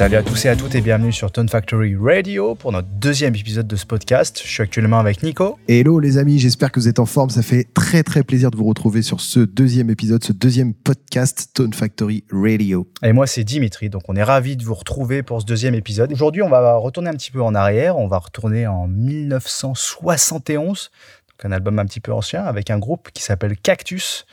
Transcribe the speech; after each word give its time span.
Salut 0.00 0.16
à 0.16 0.22
tous 0.22 0.46
et 0.46 0.48
à 0.48 0.56
toutes 0.56 0.74
et 0.74 0.80
bienvenue 0.80 1.12
sur 1.12 1.30
Tone 1.30 1.50
Factory 1.50 1.94
Radio 1.94 2.54
pour 2.54 2.72
notre 2.72 2.88
deuxième 2.88 3.34
épisode 3.34 3.66
de 3.66 3.76
ce 3.76 3.84
podcast. 3.84 4.40
Je 4.42 4.48
suis 4.48 4.62
actuellement 4.62 4.98
avec 4.98 5.22
Nico. 5.22 5.58
Hello 5.68 6.00
les 6.00 6.16
amis, 6.16 6.38
j'espère 6.38 6.72
que 6.72 6.80
vous 6.80 6.88
êtes 6.88 7.00
en 7.00 7.04
forme. 7.04 7.28
Ça 7.28 7.42
fait 7.42 7.66
très 7.74 8.02
très 8.02 8.22
plaisir 8.22 8.50
de 8.50 8.56
vous 8.56 8.64
retrouver 8.64 9.02
sur 9.02 9.20
ce 9.20 9.40
deuxième 9.40 9.90
épisode, 9.90 10.24
ce 10.24 10.32
deuxième 10.32 10.72
podcast 10.72 11.50
Tone 11.52 11.74
Factory 11.74 12.24
Radio. 12.32 12.88
Et 13.02 13.12
moi 13.12 13.26
c'est 13.26 13.44
Dimitri, 13.44 13.90
donc 13.90 14.04
on 14.08 14.16
est 14.16 14.22
ravis 14.22 14.56
de 14.56 14.64
vous 14.64 14.72
retrouver 14.72 15.22
pour 15.22 15.42
ce 15.42 15.46
deuxième 15.46 15.74
épisode. 15.74 16.10
Aujourd'hui 16.12 16.40
on 16.40 16.48
va 16.48 16.76
retourner 16.76 17.10
un 17.10 17.14
petit 17.14 17.30
peu 17.30 17.42
en 17.42 17.54
arrière, 17.54 17.98
on 17.98 18.08
va 18.08 18.20
retourner 18.20 18.66
en 18.66 18.88
1971, 18.88 20.90
donc 21.28 21.44
un 21.44 21.52
album 21.52 21.78
un 21.78 21.84
petit 21.84 22.00
peu 22.00 22.14
ancien 22.14 22.42
avec 22.44 22.70
un 22.70 22.78
groupe 22.78 23.10
qui 23.12 23.22
s'appelle 23.22 23.54
Cactus. 23.58 24.24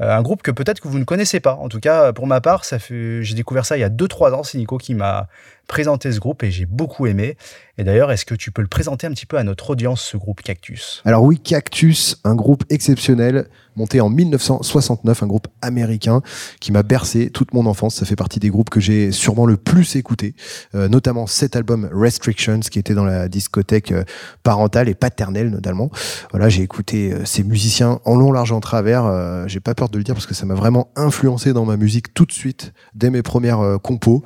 Euh, 0.00 0.10
un 0.10 0.22
groupe 0.22 0.42
que 0.42 0.50
peut-être 0.50 0.80
que 0.80 0.88
vous 0.88 0.98
ne 0.98 1.04
connaissez 1.04 1.40
pas. 1.40 1.54
En 1.54 1.68
tout 1.68 1.80
cas, 1.80 2.12
pour 2.12 2.26
ma 2.26 2.40
part, 2.40 2.64
j'ai 2.88 3.34
découvert 3.34 3.64
ça 3.64 3.76
il 3.76 3.80
y 3.80 3.84
a 3.84 3.90
2-3 3.90 4.32
ans. 4.32 4.42
C'est 4.42 4.58
Nico 4.58 4.78
qui 4.78 4.94
m'a 4.94 5.28
présenté 5.66 6.12
ce 6.12 6.20
groupe 6.20 6.42
et 6.42 6.50
j'ai 6.50 6.66
beaucoup 6.66 7.06
aimé. 7.06 7.36
Et 7.76 7.82
d'ailleurs, 7.82 8.12
est-ce 8.12 8.24
que 8.24 8.36
tu 8.36 8.52
peux 8.52 8.62
le 8.62 8.68
présenter 8.68 9.06
un 9.06 9.10
petit 9.10 9.26
peu 9.26 9.36
à 9.36 9.42
notre 9.42 9.70
audience, 9.70 10.00
ce 10.00 10.16
groupe 10.16 10.42
Cactus? 10.42 11.02
Alors 11.04 11.24
oui, 11.24 11.40
Cactus, 11.40 12.20
un 12.22 12.36
groupe 12.36 12.62
exceptionnel, 12.70 13.48
monté 13.74 14.00
en 14.00 14.08
1969, 14.08 15.24
un 15.24 15.26
groupe 15.26 15.48
américain 15.60 16.22
qui 16.60 16.70
m'a 16.70 16.84
bercé 16.84 17.30
toute 17.30 17.52
mon 17.52 17.66
enfance. 17.66 17.96
Ça 17.96 18.06
fait 18.06 18.14
partie 18.14 18.38
des 18.38 18.48
groupes 18.48 18.70
que 18.70 18.78
j'ai 18.78 19.10
sûrement 19.10 19.46
le 19.46 19.56
plus 19.56 19.96
écouté, 19.96 20.36
euh, 20.76 20.88
notamment 20.88 21.26
cet 21.26 21.56
album 21.56 21.90
Restrictions 21.92 22.60
qui 22.60 22.78
était 22.78 22.94
dans 22.94 23.04
la 23.04 23.28
discothèque 23.28 23.90
euh, 23.90 24.04
parentale 24.44 24.88
et 24.88 24.94
paternelle 24.94 25.50
notamment. 25.50 25.90
Voilà, 26.30 26.48
j'ai 26.48 26.62
écouté 26.62 27.12
euh, 27.12 27.24
ces 27.24 27.42
musiciens 27.42 27.98
en 28.04 28.14
long, 28.14 28.30
large, 28.30 28.52
en 28.52 28.60
travers. 28.60 29.48
J'ai 29.48 29.60
pas 29.60 29.74
peur 29.74 29.88
de 29.88 29.98
le 29.98 30.04
dire 30.04 30.14
parce 30.14 30.26
que 30.26 30.34
ça 30.34 30.46
m'a 30.46 30.54
vraiment 30.54 30.90
influencé 30.96 31.52
dans 31.52 31.64
ma 31.64 31.76
musique 31.76 32.14
tout 32.14 32.24
de 32.24 32.32
suite 32.32 32.72
dès 32.94 33.10
mes 33.10 33.22
premières 33.22 33.78
compos 33.82 34.22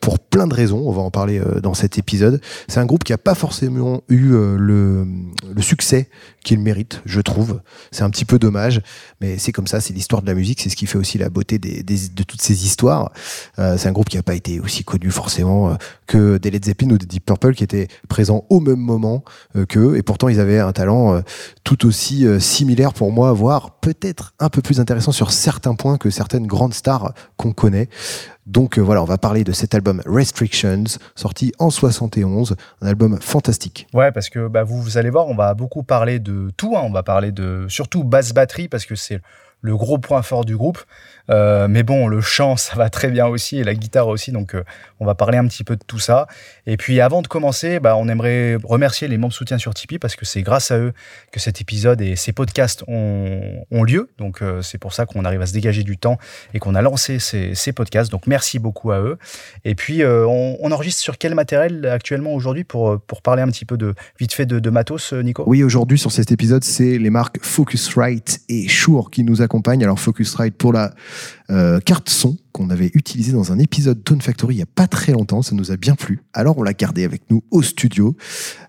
pour 0.00 0.18
plein 0.32 0.48
de 0.48 0.54
raisons. 0.54 0.82
On 0.84 0.90
va 0.90 1.02
en 1.02 1.10
parler 1.12 1.40
dans 1.62 1.74
cet 1.74 1.98
épisode. 1.98 2.40
C'est 2.66 2.80
un 2.80 2.86
groupe 2.86 3.04
qui 3.04 3.12
a 3.12 3.18
pas 3.18 3.36
forcément 3.36 4.02
eu 4.08 4.30
le, 4.30 5.06
le 5.54 5.62
succès 5.62 6.08
qu'il 6.42 6.58
mérite, 6.58 7.02
je 7.04 7.20
trouve. 7.20 7.60
C'est 7.92 8.02
un 8.02 8.10
petit 8.10 8.24
peu 8.24 8.38
dommage, 8.40 8.80
mais 9.20 9.38
c'est 9.38 9.52
comme 9.52 9.68
ça, 9.68 9.80
c'est 9.80 9.92
l'histoire 9.92 10.22
de 10.22 10.26
la 10.26 10.34
musique, 10.34 10.60
c'est 10.60 10.70
ce 10.70 10.74
qui 10.74 10.86
fait 10.86 10.98
aussi 10.98 11.18
la 11.18 11.28
beauté 11.30 11.58
des, 11.58 11.84
des- 11.84 12.08
de 12.08 12.22
toutes 12.24 12.42
ces 12.42 12.64
histoires. 12.64 13.12
Euh, 13.60 13.76
c'est 13.78 13.88
un 13.88 13.92
groupe 13.92 14.08
qui 14.08 14.16
n'a 14.16 14.22
pas 14.24 14.34
été 14.34 14.58
aussi 14.58 14.82
connu 14.82 15.10
forcément 15.10 15.70
euh, 15.70 15.74
que 16.06 16.38
des 16.38 16.50
Led 16.50 16.64
Zeppelin 16.64 16.90
ou 16.90 16.98
des 16.98 17.06
Deep 17.06 17.26
Purple 17.26 17.54
qui 17.54 17.62
étaient 17.62 17.86
présents 18.08 18.44
au 18.48 18.58
même 18.58 18.80
moment 18.80 19.22
euh, 19.54 19.66
qu'eux, 19.66 19.96
et 19.96 20.02
pourtant 20.02 20.28
ils 20.28 20.40
avaient 20.40 20.58
un 20.58 20.72
talent 20.72 21.14
euh, 21.14 21.20
tout 21.62 21.86
aussi 21.86 22.26
euh, 22.26 22.40
similaire 22.40 22.92
pour 22.94 23.12
moi, 23.12 23.32
voire 23.32 23.78
peut-être 23.80 24.34
un 24.40 24.48
peu 24.48 24.62
plus 24.62 24.80
intéressant 24.80 25.12
sur 25.12 25.30
certains 25.30 25.74
points 25.74 25.98
que 25.98 26.10
certaines 26.10 26.46
grandes 26.46 26.74
stars 26.74 27.12
qu'on 27.36 27.52
connaît. 27.52 27.88
Donc 28.46 28.78
euh, 28.78 28.82
voilà, 28.82 29.02
on 29.02 29.06
va 29.06 29.18
parler 29.18 29.44
de 29.44 29.52
cet 29.52 29.74
album 29.74 30.02
Restrictions, 30.04 30.84
sorti 31.14 31.52
en 31.58 31.70
71, 31.70 32.56
un 32.80 32.86
album 32.86 33.18
fantastique. 33.20 33.86
Ouais, 33.92 34.10
parce 34.10 34.30
que 34.30 34.48
bah, 34.48 34.64
vous, 34.64 34.98
allez 34.98 35.10
voir, 35.10 35.28
on 35.28 35.34
va 35.34 35.54
beaucoup 35.54 35.82
parler 35.82 36.18
de 36.18 36.50
tout. 36.56 36.76
hein. 36.76 36.82
On 36.84 36.90
va 36.90 37.02
parler 37.02 37.30
de 37.30 37.66
surtout 37.68 38.04
basse 38.04 38.32
batterie 38.32 38.68
parce 38.68 38.84
que 38.84 38.94
c'est 38.96 39.20
le 39.60 39.76
gros 39.76 39.98
point 39.98 40.22
fort 40.22 40.44
du 40.44 40.56
groupe. 40.56 40.78
Euh, 41.30 41.68
mais 41.68 41.82
bon, 41.82 42.08
le 42.08 42.20
chant, 42.20 42.56
ça 42.56 42.76
va 42.76 42.90
très 42.90 43.10
bien 43.10 43.26
aussi 43.26 43.58
et 43.58 43.64
la 43.64 43.74
guitare 43.74 44.08
aussi. 44.08 44.32
Donc, 44.32 44.54
euh, 44.54 44.64
on 45.00 45.04
va 45.04 45.14
parler 45.14 45.38
un 45.38 45.46
petit 45.46 45.64
peu 45.64 45.76
de 45.76 45.82
tout 45.86 45.98
ça. 45.98 46.26
Et 46.66 46.76
puis, 46.76 47.00
avant 47.00 47.22
de 47.22 47.28
commencer, 47.28 47.80
bah, 47.80 47.96
on 47.96 48.08
aimerait 48.08 48.56
remercier 48.62 49.08
les 49.08 49.18
membres 49.18 49.34
soutiens 49.34 49.58
sur 49.58 49.74
Tipeee 49.74 49.98
parce 49.98 50.16
que 50.16 50.24
c'est 50.24 50.42
grâce 50.42 50.70
à 50.70 50.78
eux 50.78 50.92
que 51.30 51.40
cet 51.40 51.60
épisode 51.60 52.00
et 52.00 52.16
ces 52.16 52.32
podcasts 52.32 52.84
ont, 52.88 53.64
ont 53.70 53.82
lieu. 53.82 54.10
Donc, 54.18 54.42
euh, 54.42 54.62
c'est 54.62 54.78
pour 54.78 54.92
ça 54.92 55.06
qu'on 55.06 55.24
arrive 55.24 55.42
à 55.42 55.46
se 55.46 55.52
dégager 55.52 55.82
du 55.82 55.96
temps 55.96 56.18
et 56.54 56.58
qu'on 56.58 56.74
a 56.74 56.82
lancé 56.82 57.18
ces, 57.18 57.54
ces 57.54 57.72
podcasts. 57.72 58.10
Donc, 58.10 58.26
merci 58.26 58.58
beaucoup 58.58 58.92
à 58.92 59.00
eux. 59.00 59.18
Et 59.64 59.74
puis, 59.74 60.04
on, 60.04 60.72
enregistre 60.72 61.02
sur 61.02 61.18
quel 61.18 61.34
matériel 61.34 61.84
actuellement 61.84 62.32
aujourd'hui 62.32 62.64
pour, 62.64 62.98
pour 62.98 63.20
parler 63.20 63.42
un 63.42 63.48
petit 63.48 63.66
peu 63.66 63.76
de 63.76 63.94
vite 64.18 64.32
fait 64.32 64.46
de, 64.46 64.70
matos, 64.70 65.12
Nico? 65.12 65.44
Oui, 65.46 65.62
aujourd'hui 65.62 65.98
sur 65.98 66.10
cet 66.10 66.32
épisode, 66.32 66.64
c'est 66.64 66.96
les 66.96 67.10
marques 67.10 67.38
Focusrite 67.42 68.40
et 68.48 68.68
Shure 68.68 69.10
qui 69.10 69.22
nous 69.22 69.42
accompagnent. 69.42 69.84
Alors 69.84 70.00
Focusrite 70.00 70.56
pour 70.56 70.72
la 70.72 70.94
euh, 71.50 71.80
carte 71.80 72.08
son 72.08 72.36
qu'on 72.52 72.70
avait 72.70 72.90
utilisée 72.94 73.32
dans 73.32 73.52
un 73.52 73.58
épisode 73.58 74.04
Tone 74.04 74.20
Factory 74.20 74.56
il 74.56 74.58
y 74.58 74.62
a 74.62 74.66
pas 74.66 74.86
très 74.86 75.12
longtemps, 75.12 75.42
ça 75.42 75.54
nous 75.54 75.72
a 75.72 75.76
bien 75.76 75.94
plu. 75.94 76.20
Alors 76.32 76.58
on 76.58 76.62
l'a 76.62 76.74
gardée 76.74 77.04
avec 77.04 77.22
nous 77.30 77.42
au 77.50 77.62
studio. 77.62 78.16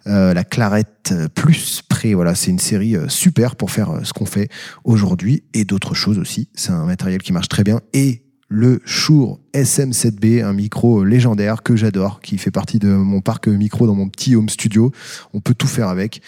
Euh, 0.08 0.34
la 0.34 0.44
Clarette 0.44 1.14
Plus 1.36 1.82
Pré, 1.88 2.14
voilà, 2.14 2.36
c'est 2.36 2.52
une 2.52 2.60
série 2.60 2.96
euh, 2.96 3.08
super 3.08 3.56
pour 3.56 3.72
faire 3.72 3.92
euh, 3.92 4.04
ce 4.04 4.14
qu'on 4.14 4.26
fait 4.26 4.50
aujourd'hui 4.84 5.44
et 5.54 5.66
d'autres 5.66 5.94
choses 5.94 6.18
aussi. 6.18 6.50
C'est 6.54 6.72
un 6.72 6.86
matériel 6.86 7.22
qui 7.22 7.34
marche 7.34 7.50
très 7.50 7.64
bien 7.64 7.82
et 7.94 8.24
le 8.50 8.82
Shure 8.86 9.40
SM7B, 9.56 10.44
un 10.44 10.54
micro 10.54 11.04
légendaire 11.04 11.64
que 11.64 11.76
j'adore, 11.76 12.22
qui 12.22 12.38
fait 12.38 12.52
partie 12.52 12.78
de 12.78 12.90
mon 12.90 13.20
parc 13.20 13.48
micro 13.48 13.88
dans 13.88 13.96
mon 13.96 14.10
petit 14.10 14.36
home 14.36 14.50
studio. 14.50 14.92
On 15.34 15.40
peut 15.40 15.56
tout 15.56 15.66
faire 15.66 15.88
avec. 15.88 16.22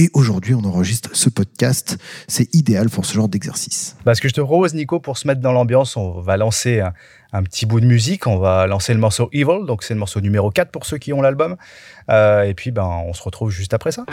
Et 0.00 0.10
aujourd'hui, 0.14 0.54
on 0.54 0.64
enregistre 0.64 1.10
ce 1.12 1.28
podcast. 1.28 1.98
C'est 2.28 2.54
idéal 2.54 2.88
pour 2.88 3.04
ce 3.04 3.14
genre 3.14 3.28
d'exercice. 3.28 3.96
Bah, 4.04 4.14
ce 4.14 4.20
que 4.20 4.28
je 4.28 4.34
te 4.34 4.40
propose, 4.40 4.72
Nico, 4.74 5.00
pour 5.00 5.18
se 5.18 5.26
mettre 5.26 5.40
dans 5.40 5.50
l'ambiance, 5.50 5.96
on 5.96 6.20
va 6.20 6.36
lancer 6.36 6.78
un, 6.78 6.92
un 7.32 7.42
petit 7.42 7.66
bout 7.66 7.80
de 7.80 7.86
musique. 7.86 8.28
On 8.28 8.38
va 8.38 8.68
lancer 8.68 8.94
le 8.94 9.00
morceau 9.00 9.28
Evil, 9.32 9.66
donc 9.66 9.82
c'est 9.82 9.94
le 9.94 10.00
morceau 10.00 10.20
numéro 10.20 10.50
4 10.52 10.70
pour 10.70 10.86
ceux 10.86 10.98
qui 10.98 11.12
ont 11.12 11.20
l'album. 11.20 11.56
Euh, 12.10 12.44
et 12.44 12.54
puis, 12.54 12.70
ben, 12.70 12.84
on 12.84 13.12
se 13.12 13.22
retrouve 13.24 13.50
juste 13.50 13.74
après 13.74 13.90
ça. 13.90 14.04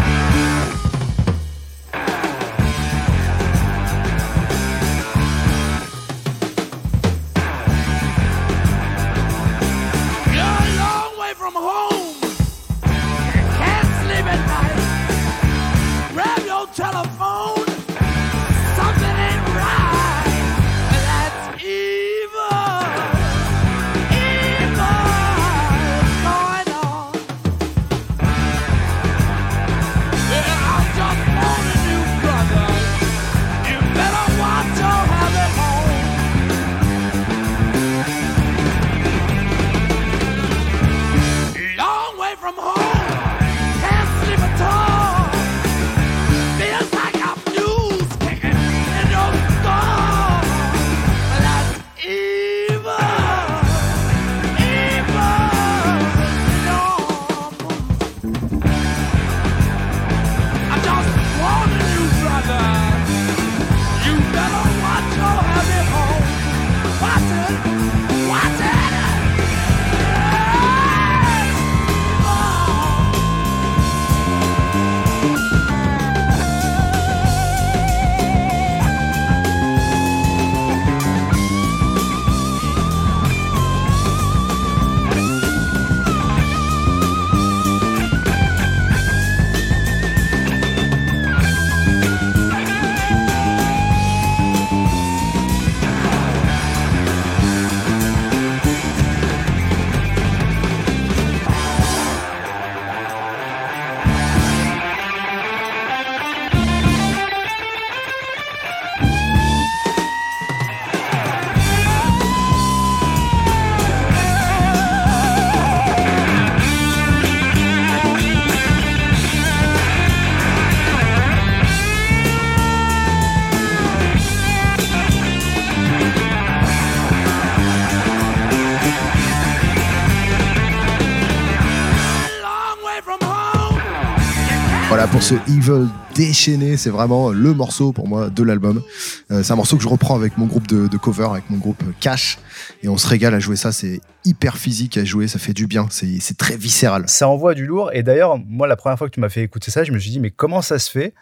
Ce 135.25 135.33
Evil 135.49 135.87
déchaîné, 136.13 136.77
c'est 136.77 136.91
vraiment 136.91 137.31
le 137.31 137.51
morceau 137.55 137.91
pour 137.91 138.07
moi 138.07 138.29
de 138.29 138.43
l'album. 138.43 138.83
Euh, 139.31 139.41
c'est 139.41 139.53
un 139.53 139.55
morceau 139.55 139.75
que 139.75 139.81
je 139.81 139.87
reprends 139.87 140.15
avec 140.15 140.37
mon 140.37 140.45
groupe 140.45 140.67
de, 140.67 140.97
cover, 140.97 141.29
avec 141.31 141.49
mon 141.49 141.57
groupe 141.57 141.83
Cash, 141.99 142.37
et 142.83 142.89
on 142.89 142.97
se 142.97 143.07
régale 143.07 143.33
à 143.33 143.39
jouer 143.39 143.55
ça. 143.55 143.71
C'est 143.71 144.01
hyper 144.23 144.55
physique 144.55 144.97
à 144.97 145.03
jouer, 145.03 145.27
ça 145.27 145.39
fait 145.39 145.53
du 145.53 145.65
bien, 145.65 145.87
c'est 145.89 146.37
très 146.37 146.55
viscéral. 146.55 147.05
Ça 147.07 147.27
envoie 147.27 147.55
du 147.55 147.65
lourd. 147.65 147.89
Et 147.91 148.03
d'ailleurs, 148.03 148.37
moi, 148.37 148.67
la 148.67 148.75
première 148.75 148.99
fois 148.99 149.09
que 149.09 149.15
tu 149.15 149.19
m'as 149.19 149.29
fait 149.29 149.41
écouter 149.41 149.71
ça, 149.71 149.83
je 149.83 149.91
me 149.91 149.97
suis 149.97 150.11
dit, 150.11 150.19
mais 150.19 150.29
comment 150.29 150.61
ça 150.61 150.77
se 150.77 150.91
fait 150.91 151.15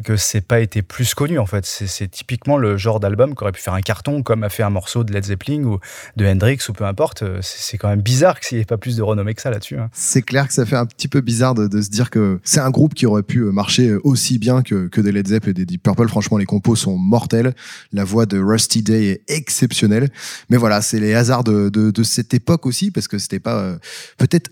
que 0.00 0.16
c'est 0.16 0.40
pas 0.40 0.60
été 0.60 0.80
plus 0.80 1.14
connu 1.14 1.38
en 1.38 1.44
fait 1.46 1.66
C'est 1.66 2.08
typiquement 2.08 2.56
le 2.56 2.76
genre 2.78 2.98
d'album 2.98 3.34
qui 3.34 3.42
aurait 3.42 3.52
pu 3.52 3.60
faire 3.60 3.74
un 3.74 3.82
carton, 3.82 4.22
comme 4.22 4.42
a 4.42 4.48
fait 4.48 4.62
un 4.62 4.70
morceau 4.70 5.04
de 5.04 5.12
Led 5.12 5.24
Zeppelin 5.24 5.64
ou 5.64 5.80
de 6.16 6.26
Hendrix 6.26 6.58
ou 6.68 6.72
peu 6.72 6.84
importe. 6.84 7.22
Euh, 7.22 7.38
C'est 7.42 7.76
quand 7.76 7.88
même 7.88 8.00
bizarre 8.00 8.40
qu'il 8.40 8.56
n'y 8.56 8.62
ait 8.62 8.66
pas 8.66 8.78
plus 8.78 8.96
de 8.96 9.02
renommée 9.02 9.34
que 9.34 9.42
ça 9.42 9.50
là-dessus. 9.50 9.78
hein. 9.78 9.90
C'est 9.92 10.22
clair 10.22 10.48
que 10.48 10.54
ça 10.54 10.64
fait 10.64 10.76
un 10.76 10.86
petit 10.86 11.08
peu 11.08 11.20
bizarre 11.20 11.54
de, 11.54 11.80
se 11.80 11.90
dire 11.90 12.10
que 12.10 12.40
c'est 12.42 12.60
un 12.60 12.70
groupe 12.70 12.94
qui 12.94 13.06
aurait 13.06 13.22
pu 13.22 13.40
marcher 13.40 13.94
aussi 14.04 14.38
bien 14.38 14.62
que, 14.62 14.86
que 14.88 15.00
des 15.00 15.12
Led 15.12 15.28
Zepp 15.28 15.46
et 15.48 15.52
des 15.52 15.66
Deep 15.66 15.82
Purple. 15.82 16.08
Franchement, 16.08 16.38
les 16.38 16.46
compos 16.46 16.76
sont 16.76 16.96
mortels. 16.96 17.54
La 17.92 18.04
voix 18.04 18.24
de 18.26 18.38
Rusty 18.38 18.82
Day 18.82 19.04
est 19.06 19.30
exceptionnelle. 19.30 20.08
Mais 20.48 20.56
voilà, 20.56 20.80
c'est 20.80 21.00
les 21.00 21.14
hasards 21.14 21.44
de, 21.44 21.68
de, 21.68 22.02
cette 22.02 22.34
époque 22.34 22.66
aussi, 22.66 22.90
parce 22.90 23.08
que 23.08 23.18
c'était 23.18 23.40
pas 23.40 23.58
euh, 23.60 23.78
peut-être 24.18 24.50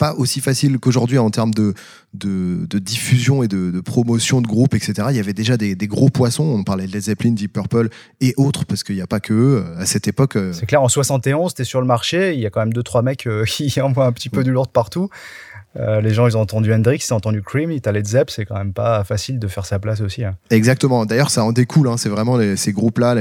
pas 0.00 0.14
aussi 0.14 0.40
facile 0.40 0.78
qu'aujourd'hui 0.78 1.18
en 1.18 1.28
termes 1.28 1.52
de, 1.52 1.74
de, 2.14 2.66
de 2.66 2.78
diffusion 2.78 3.42
et 3.42 3.48
de, 3.48 3.70
de 3.70 3.80
promotion 3.80 4.40
de 4.40 4.46
groupes, 4.46 4.74
etc. 4.74 5.08
Il 5.10 5.16
y 5.16 5.20
avait 5.20 5.34
déjà 5.34 5.58
des, 5.58 5.74
des 5.74 5.86
gros 5.86 6.08
poissons. 6.08 6.42
On 6.42 6.64
parlait 6.64 6.86
de 6.86 6.92
Led 6.92 7.02
Zeppelin, 7.02 7.32
Deep 7.32 7.52
Purple 7.52 7.90
et 8.22 8.32
autres, 8.38 8.64
parce 8.64 8.82
qu'il 8.82 8.94
n'y 8.94 9.02
a 9.02 9.06
pas 9.06 9.20
que 9.20 9.34
eux. 9.34 9.64
À 9.76 9.84
cette 9.84 10.08
époque, 10.08 10.36
euh, 10.36 10.54
C'est 10.54 10.64
clair, 10.64 10.80
en 10.80 10.88
71, 10.88 11.52
t'es 11.52 11.64
sur 11.64 11.82
le 11.82 11.86
marché, 11.86 12.32
il 12.32 12.40
y 12.40 12.46
a 12.46 12.50
quand 12.50 12.60
même 12.60 12.72
deux 12.72 12.82
trois 12.82 13.02
mecs 13.02 13.26
euh, 13.26 13.44
qui 13.46 13.78
envoient 13.82 14.06
un 14.06 14.12
petit 14.12 14.30
peu 14.30 14.42
du 14.42 14.52
lourd 14.52 14.68
partout. 14.68 15.10
Euh, 15.76 16.00
les 16.00 16.12
gens, 16.12 16.26
ils 16.26 16.36
ont 16.36 16.40
entendu 16.40 16.72
Hendrix, 16.72 17.04
ils 17.08 17.12
ont 17.12 17.16
entendu 17.16 17.42
Cream, 17.42 17.70
ils 17.70 17.80
Led 17.84 18.06
Zepp, 18.06 18.30
c'est 18.30 18.44
quand 18.44 18.56
même 18.56 18.72
pas 18.72 19.04
facile 19.04 19.38
de 19.38 19.46
faire 19.46 19.66
sa 19.66 19.78
place 19.78 20.00
aussi. 20.00 20.24
hein. 20.24 20.36
Exactement. 20.50 21.06
D'ailleurs, 21.06 21.30
ça 21.30 21.44
en 21.44 21.52
découle. 21.52 21.88
Hein. 21.88 21.96
C'est 21.96 22.08
vraiment 22.08 22.38
ces 22.56 22.72
groupes-là, 22.72 23.14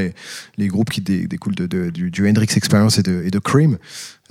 les, 0.57 0.67
groupes 0.67 0.89
qui 0.89 1.01
dé- 1.01 1.27
découlent 1.27 1.55
du, 1.55 2.27
Hendrix 2.27 2.47
Experience 2.55 2.97
et 2.97 3.03
de, 3.03 3.39
Cream. 3.39 3.77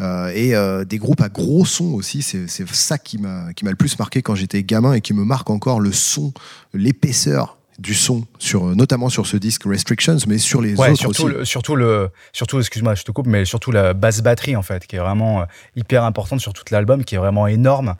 Euh, 0.01 0.31
et 0.35 0.55
euh, 0.55 0.85
des 0.85 0.99
groupes 0.99 1.21
à 1.21 1.29
gros 1.29 1.65
son 1.65 1.95
aussi. 1.95 2.23
C'est 2.23 2.49
ça 2.69 2.99
qui 2.99 3.19
m'a 3.19 3.51
le 3.63 3.75
plus 3.77 3.99
marqué 3.99 4.23
quand 4.23 4.35
j'étais 4.35 4.63
gamin 4.63 4.95
et 4.95 5.01
qui 5.01 5.15
me 5.15 5.25
marque 5.25 5.51
encore 5.51 5.81
le 5.81 5.93
son, 5.93 6.33
l'épaisseur 6.75 7.58
du 7.79 7.95
son, 7.95 8.27
sur, 8.39 8.65
notamment 8.75 9.09
sur 9.09 9.27
ce 9.27 9.37
disque 9.37 9.63
Restrictions, 9.65 10.17
mais 10.27 10.39
sur 10.39 10.61
les 10.61 10.75
Ouais, 10.75 10.91
autres 10.91 10.99
surtout, 11.01 11.25
aussi. 11.27 11.35
le, 11.35 11.45
surtout 11.45 11.77
le, 11.77 12.11
surtout, 12.33 12.59
excuse-moi, 12.59 12.95
je 12.97 13.05
te 13.05 13.13
coupe, 13.13 13.27
mais 13.27 13.45
surtout 13.45 13.71
la 13.71 13.95
basse 13.95 14.21
batterie 14.21 14.57
en 14.57 14.63
fait, 14.63 14.87
qui 14.87 14.97
est 14.97 14.99
vraiment 14.99 15.43
euh, 15.43 15.45
hyper 15.77 16.03
importante 16.05 16.41
sur 16.41 16.53
tout 16.53 16.65
l'album, 16.71 17.05
qui 17.05 17.15
est 17.15 17.19
vraiment 17.19 17.47
énorme. 17.47 17.95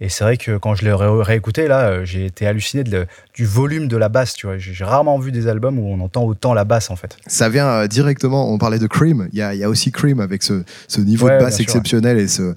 Et 0.00 0.10
c'est 0.10 0.24
vrai 0.24 0.36
que 0.36 0.58
quand 0.58 0.74
je 0.74 0.84
l'ai 0.84 0.92
ré- 0.92 1.22
réécouté 1.22 1.68
là, 1.68 1.88
euh, 1.88 2.04
j'ai 2.04 2.26
été 2.26 2.46
halluciné 2.46 2.84
de 2.84 3.06
du 3.34 3.46
volume 3.46 3.88
de 3.88 3.96
la 3.96 4.10
basse. 4.10 4.34
Tu 4.34 4.46
vois, 4.46 4.58
j'ai 4.58 4.84
rarement 4.84 5.18
vu 5.18 5.32
des 5.32 5.48
albums 5.48 5.78
où 5.78 5.86
on 5.86 6.00
entend 6.00 6.24
autant 6.24 6.52
la 6.52 6.64
basse 6.64 6.90
en 6.90 6.96
fait. 6.96 7.16
Ça 7.26 7.48
vient 7.48 7.66
euh, 7.68 7.86
directement, 7.86 8.52
on 8.52 8.58
parlait 8.58 8.78
de 8.78 8.86
Cream, 8.86 9.28
il 9.32 9.38
y 9.38 9.42
a, 9.42 9.54
y 9.54 9.64
a 9.64 9.68
aussi 9.70 9.92
Cream 9.92 10.20
avec 10.20 10.42
ce, 10.42 10.64
ce 10.86 11.00
niveau 11.00 11.26
Ouais, 11.28 11.38
de 11.38 11.42
basse 11.44 11.60
exceptionnel 11.60 12.18
et, 12.18 12.28
ce, 12.28 12.54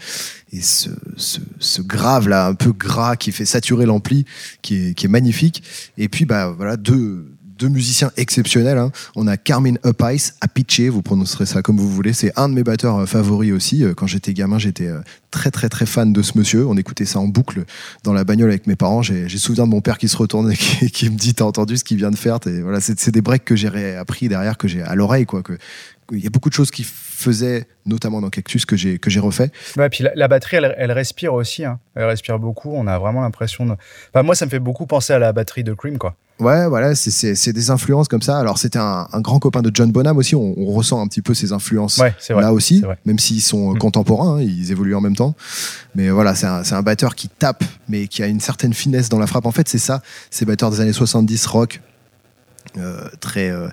et 0.52 0.60
ce, 0.62 0.90
ce, 1.16 1.40
ce 1.60 1.82
grave 1.82 2.28
là, 2.28 2.46
un 2.48 2.56
peu 2.56 2.74
gras 2.74 3.16
qui 3.16 3.32
fait 3.32 3.46
saturer 3.46 3.86
l'ampli, 3.86 4.26
qui 4.62 4.90
est, 4.90 4.94
qui 4.94 5.06
est 5.06 5.10
magnifique. 5.10 5.64
Et 5.98 6.10
puis, 6.10 6.26
bah 6.26 6.54
voilà, 6.56 6.76
deux, 6.76 7.26
deux 7.60 7.68
musiciens 7.68 8.12
exceptionnels. 8.18 8.78
hein. 8.78 8.92
On 9.16 9.28
a 9.28 9.38
Carmine 9.38 9.78
Upice, 9.86 10.36
Apiche, 10.42 10.80
vous 10.90 11.02
prononcerez 11.02 11.46
ça 11.46 11.62
comme 11.62 11.78
vous 11.78 11.90
voulez. 11.90 12.14
C'est 12.14 12.32
un 12.40 12.48
de 12.50 12.54
mes 12.54 12.64
batteurs 12.64 12.98
euh, 13.00 13.06
favoris 13.06 13.52
aussi. 13.52 13.84
Euh, 13.84 13.94
Quand 13.94 14.08
j'étais 14.08 14.34
gamin, 14.34 14.58
j'étais 14.58 14.88
euh, 14.88 15.00
très 15.30 15.52
très 15.52 15.68
très 15.70 15.86
fan 15.86 16.14
de 16.14 16.22
ce 16.22 16.38
monsieur. 16.38 16.66
On 16.66 16.78
écoutait 16.78 17.06
ça 17.06 17.20
en 17.20 17.28
boucle 17.28 17.66
dans 18.04 18.14
la 18.14 18.24
bagnole 18.24 18.50
avec 18.50 18.66
mes 18.66 18.76
parents. 18.78 19.02
J'ai 19.02 19.28
souvenir 19.30 19.66
de 19.66 19.70
mon 19.72 19.82
père 19.82 19.98
qui 19.98 20.08
se 20.08 20.18
retourne 20.18 20.52
et 20.52 20.56
qui, 20.58 20.90
qui 20.90 21.10
me 21.10 21.18
dit 21.18 21.34
T'as 21.34 21.44
entendu 21.46 21.78
ce 21.78 21.84
qu'il 21.84 21.98
vient 21.98 22.12
de 22.12 22.16
faire? 22.16 22.40
Voilà, 22.46 22.80
C'est 22.82 23.12
des 23.12 23.22
breaks 23.22 23.46
que 23.46 23.56
j'ai 23.56 23.96
appris 23.96 24.30
derrière, 24.30 24.58
que 24.58 24.68
j'ai 24.68 24.82
à 24.82 24.96
l'oreille. 24.96 25.26
quoi. 25.26 25.44
Il 26.12 26.20
y 26.20 26.28
a 26.28 26.30
beaucoup 26.32 26.50
de 26.50 26.56
choses 26.56 26.72
qu'il 26.72 26.86
faisait, 26.86 27.68
notamment 27.86 28.22
dans 28.22 28.30
Cactus, 28.30 28.66
que 28.66 28.76
j'ai 28.78 29.20
refait. 29.20 29.52
Puis 29.92 30.04
la, 30.16 30.28
batterie, 30.28 30.58
elle, 30.58 30.92
respire 30.92 31.34
aussi. 31.34 31.66
hein. 31.66 31.80
Elle 31.94 32.06
respire 32.06 32.40
beaucoup. 32.40 32.72
On 32.74 32.88
a 32.88 32.98
vraiment 32.98 33.22
l'impression 33.22 33.78
moi, 34.16 34.34
ça 34.36 34.46
me 34.46 34.50
fait 34.50 34.60
beaucoup 34.60 34.86
penser 34.88 35.14
à 35.14 35.20
la 35.20 35.34
batterie 35.34 35.64
de 35.64 35.74
Cream, 35.74 35.98
quoi. 35.98 36.16
Ouais, 36.40 36.68
voilà, 36.68 36.96
c'est- 36.96 37.52
des 37.52 37.70
influences 37.70 38.08
comme 38.08 38.22
ça. 38.22 38.40
Alors, 38.40 38.58
c'était 38.58 38.80
un, 38.80 39.08
un 39.12 39.20
grand 39.22 39.40
copain 39.40 39.62
de 39.62 39.72
John 39.74 39.92
Bonham 39.92 40.18
aussi. 40.18 40.36
On, 40.36 40.54
on 40.58 40.72
ressent 40.74 41.02
un 41.02 41.08
petit 41.08 41.22
peu 41.22 41.34
ces 41.34 41.52
influences 41.52 41.98
Ouais, 41.98 42.16
c'est 42.20 42.32
vrai. 42.34 42.42
là 42.44 42.54
aussi, 42.54 42.82
même 43.06 43.20
s'ils 43.20 43.42
sont 43.42 43.72
euh, 43.72 43.74
Mm. 43.74 43.78
contemporains, 43.80 44.38
hein, 44.38 44.42
ils 44.42 44.72
évoluent 44.72 44.96
en 44.96 45.02
même 45.02 45.16
temps. 45.18 45.36
Mais 45.96 46.10
voilà, 46.10 46.36
c'est 46.36 46.46
un, 46.48 46.62
un 46.72 46.82
batteur 46.82 47.16
qui 47.16 47.28
tape, 47.28 47.64
mais 47.90 48.08
qui 48.08 48.24
a 48.24 48.28
une 48.28 48.40
certaine 48.40 48.74
finesse 48.74 49.10
dans 49.10 49.20
la 49.20 49.28
frappe. 49.28 49.46
En 49.46 49.52
fait, 49.52 49.68
c'est 49.68 49.78
ça, 49.80 50.02
ces 50.32 50.46
batteurs 50.46 50.72
des 50.72 50.80
années 50.80 50.94
70 50.94 51.46
rock, 51.48 51.82
euh, 52.78 53.02
très, 53.20 53.50
euh, 53.50 53.68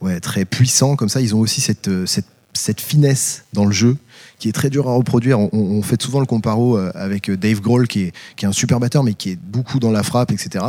ouais, 0.00 0.20
très 0.20 0.44
puissants 0.44 0.94
comme 0.96 1.08
ça. 1.08 1.20
Ils 1.20 1.34
ont 1.34 1.40
aussi 1.40 1.60
cette, 1.60 1.90
cette, 2.06 2.26
cette 2.52 2.80
finesse 2.80 3.42
dans 3.52 3.64
le 3.64 3.72
jeu 3.72 3.96
qui 4.44 4.50
est 4.50 4.52
très 4.52 4.68
dur 4.68 4.90
à 4.90 4.92
reproduire. 4.92 5.38
On, 5.38 5.80
fait 5.80 6.02
souvent 6.02 6.20
le 6.20 6.26
comparo 6.26 6.76
euh, 6.76 6.92
avec 6.94 7.30
euh, 7.30 7.36
Dave 7.38 7.62
Grohl, 7.62 7.88
qui 7.88 8.02
est, 8.02 8.12
qui 8.36 8.44
est 8.44 8.48
un 8.48 8.52
super 8.52 8.78
batteur, 8.78 9.02
mais 9.02 9.14
qui 9.14 9.30
est 9.30 9.38
beaucoup 9.40 9.78
dans 9.78 9.90
la 9.90 10.02
frappe, 10.02 10.32
etc. 10.32 10.62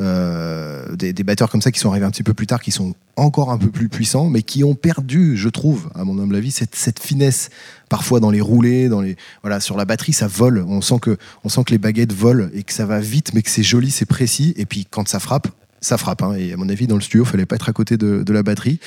Euh, 0.00 0.96
des, 0.96 1.12
des 1.12 1.22
batteurs 1.22 1.48
comme 1.48 1.62
ça 1.62 1.70
qui 1.70 1.78
sont 1.78 1.88
arrivés 1.88 2.04
un 2.04 2.10
petit 2.10 2.24
peu 2.24 2.34
plus 2.34 2.48
tard, 2.48 2.60
qui 2.60 2.72
sont 2.72 2.96
encore 3.14 3.52
un 3.52 3.58
peu 3.58 3.68
plus 3.68 3.88
puissants, 3.88 4.28
mais 4.28 4.42
qui 4.42 4.64
ont 4.64 4.74
perdu, 4.74 5.36
je 5.36 5.48
trouve, 5.48 5.88
à 5.94 6.02
mon 6.02 6.18
humble 6.18 6.34
avis, 6.34 6.50
cette, 6.50 6.74
cette 6.74 6.98
finesse 6.98 7.50
parfois 7.88 8.18
dans 8.18 8.32
les 8.32 8.40
roulés, 8.40 8.88
dans 8.88 9.00
les 9.00 9.16
voilà 9.42 9.60
sur 9.60 9.76
la 9.76 9.84
batterie, 9.84 10.12
ça 10.12 10.26
vole. 10.26 10.64
On 10.66 10.80
sent 10.80 10.98
que 11.00 11.16
on 11.44 11.48
sent 11.48 11.62
que 11.62 11.70
les 11.70 11.78
baguettes 11.78 12.12
volent 12.12 12.48
et 12.52 12.64
que 12.64 12.72
ça 12.72 12.86
va 12.86 12.98
vite, 12.98 13.34
mais 13.34 13.42
que 13.42 13.50
c'est 13.50 13.62
joli, 13.62 13.92
c'est 13.92 14.04
précis. 14.04 14.52
Et 14.56 14.66
puis 14.66 14.84
quand 14.90 15.06
ça 15.06 15.20
frappe, 15.20 15.46
ça 15.80 15.96
frappe. 15.96 16.24
hein. 16.24 16.34
Et 16.34 16.54
à 16.54 16.56
mon 16.56 16.68
avis, 16.68 16.88
dans 16.88 16.96
le 16.96 17.02
studio, 17.02 17.24
fallait 17.24 17.46
pas 17.46 17.54
être 17.54 17.68
à 17.68 17.72
côté 17.72 17.96
de, 17.96 18.24
de 18.24 18.32
la 18.32 18.42
batterie. 18.42 18.80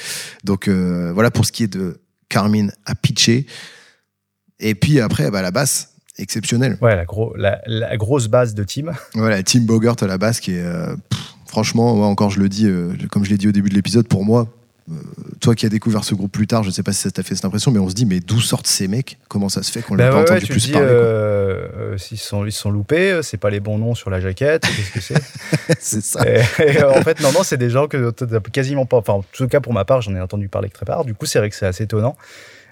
Donc 0.43 0.67
voilà 0.67 1.31
pour 1.31 1.45
ce 1.45 1.53
qui 1.53 1.63
est 1.63 1.71
de 1.71 2.01
Carmine 2.27 2.73
à 2.85 2.95
pitcher. 2.95 3.45
Et 4.59 4.75
puis 4.75 4.99
après, 4.99 5.29
bah, 5.31 5.41
la 5.41 5.51
basse, 5.51 5.93
exceptionnelle. 6.17 6.77
Ouais, 6.81 6.95
la, 6.95 7.05
gros, 7.05 7.35
la, 7.35 7.61
la 7.65 7.97
grosse 7.97 8.27
base 8.27 8.53
de 8.53 8.63
Tim. 8.63 8.93
Voilà, 9.13 9.43
Tim 9.43 9.61
Bogart 9.61 9.97
à 10.01 10.07
la 10.07 10.17
basse 10.17 10.39
qui 10.39 10.53
est, 10.53 10.61
euh, 10.63 10.95
pff, 11.09 11.19
franchement, 11.45 11.95
moi 11.95 12.07
encore 12.07 12.29
je 12.29 12.39
le 12.39 12.49
dis, 12.49 12.67
euh, 12.67 12.93
comme 13.11 13.25
je 13.25 13.29
l'ai 13.29 13.37
dit 13.37 13.47
au 13.47 13.51
début 13.51 13.69
de 13.69 13.75
l'épisode, 13.75 14.07
pour 14.07 14.23
moi, 14.23 14.47
euh, 14.91 14.93
toi 15.41 15.55
qui 15.55 15.65
as 15.65 15.69
découvert 15.69 16.03
ce 16.03 16.13
groupe 16.13 16.31
plus 16.31 16.45
tard, 16.45 16.63
je 16.63 16.69
sais 16.69 16.83
pas 16.83 16.93
si 16.93 17.01
ça 17.01 17.09
t'a 17.09 17.23
fait 17.23 17.33
cette 17.33 17.45
impression, 17.45 17.71
mais 17.71 17.79
on 17.79 17.89
se 17.89 17.95
dit, 17.95 18.05
mais 18.05 18.19
d'où 18.19 18.39
sortent 18.39 18.67
ces 18.67 18.87
mecs? 18.87 19.17
Comment 19.27 19.49
ça 19.49 19.63
se 19.63 19.71
fait 19.71 19.81
qu'on 19.81 19.95
l'a 19.95 20.05
Bah 20.05 20.09
pas 20.11 20.15
ouais, 20.17 20.23
ouais, 20.29 20.31
entendu 20.37 20.51
plus 20.51 20.65
dis, 20.65 20.71
parler 20.73 20.87
euh, 20.89 21.67
euh, 21.75 21.97
s'ils 21.97 22.19
sont, 22.19 22.45
ils 22.45 22.51
sont 22.51 22.69
loupés, 22.69 23.21
c'est 23.23 23.37
pas 23.37 23.49
les 23.49 23.59
bons 23.59 23.79
noms 23.79 23.95
sur 23.95 24.11
la 24.11 24.19
jaquette, 24.19 24.61
qu'est-ce 24.93 24.93
que 24.93 25.01
c'est? 25.01 25.77
C'est 25.79 26.03
ça. 26.03 26.23
et, 26.29 26.43
et, 26.59 26.83
En 26.83 27.01
fait, 27.01 27.19
non, 27.21 27.31
non, 27.31 27.41
c'est 27.41 27.57
des 27.57 27.71
gens 27.71 27.87
que 27.87 28.11
t'as 28.11 28.39
quasiment 28.39 28.85
pas. 28.85 28.97
Enfin, 28.97 29.13
en 29.13 29.25
tout 29.31 29.47
cas, 29.47 29.59
pour 29.59 29.73
ma 29.73 29.85
part, 29.85 30.01
j'en 30.01 30.15
ai 30.15 30.21
entendu 30.21 30.49
parler 30.49 30.69
que 30.69 30.75
très 30.75 30.85
part. 30.85 31.03
Du 31.03 31.15
coup, 31.15 31.25
c'est 31.25 31.39
vrai 31.39 31.49
que 31.49 31.55
c'est 31.55 31.65
assez 31.65 31.85
étonnant. 31.85 32.15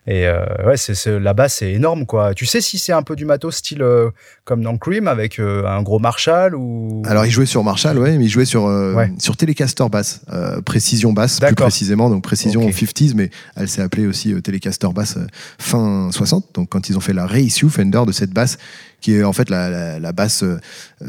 Et 0.06 0.28
euh, 0.28 0.44
ouais, 0.66 0.76
c'est, 0.76 1.20
basse, 1.34 1.56
c'est 1.56 1.72
énorme, 1.72 2.06
quoi. 2.06 2.34
Tu 2.34 2.46
sais 2.46 2.60
si 2.60 2.78
c'est 2.78 2.92
un 2.92 3.04
peu 3.04 3.16
du 3.16 3.24
matos 3.24 3.56
style 3.56 3.82
euh, 3.82 4.10
comme 4.44 4.62
dans 4.62 4.78
Cream 4.78 5.08
avec 5.08 5.40
euh, 5.40 5.66
un 5.66 5.82
gros 5.82 6.00
Marshall 6.00 6.56
ou? 6.56 7.02
Alors 7.06 7.26
il 7.26 7.32
jouait 7.32 7.46
sur 7.46 7.64
Marshall, 7.64 7.98
ouais, 7.98 8.18
mais 8.18 8.26
il 8.26 8.30
jouait 8.30 8.44
sur 8.46 8.68
euh, 8.68 8.94
Ouais. 8.94 9.12
sur 9.18 9.38
Telecaster 9.38 9.88
basse, 9.90 10.22
euh, 10.34 10.60
précision 10.62 11.14
basse 11.14 11.40
plus 11.40 11.56
précisément, 11.56 12.10
donc 12.10 12.22
précision 12.24 12.62
Ok. 12.64 12.68
en 12.68 12.72
50s, 12.72 13.14
mais 13.16 13.30
elle 13.56 13.70
s'est 13.70 13.82
appelée 13.82 14.06
aussi 14.06 14.34
Telecaster 14.42 14.90
basse 14.94 15.18
fin 15.58 16.10
60. 16.12 16.48
Donc 16.54 16.68
quand 16.70 16.90
ils 16.90 16.98
ont 16.98 17.02
fait 17.02 17.14
la 17.14 17.26
reissue 17.26 17.70
Fender 17.70 18.02
de 18.06 18.12
cette 18.12 18.32
basse, 18.32 18.58
qui 19.04 19.16
est 19.16 19.24
en 19.24 19.34
fait 19.34 19.50
la, 19.50 19.70
la, 19.70 20.00
la 20.00 20.12
basse 20.14 20.44
euh, 20.44 20.58
euh, 21.02 21.08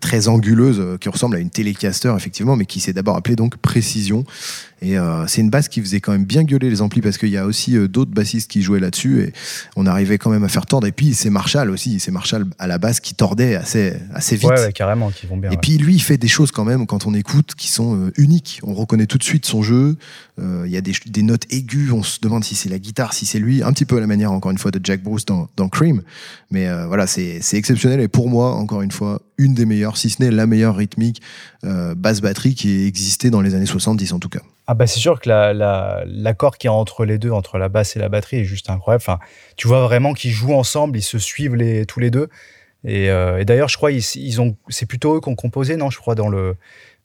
très 0.00 0.26
anguleuse, 0.26 0.80
euh, 0.80 0.98
qui 0.98 1.08
ressemble 1.08 1.36
à 1.36 1.38
une 1.38 1.48
Telecaster 1.48 2.12
effectivement, 2.16 2.56
mais 2.56 2.66
qui 2.66 2.80
s'est 2.80 2.92
d'abord 2.92 3.16
appelée 3.16 3.36
donc 3.36 3.56
précision. 3.56 4.24
Et 4.82 4.96
c'est 5.26 5.42
une 5.42 5.50
basse 5.50 5.68
qui 5.68 5.82
faisait 5.82 6.00
quand 6.00 6.12
même 6.12 6.24
bien 6.24 6.42
gueuler 6.42 6.70
les 6.70 6.80
amplis 6.80 7.02
parce 7.02 7.18
qu'il 7.18 7.28
y 7.28 7.36
a 7.36 7.44
aussi 7.44 7.76
d'autres 7.86 8.12
bassistes 8.12 8.50
qui 8.50 8.62
jouaient 8.62 8.80
là-dessus 8.80 9.20
et 9.20 9.34
on 9.76 9.84
arrivait 9.84 10.16
quand 10.16 10.30
même 10.30 10.42
à 10.42 10.48
faire 10.48 10.64
tordre. 10.64 10.86
Et 10.86 10.92
puis 10.92 11.12
c'est 11.12 11.28
Marshall 11.28 11.68
aussi, 11.68 12.00
c'est 12.00 12.10
Marshall 12.10 12.46
à 12.58 12.66
la 12.66 12.78
basse 12.78 12.98
qui 12.98 13.12
tordait 13.12 13.56
assez 13.56 13.92
assez 14.14 14.36
vite. 14.36 14.48
Ouais, 14.48 14.58
ouais, 14.58 14.72
carrément, 14.72 15.10
qui 15.10 15.26
vont 15.26 15.36
bien. 15.36 15.50
Et 15.50 15.56
ouais. 15.56 15.60
puis 15.60 15.76
lui, 15.76 15.96
il 15.96 16.00
fait 16.00 16.16
des 16.16 16.28
choses 16.28 16.50
quand 16.50 16.64
même 16.64 16.86
quand 16.86 17.04
on 17.04 17.12
écoute 17.12 17.54
qui 17.58 17.68
sont 17.68 18.10
uniques. 18.16 18.60
On 18.62 18.72
reconnaît 18.72 19.04
tout 19.04 19.18
de 19.18 19.22
suite 19.22 19.44
son 19.44 19.62
jeu. 19.62 19.98
Euh, 20.40 20.62
Il 20.66 20.72
y 20.72 20.76
a 20.76 20.80
des, 20.80 21.22
notes 21.22 21.44
aiguës. 21.50 21.92
On 21.92 22.02
se 22.02 22.20
demande 22.20 22.44
si 22.44 22.54
c'est 22.54 22.68
la 22.68 22.78
guitare, 22.78 23.12
si 23.12 23.26
c'est 23.26 23.38
lui. 23.38 23.62
Un 23.62 23.72
petit 23.72 23.84
peu 23.84 23.96
à 23.98 24.00
la 24.00 24.06
manière, 24.06 24.32
encore 24.32 24.50
une 24.50 24.58
fois, 24.58 24.70
de 24.70 24.80
Jack 24.82 25.02
Bruce 25.02 25.24
dans, 25.26 25.68
Cream. 25.68 26.02
Mais 26.50 26.68
euh, 26.68 26.86
voilà, 26.86 27.06
c'est 27.06 27.40
exceptionnel. 27.52 28.00
Et 28.00 28.08
pour 28.08 28.28
moi, 28.28 28.54
encore 28.54 28.82
une 28.82 28.90
fois, 28.90 29.20
une 29.38 29.54
des 29.54 29.66
meilleures, 29.66 29.96
si 29.96 30.10
ce 30.10 30.22
n'est 30.22 30.30
la 30.30 30.46
meilleure 30.46 30.76
rythmique 30.76 31.20
euh, 31.64 31.94
basse 31.94 32.20
batterie 32.20 32.54
qui 32.54 32.70
ait 32.70 32.86
existé 32.86 33.30
dans 33.30 33.40
les 33.40 33.54
années 33.54 33.66
70 33.66 34.12
en 34.12 34.18
tout 34.18 34.28
cas. 34.28 34.40
Ah 34.66 34.74
bah 34.74 34.86
c'est 34.86 35.00
sûr 35.00 35.18
que 35.20 35.28
la- 35.28 35.52
la- 35.52 36.04
l'accord 36.06 36.56
qui 36.56 36.66
est 36.68 36.70
entre 36.70 37.04
les 37.04 37.18
deux, 37.18 37.30
entre 37.30 37.58
la 37.58 37.68
basse 37.68 37.96
et 37.96 37.98
la 37.98 38.08
batterie, 38.08 38.38
est 38.38 38.44
juste 38.44 38.70
incroyable. 38.70 39.02
Enfin, 39.02 39.18
tu 39.56 39.66
vois 39.66 39.82
vraiment 39.82 40.14
qu'ils 40.14 40.30
jouent 40.30 40.54
ensemble, 40.54 40.96
ils 40.98 41.02
se 41.02 41.18
suivent 41.18 41.56
tous 41.86 42.00
les 42.00 42.10
deux. 42.10 42.28
Et, 42.84 43.06
et 43.06 43.44
d'ailleurs, 43.44 43.68
je 43.68 43.76
crois 43.76 43.90
ils, 43.92 44.02
ils 44.16 44.40
ont, 44.40 44.56
c'est 44.68 44.86
plutôt 44.86 45.16
eux 45.16 45.20
qui 45.20 45.28
ont 45.28 45.34
composé, 45.34 45.76
non 45.76 45.90
Je 45.90 45.98
crois 45.98 46.14
dans 46.14 46.28
le 46.28 46.54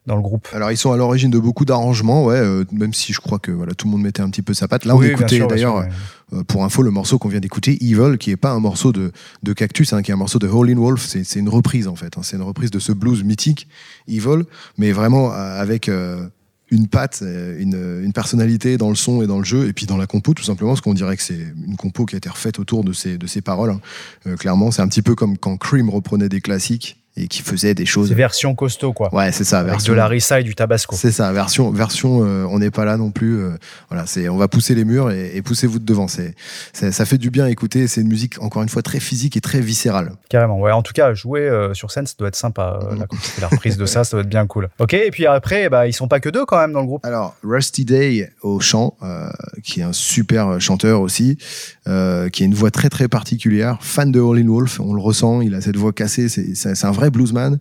dans 0.06 0.16
le 0.16 0.22
groupe 0.22 0.46
Alors 0.52 0.70
ils 0.70 0.76
sont 0.76 0.92
à 0.92 0.96
l'origine 0.96 1.30
de 1.30 1.38
beaucoup 1.38 1.64
d'arrangements, 1.64 2.24
ouais, 2.24 2.36
euh, 2.36 2.64
même 2.72 2.94
si 2.94 3.12
je 3.12 3.20
crois 3.20 3.38
que 3.38 3.50
voilà 3.50 3.74
tout 3.74 3.86
le 3.86 3.92
monde 3.92 4.02
mettait 4.02 4.22
un 4.22 4.30
petit 4.30 4.42
peu 4.42 4.54
sa 4.54 4.68
patte. 4.68 4.84
Là 4.84 4.94
on 4.94 4.98
Oui, 4.98 5.08
écoutait 5.08 5.40
d'ailleurs 5.46 5.76
ouais. 5.76 5.88
euh, 6.32 6.42
pour 6.44 6.64
info 6.64 6.82
le 6.82 6.90
morceau 6.90 7.18
qu'on 7.18 7.28
vient 7.28 7.40
d'écouter, 7.40 7.72
Evil, 7.84 8.16
qui 8.18 8.30
est 8.30 8.36
pas 8.36 8.52
un 8.52 8.60
morceau 8.60 8.92
de, 8.92 9.12
de 9.42 9.52
Cactus, 9.52 9.92
hein, 9.92 10.02
qui 10.02 10.10
est 10.10 10.14
un 10.14 10.18
morceau 10.18 10.38
de 10.38 10.46
Howlin' 10.48 10.78
Wolf. 10.78 11.04
C'est 11.06 11.38
une 11.40 11.48
reprise 11.48 11.88
en 11.88 11.96
fait, 11.96 12.16
hein. 12.16 12.20
c'est 12.22 12.36
une 12.36 12.42
reprise 12.42 12.70
de 12.70 12.78
ce 12.78 12.92
blues 12.92 13.24
mythique 13.24 13.68
Evil, 14.08 14.44
mais 14.78 14.92
vraiment 14.92 15.32
euh, 15.32 15.60
avec 15.60 15.88
euh, 15.88 16.26
une 16.70 16.88
patte, 16.88 17.22
une, 17.22 18.00
une 18.02 18.12
personnalité 18.12 18.76
dans 18.76 18.88
le 18.88 18.96
son 18.96 19.22
et 19.22 19.28
dans 19.28 19.38
le 19.38 19.44
jeu, 19.44 19.68
et 19.68 19.72
puis 19.72 19.86
dans 19.86 19.96
la 19.96 20.06
compo 20.08 20.34
tout 20.34 20.42
simplement, 20.42 20.70
parce 20.72 20.80
qu'on 20.80 20.94
dirait 20.94 21.16
que 21.16 21.22
c'est 21.22 21.38
une 21.66 21.76
compo 21.76 22.06
qui 22.06 22.16
a 22.16 22.18
été 22.18 22.28
refaite 22.28 22.58
autour 22.58 22.82
de 22.82 22.92
ces 22.92 23.18
de 23.18 23.26
ces 23.28 23.40
paroles. 23.40 23.70
hein. 24.26 24.34
Clairement, 24.36 24.72
c'est 24.72 24.82
un 24.82 24.88
petit 24.88 25.02
peu 25.02 25.14
comme 25.14 25.38
quand 25.38 25.56
Cream 25.58 25.88
reprenait 25.90 26.28
des 26.28 26.40
classiques 26.40 26.96
et 27.16 27.28
qui 27.28 27.42
faisait 27.42 27.74
des 27.74 27.86
choses. 27.86 28.08
C'est 28.08 28.14
version 28.14 28.54
costaud, 28.54 28.92
quoi. 28.92 29.14
Ouais, 29.14 29.32
c'est 29.32 29.44
ça. 29.44 29.60
Avec 29.60 29.72
version- 29.72 29.92
de 29.92 29.96
la 29.96 30.06
rissa 30.06 30.40
et 30.40 30.42
du 30.42 30.54
tabasco. 30.54 30.94
c'est 30.96 31.12
ça, 31.12 31.32
version, 31.32 31.70
version, 31.70 32.22
euh, 32.24 32.44
on 32.50 32.58
n'est 32.58 32.70
pas 32.70 32.84
là 32.84 32.96
non 32.96 33.10
plus. 33.10 33.38
euh, 33.38 33.50
voilà, 33.88 34.04
c'est, 34.06 34.28
on 34.28 34.36
va 34.36 34.48
pousser 34.48 34.74
les 34.74 34.84
murs 34.84 35.10
et, 35.10 35.32
et 35.34 35.42
poussez-vous 35.42 35.78
de 35.78 35.84
devant. 35.84 36.08
C'est, 36.08 36.34
ça 36.72 37.06
fait 37.06 37.18
du 37.18 37.30
bien 37.30 37.46
à 37.46 37.50
écouter. 37.50 37.86
C'est 37.86 38.00
une 38.02 38.08
musique 38.08 38.42
encore 38.42 38.62
une 38.62 38.68
fois 38.68 38.82
très 38.82 39.00
physique 39.00 39.36
et 39.36 39.40
très 39.40 39.60
viscérale. 39.60 40.12
Carrément, 40.28 40.60
ouais. 40.60 40.72
En 40.72 40.82
tout 40.82 40.92
cas, 40.92 41.14
jouer 41.14 41.40
euh, 41.40 41.72
sur 41.74 41.90
scène, 41.90 42.06
ça 42.06 42.14
doit 42.18 42.28
être 42.28 42.36
sympa. 42.36 42.78
Mhm. 42.90 42.98
la, 42.98 43.06
la 43.40 43.48
reprise 43.48 43.76
de 43.76 43.86
ça, 43.86 44.04
ça 44.04 44.16
doit 44.16 44.20
être 44.22 44.28
bien 44.28 44.46
cool. 44.46 44.68
Ok, 44.78 44.92
et 44.94 45.10
puis 45.10 45.26
après, 45.26 45.68
bah, 45.68 45.86
ils 45.86 45.92
sont 45.92 46.08
pas 46.08 46.20
que 46.20 46.28
deux 46.28 46.44
quand 46.44 46.58
même 46.58 46.72
dans 46.72 46.80
le 46.80 46.86
groupe. 46.86 47.04
Alors, 47.06 47.34
Rusty 47.42 47.84
Day 47.84 48.30
au 48.42 48.60
chant, 48.60 48.94
qui 49.64 49.80
est 49.80 49.84
un 49.84 49.92
super 49.92 50.60
chanteur 50.60 51.00
aussi, 51.00 51.38
qui 51.86 51.90
a 51.90 52.28
une 52.46 52.54
voix 52.54 52.70
très 52.70 52.88
très 52.88 53.08
particulière, 53.08 53.78
fan 53.80 54.12
de 54.12 54.20
Howlin' 54.20 54.48
Wolf, 54.48 54.80
on 54.80 54.92
le 54.94 55.00
ressent, 55.00 55.40
il 55.40 55.54
a 55.54 55.60
cette 55.60 55.76
voix 55.76 55.92
cassée, 55.92 56.28
c'est, 56.28 56.54
c'est, 56.54 56.74
c'est 56.74 56.86
un 56.86 56.90
vrai 56.92 57.05
bluesman. 57.10 57.58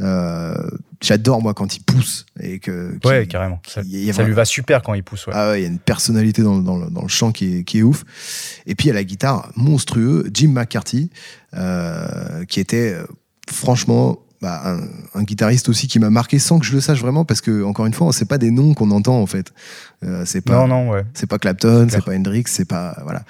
Euh, 0.00 0.54
j'adore 1.00 1.42
moi 1.42 1.54
quand 1.54 1.76
il 1.76 1.82
pousse 1.82 2.26
et 2.40 2.58
que 2.58 2.98
Ouais, 3.04 3.26
carrément. 3.26 3.60
Ça, 3.66 3.82
lui 3.82 4.32
va 4.32 4.44
super 4.44 4.82
quand 4.82 4.94
il 4.94 5.02
pousse. 5.02 5.26
Ouais. 5.26 5.32
Ah 5.36 5.50
ouais, 5.50 5.60
il 5.60 5.62
y 5.62 5.66
a 5.66 5.68
une 5.68 5.78
personnalité 5.78 6.42
dans, 6.42 6.58
dans 6.58 6.78
le, 6.78 6.90
dans 6.90 7.02
le 7.02 7.08
chant 7.08 7.32
qui 7.32 7.58
est, 7.58 7.64
qui 7.64 7.78
est 7.78 7.82
ouf. 7.82 8.04
Et 8.66 8.74
puis 8.74 8.90
à 8.90 8.92
la 8.92 9.04
guitare, 9.04 9.50
monstrueux, 9.56 10.28
Jim 10.32 10.48
McCarthy, 10.48 11.10
euh, 11.54 12.44
qui 12.46 12.60
était 12.60 12.94
euh, 12.94 13.06
franchement 13.48 14.23
bah, 14.44 14.60
un, 14.64 14.80
un 15.18 15.22
guitariste 15.22 15.68
aussi 15.70 15.88
qui 15.88 15.98
m'a 15.98 16.10
marqué 16.10 16.38
sans 16.38 16.58
que 16.58 16.66
je 16.66 16.74
le 16.74 16.80
sache 16.82 17.00
vraiment, 17.00 17.24
parce 17.24 17.40
que 17.40 17.64
encore 17.64 17.86
une 17.86 17.94
fois, 17.94 18.12
c'est 18.12 18.28
pas 18.28 18.36
des 18.38 18.50
noms 18.50 18.74
qu'on 18.74 18.90
entend 18.90 19.18
en 19.20 19.26
fait. 19.26 19.52
Euh, 20.04 20.24
c'est 20.26 20.42
pas, 20.42 20.54
non, 20.54 20.68
non, 20.68 20.90
ouais. 20.90 21.02
c'est 21.14 21.26
pas 21.26 21.38
Clapton, 21.38 21.86
C'est 21.90 22.04
pas 22.04 22.12
Hendrix, 22.14 22.44
c'est 22.46 22.68
pas 22.68 22.98
voilà, 23.04 23.22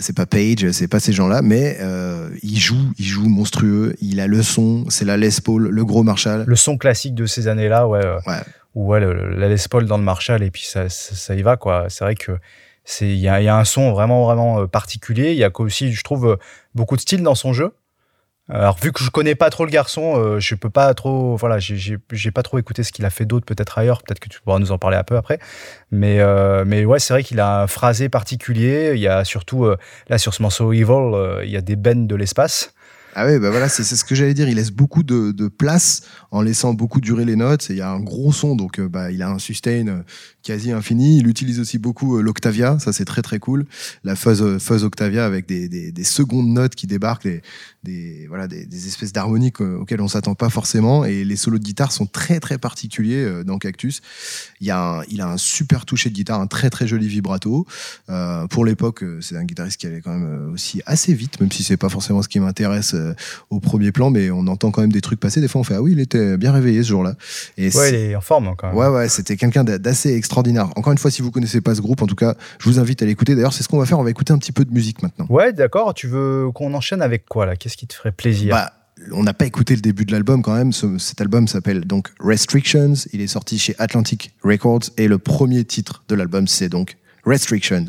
c'est 0.00 0.16
pas 0.16 0.24
Page, 0.26 0.70
c'est 0.72 0.88
pas 0.88 1.00
ces 1.00 1.12
gens-là, 1.12 1.42
mais 1.42 1.76
euh, 1.80 2.30
il 2.42 2.58
joue, 2.58 2.92
il 2.98 3.04
joue 3.04 3.28
monstrueux. 3.28 3.94
Il 4.00 4.20
a 4.20 4.26
le 4.26 4.42
son, 4.42 4.84
c'est 4.88 5.04
la 5.04 5.16
Les 5.18 5.28
Paul, 5.44 5.68
le 5.68 5.84
gros 5.84 6.02
Marshall. 6.02 6.44
Le 6.46 6.56
son 6.56 6.78
classique 6.78 7.14
de 7.14 7.26
ces 7.26 7.46
années-là, 7.46 7.86
ouais. 7.86 8.04
euh, 8.04 8.18
Ouais. 8.26 8.40
Où 8.74 8.86
ouais, 8.88 9.00
le- 9.00 9.36
la 9.38 9.48
Les 9.48 9.56
Paul 9.70 9.84
dans 9.86 9.98
le 9.98 10.04
Marshall, 10.04 10.42
et 10.42 10.50
puis 10.50 10.64
ça, 10.64 10.88
ça, 10.88 11.14
ça 11.14 11.34
y 11.34 11.42
va, 11.42 11.56
quoi. 11.56 11.86
C'est 11.90 12.04
vrai 12.04 12.14
que 12.16 12.32
c'est 12.84 13.06
il 13.08 13.18
y 13.18 13.22
y 13.22 13.28
a 13.28 13.56
un 13.56 13.64
son 13.64 13.92
vraiment, 13.92 14.24
vraiment 14.24 14.66
particulier. 14.66 15.32
Il 15.32 15.38
y 15.38 15.44
a 15.44 15.50
aussi, 15.60 15.92
je 15.92 16.02
trouve, 16.02 16.38
beaucoup 16.74 16.96
de 16.96 17.00
style 17.02 17.22
dans 17.22 17.34
son 17.36 17.52
jeu. 17.52 17.70
Alors, 18.50 18.76
vu 18.78 18.92
que 18.92 19.02
je 19.02 19.08
connais 19.08 19.34
pas 19.34 19.48
trop 19.48 19.64
le 19.64 19.70
garçon, 19.70 20.16
euh, 20.18 20.38
je 20.38 20.54
peux 20.54 20.68
pas 20.68 20.92
trop. 20.92 21.34
Voilà, 21.36 21.58
j'ai- 21.58 21.98
pas 22.30 22.42
trop 22.42 22.58
écouté 22.58 22.82
ce 22.82 22.92
qu'il 22.92 23.06
a 23.06 23.10
fait 23.10 23.24
d'autre, 23.24 23.46
peut-être 23.46 23.78
ailleurs. 23.78 24.02
Peut-être 24.02 24.20
que 24.20 24.28
tu 24.28 24.38
pourras 24.42 24.58
nous 24.58 24.70
en 24.70 24.76
parler 24.76 24.98
un 24.98 25.02
peu 25.02 25.16
après. 25.16 25.38
Mais, 25.90 26.20
euh, 26.20 26.64
mais 26.66 26.84
ouais, 26.84 26.98
c'est 26.98 27.14
vrai 27.14 27.22
qu'il 27.22 27.40
a 27.40 27.62
un 27.62 27.66
phrasé 27.66 28.10
particulier. 28.10 28.92
Il 28.94 29.00
y 29.00 29.08
a 29.08 29.24
surtout, 29.24 29.64
euh, 29.64 29.76
là, 30.08 30.18
sur 30.18 30.34
ce 30.34 30.42
morceau 30.42 30.72
Evil, 30.74 30.90
euh, 30.90 31.42
il 31.44 31.50
y 31.50 31.56
a 31.56 31.62
des 31.62 31.76
bennes 31.76 32.06
de 32.06 32.14
l'espace. 32.16 32.74
Ah 33.16 33.26
ouais, 33.26 33.38
bah 33.38 33.50
voilà, 33.50 33.68
c'est 33.68 33.84
ce 33.84 34.04
que 34.04 34.16
j'allais 34.16 34.34
dire. 34.34 34.48
Il 34.48 34.56
laisse 34.56 34.72
beaucoup 34.72 35.04
de, 35.04 35.48
place 35.48 36.02
en 36.32 36.42
laissant 36.42 36.74
beaucoup 36.74 37.00
durer 37.00 37.24
les 37.24 37.36
notes. 37.36 37.68
Il 37.70 37.76
y 37.76 37.80
a 37.80 37.88
un 37.88 38.00
gros 38.00 38.32
son, 38.32 38.56
donc 38.56 38.80
bah, 38.80 39.12
il 39.12 39.22
a 39.22 39.30
un 39.30 39.38
sustain 39.38 40.02
quasi 40.42 40.72
infini. 40.72 41.18
Il 41.18 41.28
utilise 41.28 41.60
aussi 41.60 41.78
beaucoup 41.78 42.20
l'Octavia, 42.20 42.76
ça 42.80 42.92
c'est 42.92 43.04
très 43.04 43.22
très 43.22 43.38
cool. 43.38 43.66
La 44.02 44.16
fuzz, 44.16 44.58
fuzz 44.58 44.82
Octavia 44.82 45.24
avec 45.24 45.46
des, 45.46 45.68
des, 45.68 45.92
des 45.92 46.04
secondes 46.04 46.48
notes 46.48 46.74
qui 46.74 46.88
débarquent, 46.88 47.28
des, 47.84 48.26
voilà, 48.28 48.48
des, 48.48 48.66
des 48.66 48.86
espèces 48.88 49.12
d'harmoniques 49.12 49.60
euh, 49.60 49.76
auxquelles 49.78 50.00
on 50.00 50.08
s'attend 50.08 50.34
pas 50.34 50.50
forcément. 50.50 51.04
Et 51.04 51.24
les 51.24 51.36
solos 51.36 51.58
de 51.58 51.64
guitare 51.64 51.92
sont 51.92 52.06
très 52.06 52.40
très 52.40 52.58
particuliers 52.58 53.22
euh, 53.24 53.44
dans 53.44 53.58
Cactus. 53.58 54.00
Il, 54.60 54.66
y 54.66 54.70
a 54.70 54.80
un, 54.80 55.02
il 55.08 55.20
a 55.20 55.28
un 55.28 55.36
super 55.36 55.84
toucher 55.84 56.10
de 56.10 56.14
guitare, 56.14 56.40
un 56.40 56.46
très 56.46 56.70
très 56.70 56.86
joli 56.86 57.06
vibrato. 57.06 57.66
Euh, 58.10 58.46
pour 58.48 58.64
l'époque, 58.64 59.04
c'est 59.20 59.36
un 59.36 59.44
guitariste 59.44 59.76
qui 59.78 59.86
allait 59.86 60.00
quand 60.00 60.16
même 60.16 60.52
aussi 60.52 60.82
assez 60.86 61.14
vite, 61.14 61.40
même 61.40 61.52
si 61.52 61.62
c'est 61.62 61.76
pas 61.76 61.88
forcément 61.88 62.22
ce 62.22 62.28
qui 62.28 62.40
m'intéresse 62.40 62.96
au 63.50 63.60
premier 63.60 63.92
plan, 63.92 64.10
mais 64.10 64.30
on 64.30 64.46
entend 64.46 64.70
quand 64.70 64.80
même 64.80 64.92
des 64.92 65.00
trucs 65.00 65.20
passer. 65.20 65.40
Des 65.40 65.48
fois, 65.48 65.60
on 65.60 65.64
fait 65.64 65.74
ah 65.74 65.82
oui, 65.82 65.92
il 65.92 66.00
était 66.00 66.36
bien 66.36 66.52
réveillé 66.52 66.82
ce 66.82 66.88
jour-là. 66.88 67.14
Et 67.58 67.74
Ouais, 67.76 67.88
il 67.90 67.94
est 68.10 68.16
en 68.16 68.20
forme 68.20 68.48
hein, 68.48 68.54
quand 68.56 68.68
même. 68.68 68.76
Ouais, 68.76 68.88
ouais, 68.88 69.08
c'était 69.08 69.36
quelqu'un 69.36 69.64
d'a- 69.64 69.78
d'assez 69.78 70.14
extraordinaire. 70.14 70.68
Encore 70.76 70.92
une 70.92 70.98
fois, 70.98 71.10
si 71.10 71.22
vous 71.22 71.30
connaissez 71.30 71.60
pas 71.60 71.74
ce 71.74 71.80
groupe, 71.80 72.02
en 72.02 72.06
tout 72.06 72.14
cas, 72.14 72.34
je 72.58 72.68
vous 72.68 72.78
invite 72.78 73.02
à 73.02 73.06
l'écouter. 73.06 73.34
D'ailleurs, 73.34 73.52
c'est 73.52 73.62
ce 73.62 73.68
qu'on 73.68 73.78
va 73.78 73.86
faire. 73.86 73.98
On 73.98 74.04
va 74.04 74.10
écouter 74.10 74.32
un 74.32 74.38
petit 74.38 74.52
peu 74.52 74.64
de 74.64 74.72
musique 74.72 75.02
maintenant. 75.02 75.26
Ouais, 75.28 75.52
d'accord. 75.52 75.94
Tu 75.94 76.06
veux 76.06 76.50
qu'on 76.54 76.72
enchaîne 76.74 77.02
avec 77.02 77.26
quoi 77.26 77.46
là? 77.46 77.56
Qui 77.76 77.86
te 77.86 77.94
ferait 77.94 78.12
plaisir 78.12 78.50
Bah, 78.54 78.72
on 79.12 79.22
n'a 79.24 79.34
pas 79.34 79.46
écouté 79.46 79.74
le 79.74 79.80
début 79.80 80.04
de 80.04 80.12
l'album 80.12 80.42
quand 80.42 80.54
même. 80.54 80.72
Ce- 80.72 80.98
cet 80.98 81.20
album 81.20 81.48
s'appelle 81.48 81.80
donc 81.84 82.10
Restrictions. 82.20 82.94
Il 83.12 83.20
est 83.20 83.26
sorti 83.26 83.58
chez 83.58 83.74
Atlantic 83.78 84.34
Records 84.42 84.84
et 84.96 85.08
le 85.08 85.18
premier 85.18 85.64
titre 85.64 86.04
de 86.08 86.14
l'album, 86.14 86.46
c'est 86.46 86.68
donc 86.68 86.96
Restrictions. 87.24 87.86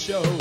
show. 0.00 0.39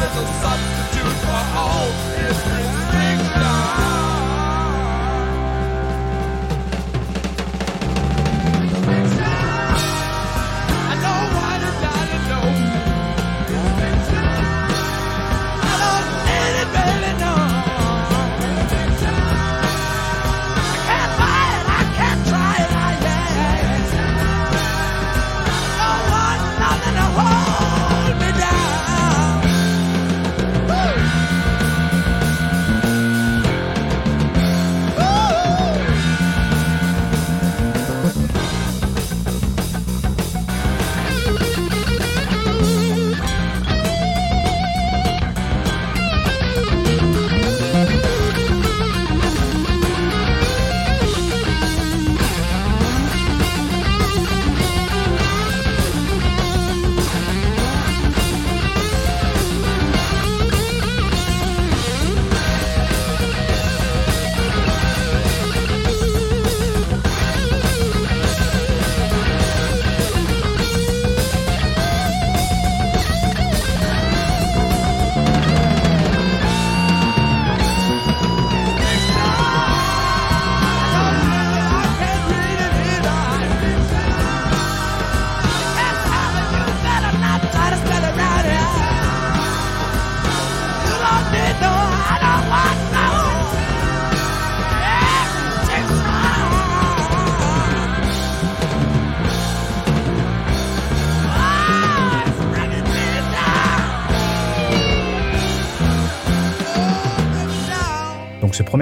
little 0.00 0.26
substance. 0.40 0.77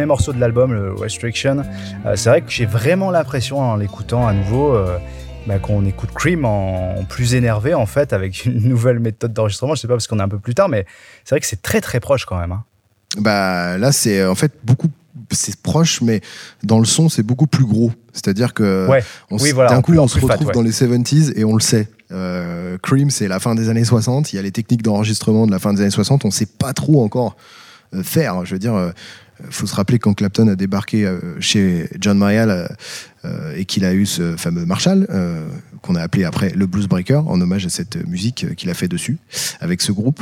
Premier 0.07 0.19
morceau 0.19 0.33
de 0.33 0.39
l'album, 0.41 0.73
le 0.73 0.93
Restriction. 0.95 1.65
Euh, 2.07 2.15
c'est 2.15 2.29
vrai 2.29 2.43
que 2.43 2.51
j'ai 2.51 2.65
vraiment 2.67 3.11
l'impression 3.11 3.59
en 3.59 3.75
l'écoutant 3.77 4.27
à 4.27 4.33
nouveau 4.33 4.73
euh, 4.75 4.99
bah, 5.49 5.59
qu'on 5.59 5.85
écoute 5.85 6.11
Cream 6.15 6.45
en, 6.45 6.97
en 6.99 7.05
plus 7.05 7.35
énervé 7.35 7.75
en 7.75 7.87
fait 7.87 8.13
avec 8.13 8.45
une 8.47 8.69
nouvelle 8.69 9.01
méthode 9.01 9.33
d'enregistrement. 9.33 9.75
Je 9.75 9.81
sais 9.81 9.89
pas 9.89 9.95
parce 9.95 10.07
qu'on 10.07 10.21
est 10.21 10.23
un 10.23 10.29
peu 10.29 10.39
plus 10.39 10.55
tard, 10.55 10.69
mais 10.69 10.87
c'est 11.25 11.35
vrai 11.35 11.41
que 11.41 11.47
c'est 11.47 11.61
très 11.61 11.81
très 11.81 11.99
proche 11.99 12.25
quand 12.25 12.39
même. 12.39 12.53
hein. 12.53 12.63
Bah 13.19 13.79
là, 13.79 13.91
c'est 13.93 14.25
en 14.25 14.35
fait 14.37 14.53
beaucoup. 14.65 14.89
C'est 15.33 15.57
proche, 15.61 16.03
mais 16.03 16.21
dans 16.63 16.79
le 16.79 16.85
son, 16.85 17.09
c'est 17.09 17.23
beaucoup 17.25 17.47
plus 17.49 17.65
gros. 17.65 17.91
C'est-à-dire 18.13 18.53
que 18.55 18.87
Ouais. 18.89 19.03
on 19.31 19.39
Oui, 19.39 19.49
s- 19.49 19.55
voilà, 19.55 19.71
d'un 19.71 19.81
coup, 19.83 19.93
plus- 19.93 19.99
on 19.99 20.07
se 20.09 20.19
fat, 20.21 20.27
retrouve 20.35 20.49
ouais. 20.49 20.53
dans 20.53 20.63
les 20.63 20.71
70s 20.73 21.33
et 21.37 21.45
on 21.45 21.55
le 21.55 21.61
sait. 21.61 21.89
Euh, 22.13 22.77
Cream, 22.83 23.11
c'est 23.11 23.27
la 23.27 23.41
fin 23.41 23.55
des 23.57 23.69
années 23.71 23.83
60. 23.85 24.33
Il 24.33 24.37
y 24.37 24.39
a 24.39 24.43
les 24.43 24.53
techniques 24.53 24.83
d'enregistrement 24.83 25.47
de 25.47 25.51
la 25.53 25.59
fin 25.59 25.73
des 25.73 25.81
années 25.81 25.91
60. 25.91 26.25
On 26.27 26.31
sait 26.31 26.47
pas 26.47 26.75
trop 26.75 27.03
encore 27.03 27.35
faire. 28.03 28.45
Je 28.45 28.53
veux 28.53 28.59
dire, 28.59 28.75
faut 29.51 29.67
se 29.67 29.75
rappeler 29.75 29.99
quand 29.99 30.15
Clapton 30.15 30.49
a 30.49 30.57
débarqué 30.57 31.07
euh, 31.07 31.21
chez 31.41 31.89
John 32.01 32.19
Mayall 32.19 32.51
euh, 32.51 32.67
et 33.57 33.65
qu'il 33.65 33.85
a 33.85 33.95
eu 33.95 34.07
ce 34.07 34.37
fameux 34.37 34.65
Marshall 34.67 35.07
euh, 35.11 35.47
qu'on 35.83 35.95
a 35.95 36.01
appelé 36.01 36.25
après 36.25 36.51
le 36.51 36.67
Blues 36.67 36.87
Breaker 36.89 37.23
en 37.27 37.41
hommage 37.41 37.65
à 37.67 37.69
cette 37.69 37.97
musique 38.09 38.45
euh, 38.45 38.55
qu'il 38.55 38.71
a 38.71 38.75
fait 38.75 38.89
dessus 38.89 39.19
avec 39.61 39.83
ce 39.83 39.93
groupe. 39.93 40.21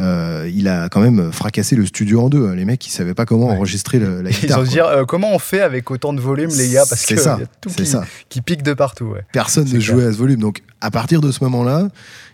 Euh, 0.00 0.50
il 0.54 0.68
a 0.68 0.88
quand 0.88 1.00
même 1.00 1.32
fracassé 1.32 1.76
le 1.76 1.86
studio 1.86 2.22
en 2.22 2.28
deux. 2.28 2.52
Les 2.52 2.64
mecs, 2.64 2.86
ils 2.86 2.90
savaient 2.90 3.14
pas 3.14 3.26
comment 3.26 3.48
Ouais. 3.48 3.56
enregistrer 3.56 3.98
le- 3.98 4.22
la 4.22 4.30
Ils 4.30 4.36
guitare. 4.40 4.60
ont 4.60 4.62
dire 4.64 4.86
euh, 4.86 5.04
comment 5.04 5.32
on 5.34 5.38
fait 5.38 5.60
avec 5.60 5.90
autant 5.90 6.12
de 6.12 6.20
volume 6.20 6.50
les 6.56 6.70
gars 6.70 6.84
parce 6.88 7.02
C'est 7.02 7.14
que 7.16 7.20
ça, 7.20 7.36
y 7.40 7.42
a 7.42 7.46
tout 7.60 7.68
c'est 7.68 7.82
qui, 7.84 7.86
ça. 7.86 8.04
qui 8.28 8.40
pique 8.40 8.62
de 8.62 8.74
partout. 8.74 9.06
Ouais. 9.06 9.22
Personne 9.32 9.64
ne 9.64 9.70
clair. 9.70 9.80
jouait 9.80 10.04
à 10.04 10.12
ce 10.12 10.16
volume. 10.16 10.40
Donc, 10.40 10.62
à 10.80 10.90
partir 10.90 11.20
de 11.20 11.30
ce 11.30 11.42
moment-là, 11.44 11.88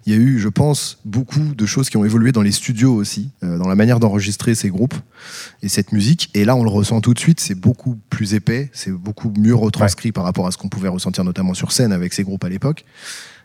il 0.06 0.12
y 0.14 0.16
a 0.16 0.18
eu, 0.18 0.38
je 0.38 0.48
pense, 0.48 0.98
beaucoup 1.04 1.40
de 1.54 1.66
choses 1.66 1.90
qui 1.90 1.96
ont 1.98 2.04
évolué 2.04 2.32
dans 2.32 2.40
les 2.40 2.52
studios 2.52 2.94
aussi, 2.94 3.30
euh, 3.44 3.58
dans 3.58 3.68
la 3.68 3.74
manière 3.74 4.00
d'enregistrer 4.00 4.54
ces 4.54 4.70
groupes 4.70 4.94
et 5.62 5.68
cette 5.68 5.92
musique. 5.92 6.30
Et 6.34 6.44
là, 6.46 6.56
on 6.56 6.62
le 6.62 6.70
ressent 6.70 7.00
tout 7.02 7.12
de 7.12 7.18
suite. 7.18 7.40
C'est 7.40 7.54
beaucoup 7.54 7.98
plus 8.08 8.32
épais, 8.34 8.70
c'est 8.72 8.90
beaucoup 8.90 9.32
mieux 9.36 9.54
retranscrit 9.54 10.07
par 10.12 10.24
rapport 10.24 10.46
à 10.46 10.50
ce 10.50 10.56
qu'on 10.58 10.68
pouvait 10.68 10.88
ressentir 10.88 11.24
notamment 11.24 11.54
sur 11.54 11.72
scène 11.72 11.92
avec 11.92 12.12
ces 12.12 12.24
groupes 12.24 12.44
à 12.44 12.48
l'époque. 12.48 12.84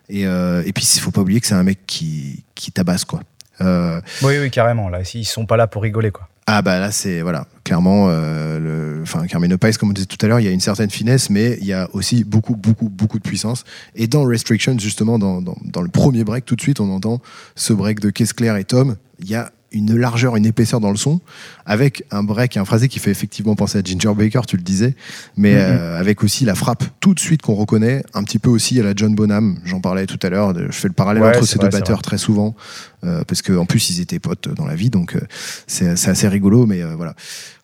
Et, 0.09 0.25
euh, 0.27 0.63
et 0.65 0.73
puis, 0.73 0.85
il 0.95 0.99
faut 0.99 1.11
pas 1.11 1.21
oublier 1.21 1.39
que 1.39 1.47
c'est 1.47 1.53
un 1.55 1.63
mec 1.63 1.79
qui, 1.87 2.43
qui 2.55 2.71
tabasse, 2.71 3.05
quoi. 3.05 3.21
Euh, 3.61 4.01
Oui, 4.21 4.37
oui, 4.39 4.51
carrément. 4.51 4.89
Là, 4.89 5.01
ils 5.13 5.25
sont 5.25 5.45
pas 5.45 5.57
là 5.57 5.67
pour 5.67 5.83
rigoler 5.83 6.11
quoi. 6.11 6.27
ah 6.47 6.61
bah 6.61 6.77
là 6.79 6.91
c'est 6.91 7.21
voilà 7.21 7.47
clairement 7.63 8.07
euh, 8.09 8.59
le 8.59 9.01
enfin 9.03 9.25
Carmine 9.27 9.57
Pais 9.57 9.71
comme 9.73 9.91
on 9.91 9.93
disait 9.93 10.07
tout 10.07 10.17
à 10.25 10.27
l'heure 10.27 10.41
il 10.41 10.43
y 10.43 10.49
a 10.49 10.51
une 10.51 10.59
certaine 10.59 10.89
finesse 10.89 11.29
mais 11.29 11.57
il 11.61 11.67
y 11.67 11.71
a 11.71 11.87
aussi 11.93 12.25
beaucoup 12.25 12.57
beaucoup 12.57 12.89
beaucoup 12.89 13.17
de 13.17 13.23
puissance 13.23 13.63
et 13.95 14.07
dans 14.07 14.25
Restrictions 14.25 14.77
justement 14.77 15.17
dans, 15.19 15.41
dans, 15.41 15.55
dans 15.63 15.81
le 15.81 15.87
premier 15.87 16.25
break 16.25 16.43
tout 16.43 16.57
de 16.57 16.61
suite 16.61 16.81
on 16.81 16.89
entend 16.91 17.21
ce 17.55 17.71
break 17.71 18.01
de 18.01 18.09
Caisse 18.09 18.33
Claire 18.33 18.57
et 18.57 18.65
Tom? 18.65 18.97
Il 19.19 19.29
y 19.29 19.35
a 19.35 19.51
une 19.73 19.95
largeur 19.97 20.35
une 20.35 20.45
épaisseur 20.45 20.79
dans 20.79 20.91
le 20.91 20.97
son 20.97 21.19
avec 21.65 22.03
un 22.11 22.23
break 22.23 22.55
et 22.55 22.59
un 22.59 22.65
phrasé 22.65 22.87
qui 22.87 22.99
fait 22.99 23.11
effectivement 23.11 23.55
penser 23.55 23.77
à 23.79 23.81
Ginger 23.83 24.13
Baker 24.15 24.41
tu 24.47 24.55
le 24.57 24.63
disais 24.63 24.95
mais 25.35 25.53
Mhm. 25.55 25.59
euh, 25.59 25.99
avec 25.99 26.23
aussi 26.23 26.45
la 26.45 26.55
frappe 26.55 26.83
tout 26.99 27.13
de 27.13 27.19
suite 27.19 27.41
qu'on 27.41 27.55
reconnaît 27.55 28.03
un 28.13 28.23
petit 28.23 28.39
peu 28.39 28.49
aussi 28.49 28.79
à 28.79 28.83
la 28.83 28.93
John 28.95 29.15
Bonham 29.15 29.57
j'en 29.65 29.81
parlais 29.81 30.05
tout 30.05 30.19
à 30.21 30.29
l'heure 30.29 30.53
je 30.55 30.71
fais 30.71 30.87
le 30.87 30.93
parallèle 30.93 31.23
Ouais, 31.23 31.29
entre 31.35 31.45
ces 31.45 31.55
vrai, 31.57 31.69
deux 31.69 31.77
batteurs 31.77 32.01
très 32.01 32.17
souvent 32.17 32.55
euh, 33.03 33.23
parce 33.27 33.41
qu'en 33.41 33.65
plus 33.65 33.89
ils 33.89 34.01
étaient 34.01 34.19
potes 34.19 34.49
dans 34.49 34.65
la 34.65 34.75
vie 34.75 34.89
donc 34.89 35.15
euh, 35.15 35.21
c'est 35.67 35.95
c'est 35.95 36.09
assez 36.09 36.27
rigolo, 36.27 36.65
mais 36.65 36.81
euh, 36.81 36.95
voilà. 36.95 37.15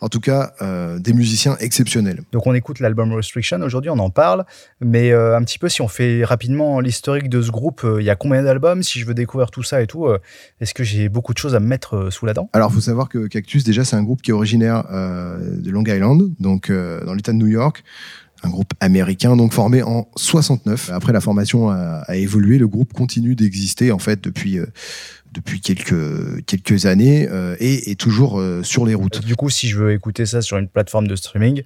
En 0.01 0.07
tout 0.07 0.21
cas, 0.21 0.53
des 0.97 1.11
musiciens 1.11 1.57
exceptionnels. 1.59 2.21
Donc 2.31 2.47
on 2.47 2.53
écoute 2.53 2.79
l'album 2.79 3.11
Restriction, 3.11 3.59
aujourd'hui 3.59 3.89
on 3.89 3.99
en 3.99 4.09
parle, 4.09 4.45
mais 4.79 5.11
un 5.11 5.43
petit 5.43 5.59
peu 5.59 5.67
si 5.67 5.81
on 5.81 5.89
fait 5.89 6.23
rapidement 6.23 6.79
l'historique 6.79 7.27
de 7.27 7.41
ce 7.41 7.51
groupe, 7.51 7.85
il 7.99 8.05
y 8.05 8.09
a 8.09 8.15
combien 8.15 8.41
d'albums? 8.41 8.81
Si 8.81 8.97
je 8.99 9.05
veux 9.05 9.13
découvrir 9.13 9.51
tout 9.51 9.61
ça 9.61 9.81
et 9.81 9.87
tout, 9.87 10.07
est-ce 10.61 10.73
que 10.73 10.85
j'ai 10.85 11.09
beaucoup 11.09 11.33
de 11.33 11.37
choses 11.37 11.53
à 11.53 11.59
me 11.59 11.67
mettre 11.67 12.11
sous 12.11 12.25
la 12.25 12.33
dent? 12.33 12.49
Alors, 12.53 12.71
faut 12.71 12.79
savoir 12.79 13.09
que 13.09 13.27
Cactus, 13.27 13.65
déjà, 13.65 13.83
c'est 13.83 13.97
un 13.97 14.03
groupe 14.03 14.21
qui 14.21 14.31
est 14.31 14.33
originaire 14.33 14.85
de 14.89 15.69
Long 15.69 15.83
Island, 15.83 16.31
donc 16.39 16.71
dans 16.71 17.13
l'État 17.13 17.33
de 17.33 17.37
New 17.37 17.47
York. 17.47 17.83
Un 18.43 18.49
groupe 18.49 18.73
américain, 18.79 19.35
donc 19.35 19.51
formé 19.53 19.83
en 19.83 20.07
69. 20.15 20.91
Après, 20.93 21.11
la 21.11 21.19
formation 21.19 21.69
a, 21.69 22.03
évolué. 22.15 22.57
Le 22.57 22.67
groupe 22.67 22.93
continue 22.93 23.35
d'exister, 23.35 23.91
en 23.91 23.99
fait, 23.99 24.23
depuis, 24.23 24.59
euh, 24.59 24.65
depuis 25.33 25.59
quelques, 25.59 26.45
quelques 26.45 26.85
années 26.85 27.27
euh, 27.29 27.55
et 27.59 27.91
est 27.91 27.99
toujours 27.99 28.39
euh, 28.39 28.63
sur 28.63 28.85
les 28.85 28.95
routes. 28.95 29.25
Du 29.25 29.35
coup, 29.35 29.49
si 29.49 29.67
je 29.67 29.77
veux 29.77 29.91
écouter 29.91 30.25
ça 30.25 30.41
sur 30.41 30.57
une 30.57 30.69
plateforme 30.69 31.07
de 31.07 31.15
streaming, 31.15 31.63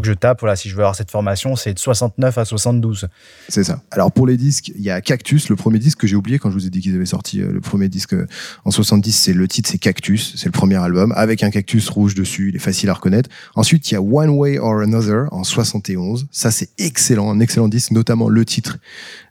que 0.00 0.06
je 0.06 0.12
tape, 0.12 0.44
si 0.56 0.68
je 0.68 0.74
veux 0.74 0.82
avoir 0.82 0.96
cette 0.96 1.10
formation, 1.10 1.56
c'est 1.56 1.74
de 1.74 1.78
69 1.78 2.38
à 2.38 2.44
72. 2.44 3.08
C'est 3.48 3.64
ça. 3.64 3.80
Alors 3.90 4.12
pour 4.12 4.26
les 4.26 4.36
disques, 4.36 4.72
il 4.74 4.82
y 4.82 4.90
a 4.90 5.00
Cactus, 5.00 5.48
le 5.48 5.56
premier 5.56 5.78
disque 5.78 5.98
que 5.98 6.06
j'ai 6.06 6.16
oublié 6.16 6.38
quand 6.38 6.50
je 6.50 6.54
vous 6.54 6.66
ai 6.66 6.70
dit 6.70 6.80
qu'ils 6.80 6.94
avaient 6.94 7.06
sorti 7.06 7.40
euh, 7.40 7.52
le 7.52 7.60
premier 7.60 7.88
disque 7.88 8.14
euh, 8.14 8.26
en 8.64 8.70
70, 8.70 9.12
c'est 9.12 9.32
le 9.32 9.48
titre, 9.48 9.68
c'est 9.70 9.78
Cactus, 9.78 10.34
c'est 10.36 10.46
le 10.46 10.52
premier 10.52 10.76
album 10.76 11.12
avec 11.16 11.42
un 11.42 11.50
cactus 11.50 11.88
rouge 11.88 12.14
dessus, 12.14 12.50
il 12.50 12.56
est 12.56 12.60
facile 12.60 12.90
à 12.90 12.94
reconnaître. 12.94 13.28
Ensuite, 13.54 13.90
il 13.90 13.94
y 13.94 13.96
a 13.96 14.02
One 14.02 14.30
Way 14.30 14.58
or 14.58 14.80
Another 14.80 15.26
en 15.32 15.44
71, 15.44 16.26
ça 16.30 16.50
c'est 16.50 16.70
excellent, 16.78 17.30
un 17.30 17.40
excellent 17.40 17.68
disque, 17.68 17.90
notamment 17.90 18.28
le 18.28 18.44
titre 18.44 18.78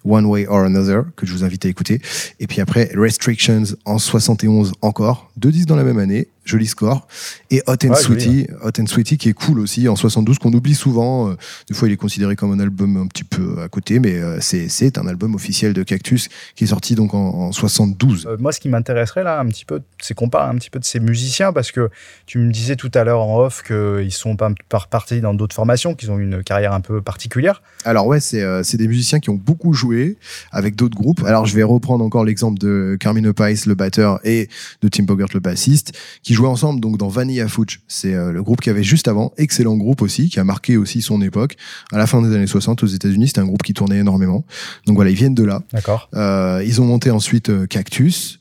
One 0.03 0.25
Way 0.25 0.47
or 0.47 0.59
Another 0.59 1.03
que 1.15 1.25
je 1.25 1.33
vous 1.33 1.43
invite 1.43 1.65
à 1.65 1.69
écouter. 1.69 2.01
Et 2.39 2.47
puis 2.47 2.61
après 2.61 2.91
Restrictions 2.95 3.63
en 3.85 3.97
71 3.97 4.73
encore, 4.81 5.31
deux 5.37 5.51
disques 5.51 5.67
dans 5.67 5.75
la 5.75 5.83
même 5.83 5.99
année, 5.99 6.27
joli 6.43 6.67
score. 6.67 7.07
Et 7.49 7.61
Hot 7.67 7.73
and 7.85 7.89
Ouais, 7.89 7.95
Sweetie, 7.95 8.47
Hot 8.63 8.71
and 8.79 8.87
Sweetie 8.87 9.17
qui 9.17 9.29
est 9.29 9.33
cool 9.33 9.59
aussi 9.59 9.87
en 9.87 9.95
72 9.95 10.39
qu'on 10.39 10.51
oublie 10.53 10.75
souvent. 10.75 11.29
euh, 11.29 11.35
des 11.69 11.75
fois, 11.75 11.87
il 11.87 11.91
est 11.91 11.97
considéré 11.97 12.35
comme 12.35 12.51
un 12.51 12.59
album 12.59 12.97
un 12.97 13.07
petit 13.07 13.23
peu 13.23 13.61
à 13.61 13.67
côté, 13.67 13.99
mais 13.99 14.15
euh, 14.15 14.39
c'est 14.41 14.97
un 14.97 15.07
album 15.07 15.35
officiel 15.35 15.73
de 15.73 15.83
Cactus 15.83 16.29
qui 16.55 16.63
est 16.63 16.67
sorti 16.67 16.95
donc 16.95 17.13
en, 17.13 17.19
en 17.19 17.51
72. 17.51 18.25
Euh, 18.25 18.37
moi, 18.39 18.51
ce 18.51 18.59
qui 18.59 18.69
m'intéresserait 18.69 19.23
là 19.23 19.39
un 19.39 19.45
petit 19.47 19.65
peu, 19.65 19.81
c'est 20.01 20.13
qu'on 20.13 20.29
parle 20.29 20.55
un 20.55 20.57
petit 20.57 20.69
peu 20.69 20.79
de 20.79 20.85
ces 20.85 20.99
musiciens 20.99 21.53
parce 21.53 21.71
que 21.71 21.89
tu 22.25 22.37
me 22.39 22.51
disais 22.51 22.75
tout 22.75 22.91
à 22.93 23.03
l'heure 23.03 23.21
en 23.21 23.39
off 23.39 23.63
qu'ils 23.63 24.11
sont 24.11 24.35
pas 24.35 24.49
par 24.69 24.87
partis 24.87 25.21
dans 25.21 25.33
d'autres 25.33 25.55
formations, 25.55 25.93
qu'ils 25.95 26.11
ont 26.11 26.19
une 26.19 26.43
carrière 26.43 26.73
un 26.73 26.81
peu 26.81 27.01
particulière. 27.01 27.61
Alors 27.85 28.07
ouais, 28.07 28.19
c'est 28.19 28.41
euh, 28.41 28.63
des 28.73 28.87
musiciens 28.87 29.19
qui 29.19 29.29
ont 29.29 29.35
beaucoup 29.35 29.73
joué 29.73 30.17
avec 30.51 30.75
d'autres 30.75 30.95
groupes. 30.95 31.23
Alors 31.25 31.45
je 31.45 31.55
vais 31.55 31.63
reprendre 31.63 32.03
encore 32.03 32.23
l'exemple 32.25 32.57
de 32.59 32.97
Carmine 32.99 33.33
Pais, 33.33 33.55
le 33.65 33.75
batteur, 33.75 34.19
et 34.23 34.49
de 34.81 34.87
Tim 34.87 35.03
Bogert, 35.03 35.27
le 35.33 35.39
bassiste, 35.39 35.93
qui 36.23 36.30
jouaient 36.33 36.47
ensemble 36.47 36.79
donc 36.79 36.97
dans 36.97 37.07
Vanilla 37.07 37.47
Fudge. 37.47 37.79
C'est 37.87 38.13
euh, 38.13 38.31
le 38.31 38.43
groupe 38.43 38.61
qui 38.61 38.69
avait 38.69 38.83
juste 38.83 39.07
avant, 39.07 39.33
excellent 39.37 39.75
groupe 39.75 40.01
aussi, 40.01 40.29
qui 40.29 40.39
a 40.39 40.43
marqué 40.43 40.77
aussi 40.77 41.01
son 41.01 41.21
époque. 41.21 41.55
À 41.91 41.97
la 41.97 42.07
fin 42.07 42.21
des 42.21 42.35
années 42.35 42.47
60 42.47 42.83
aux 42.83 42.87
États-Unis, 42.87 43.27
c'était 43.27 43.41
un 43.41 43.45
groupe 43.45 43.63
qui 43.63 43.73
tournait 43.73 43.99
énormément. 43.99 44.45
Donc 44.85 44.95
voilà, 44.95 45.11
ils 45.11 45.15
viennent 45.15 45.35
de 45.35 45.43
là. 45.43 45.61
D'accord. 45.73 46.09
Euh, 46.15 46.63
ils 46.65 46.81
ont 46.81 46.85
monté 46.85 47.11
ensuite 47.11 47.49
euh, 47.49 47.65
Cactus. 47.65 48.39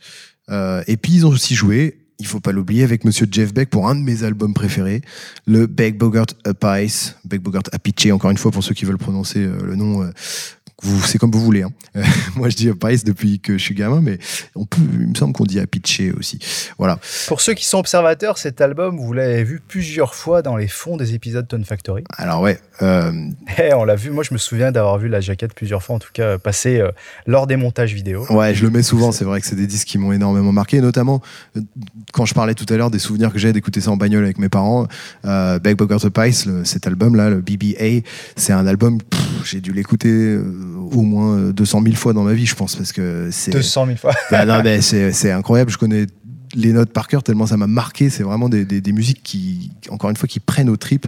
Et 0.89 0.97
puis 0.97 1.13
ils 1.13 1.27
ont 1.27 1.29
aussi 1.29 1.55
joué, 1.55 2.01
il 2.19 2.27
faut 2.27 2.41
pas 2.41 2.51
l'oublier, 2.51 2.83
avec 2.83 3.05
Monsieur 3.05 3.25
Jeff 3.31 3.55
Beck 3.55 3.71
pour 3.71 3.89
un 3.89 3.95
de 3.95 4.01
mes 4.01 4.25
albums 4.25 4.53
préférés, 4.53 5.01
le 5.47 5.69
Beck 5.69 5.97
Bogart 5.97 6.27
Apice, 6.45 7.15
Beck 7.25 7.41
Bogart 7.41 7.63
Apice, 7.71 8.11
encore 8.11 8.33
une 8.33 8.37
fois 8.37 8.51
pour 8.51 8.65
ceux 8.65 8.75
qui 8.75 8.85
veulent 8.85 8.99
prononcer 8.99 9.39
le 9.39 9.77
nom. 9.77 10.11
C'est 10.83 11.19
comme 11.19 11.31
vous 11.31 11.41
voulez. 11.41 11.63
Hein. 11.63 11.73
Euh, 11.97 12.03
moi, 12.37 12.49
je 12.49 12.57
dis 12.57 12.69
Apice 12.69 13.05
depuis 13.05 13.41
que 13.41 13.59
je 13.59 13.63
suis 13.63 13.75
gamin, 13.75 14.01
mais 14.01 14.19
on 14.55 14.65
peut, 14.65 14.81
il 15.01 15.09
me 15.09 15.15
semble 15.15 15.33
qu'on 15.33 15.45
dit 15.45 15.61
Apice 15.61 16.01
aussi. 16.19 16.39
Voilà. 16.79 16.99
Pour 17.29 17.41
ceux 17.41 17.55
qui 17.55 17.65
sont 17.65 17.79
observateurs, 17.79 18.39
cet 18.39 18.61
album, 18.61 18.99
vous 18.99 19.13
l'avez 19.13 19.45
vu 19.45 19.61
plusieurs 19.67 20.15
fois 20.15 20.43
dans 20.43 20.57
les 20.57 20.69
fonds 20.69 20.97
des 20.97 21.15
épisodes 21.15 21.47
Tone 21.47 21.65
Factory. 21.65 22.05
Alors 22.17 22.41
ouais, 22.41 22.61
euh, 22.83 23.13
Et 23.59 23.75
on 23.75 23.85
l'a 23.85 23.97
vu, 23.97 24.11
moi 24.11 24.25
je 24.25 24.33
me 24.33 24.39
souviens 24.39 24.73
d'avoir 24.73 24.99
vu 24.99 25.09
la 25.09 25.21
jaquette 25.21 25.55
plusieurs 25.55 25.83
fois, 25.83 25.97
en 25.97 25.99
tout 25.99 26.11
cas 26.13 26.39
euh, 26.67 26.91
lors 27.27 27.47
des 27.47 27.57
montages 27.57 27.95
vidéo. 27.95 28.27
Ouais, 28.31 28.55
je 28.55 28.65
le 28.65 28.71
mets 28.71 28.83
souvent. 28.83 29.13
C'est 29.13 29.25
vrai 29.25 29.41
que 29.41 29.47
c'est 29.47 29.57
des 29.57 29.67
disques 29.67 29.89
qui 29.89 29.99
m'ont 29.99 30.13
énormément 30.13 30.53
marqué, 30.53 30.79
et 30.79 30.81
notamment 30.81 31.21
quand 32.13 32.25
je 32.25 32.35
parlais 32.35 32.55
tout 32.55 32.67
à 32.69 32.77
l'heure 32.77 32.91
des 32.91 32.99
souvenirs 32.99 33.33
que 33.33 33.39
j'ai 33.39 33.53
d'écouter 33.53 33.81
ça 33.81 33.91
en 33.91 33.97
bagnole 33.97 34.25
avec 34.25 34.39
mes 34.39 34.49
parents. 34.49 34.87
Euh, 35.25 35.59
Beck 35.59 35.77
Bogart 35.77 36.01
cet 36.65 36.87
album-là, 36.87 37.31
le 37.31 37.41
BBA, 37.41 38.07
c'est 38.37 38.53
un 38.53 38.67
album. 38.67 38.99
J'ai 39.45 39.61
dû 39.61 39.73
l'écouter 39.73 40.39
au 40.93 41.03
moins 41.03 41.37
euh, 41.37 41.53
200 41.53 41.83
000 41.83 41.95
fois 41.97 42.13
dans 42.13 42.25
ma 42.25 42.33
vie, 42.33 42.47
je 42.47 42.55
pense, 42.55 42.77
parce 42.77 42.93
que 42.93 43.29
c'est. 43.31 43.51
200 43.51 43.87
000 43.87 43.99
fois. 43.99 44.15
Bah 44.31 44.45
non, 44.45 44.61
mais 44.63 44.81
c'est 44.81 45.13
c'est 45.13 45.33
incroyable. 45.33 45.71
Je 45.71 45.79
connais 45.79 46.07
les 46.55 46.73
notes 46.73 46.93
par 46.93 47.09
cœur 47.09 47.23
tellement 47.23 47.47
ça 47.47 47.57
m'a 47.57 47.67
marqué. 47.67 48.11
C'est 48.11 48.23
vraiment 48.23 48.49
des, 48.49 48.65
des, 48.65 48.81
des 48.81 48.93
musiques 48.93 49.23
qui, 49.23 49.71
encore 49.89 50.11
une 50.11 50.17
fois, 50.17 50.29
qui 50.29 50.41
prennent 50.41 50.69
aux 50.69 50.77
tripes 50.77 51.07